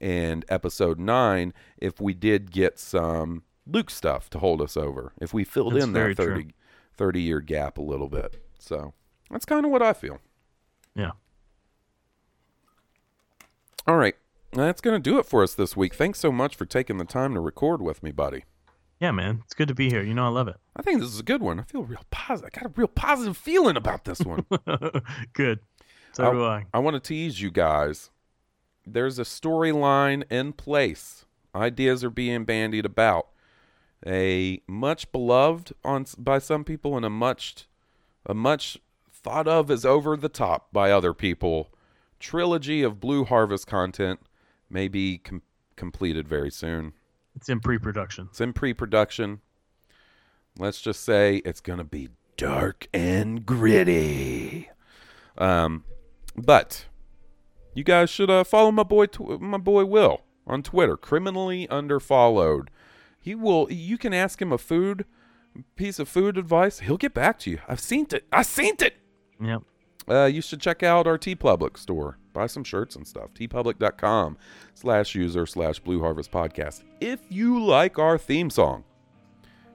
[0.00, 5.12] and episode 9 if we did get some Luke stuff to hold us over.
[5.20, 6.26] If we filled That's in that true.
[6.26, 6.54] 30
[6.96, 8.42] 30 year gap a little bit.
[8.58, 8.92] So,
[9.30, 10.18] that's kind of what I feel.
[10.94, 11.12] Yeah.
[13.86, 14.16] All right.
[14.52, 15.94] That's going to do it for us this week.
[15.94, 18.44] Thanks so much for taking the time to record with me, buddy.
[19.00, 19.42] Yeah, man.
[19.44, 20.02] It's good to be here.
[20.02, 20.56] You know I love it.
[20.74, 21.60] I think this is a good one.
[21.60, 22.50] I feel real positive.
[22.52, 24.44] I got a real positive feeling about this one.
[25.32, 25.60] good.
[26.12, 26.64] So do I.
[26.74, 28.10] I want to tease you guys.
[28.84, 31.26] There's a storyline in place.
[31.54, 33.28] Ideas are being bandied about.
[34.06, 37.66] A much beloved on by some people and a much
[38.24, 38.78] a much
[39.10, 41.72] thought of as over the top by other people
[42.18, 44.20] trilogy of Blue Harvest content
[44.70, 45.42] may be com-
[45.76, 46.92] completed very soon.
[47.34, 48.28] It's in pre-production.
[48.30, 49.40] It's in pre-production.
[50.58, 54.70] Let's just say it's gonna be dark and gritty.
[55.36, 55.84] Um,
[56.36, 56.86] but
[57.74, 60.96] you guys should uh, follow my boy, tw- my boy Will on Twitter.
[60.96, 62.68] Criminally underfollowed.
[63.20, 63.70] He will.
[63.70, 65.04] You can ask him a food
[65.76, 66.80] piece of food advice.
[66.80, 67.58] He'll get back to you.
[67.68, 68.24] I've seen it.
[68.32, 68.94] I've seen it.
[69.40, 69.62] Yep.
[70.08, 72.16] Uh, you should check out our T Public store.
[72.32, 73.34] Buy some shirts and stuff.
[73.34, 74.38] teepublic.com
[74.74, 76.84] slash user slash Blue Harvest Podcast.
[77.00, 78.84] If you like our theme song,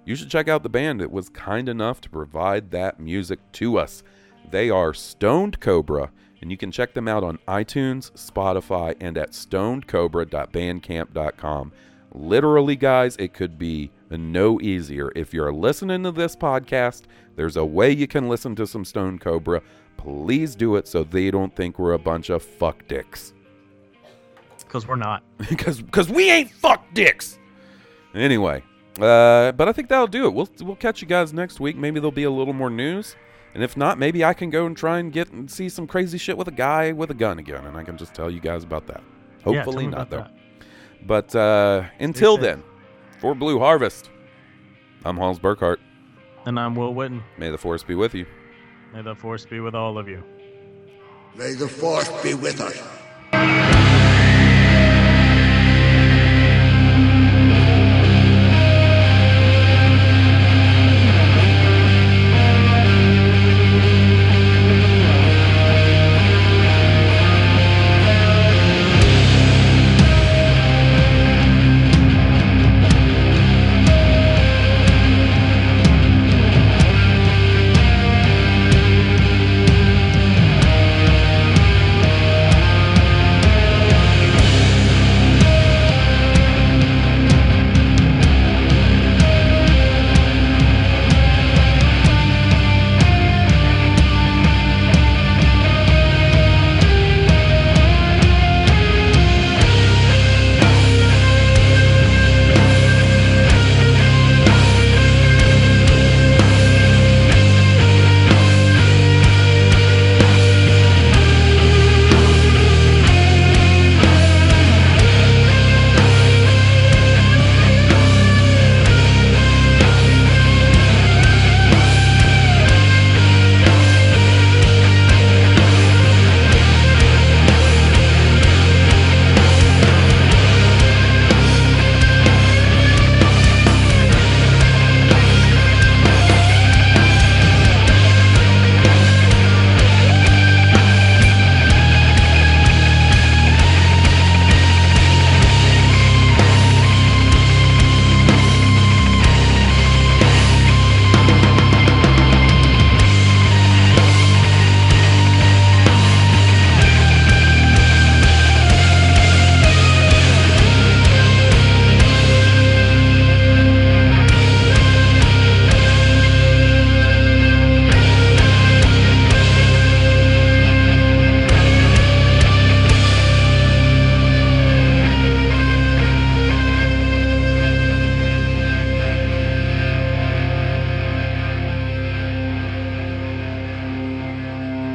[0.06, 3.78] you should check out the band that was kind enough to provide that music to
[3.78, 4.04] us.
[4.50, 6.12] They are Stoned Cobra,
[6.42, 11.72] and you can check them out on iTunes, Spotify, and at stonedcobra.bandcamp.com.
[12.14, 15.12] Literally, guys, it could be no easier.
[15.16, 17.04] If you're listening to this podcast,
[17.36, 19.62] there's a way you can listen to some Stone Cobra.
[19.98, 23.34] Please do it so they don't think we're a bunch of fuck dicks.
[24.60, 25.24] Because we're not.
[25.50, 27.40] because we ain't fuck dicks.
[28.14, 28.64] Anyway,
[29.00, 30.34] uh, but I think that'll do it.
[30.34, 31.76] We'll we'll catch you guys next week.
[31.76, 33.16] Maybe there'll be a little more news,
[33.56, 36.18] and if not, maybe I can go and try and get and see some crazy
[36.18, 38.64] shit with a guy with a gun again, and I can just tell you guys
[38.64, 39.02] about that.
[39.44, 40.18] Hopefully me not though.
[40.18, 40.43] that.
[41.06, 42.64] But uh, until then,
[43.20, 44.10] for Blue Harvest,
[45.04, 45.78] I'm Hans Burkhart.
[46.46, 47.22] And I'm Will Witten.
[47.38, 48.26] May the force be with you.
[48.94, 50.24] May the force be with all of you.
[51.36, 52.82] May the force be with us.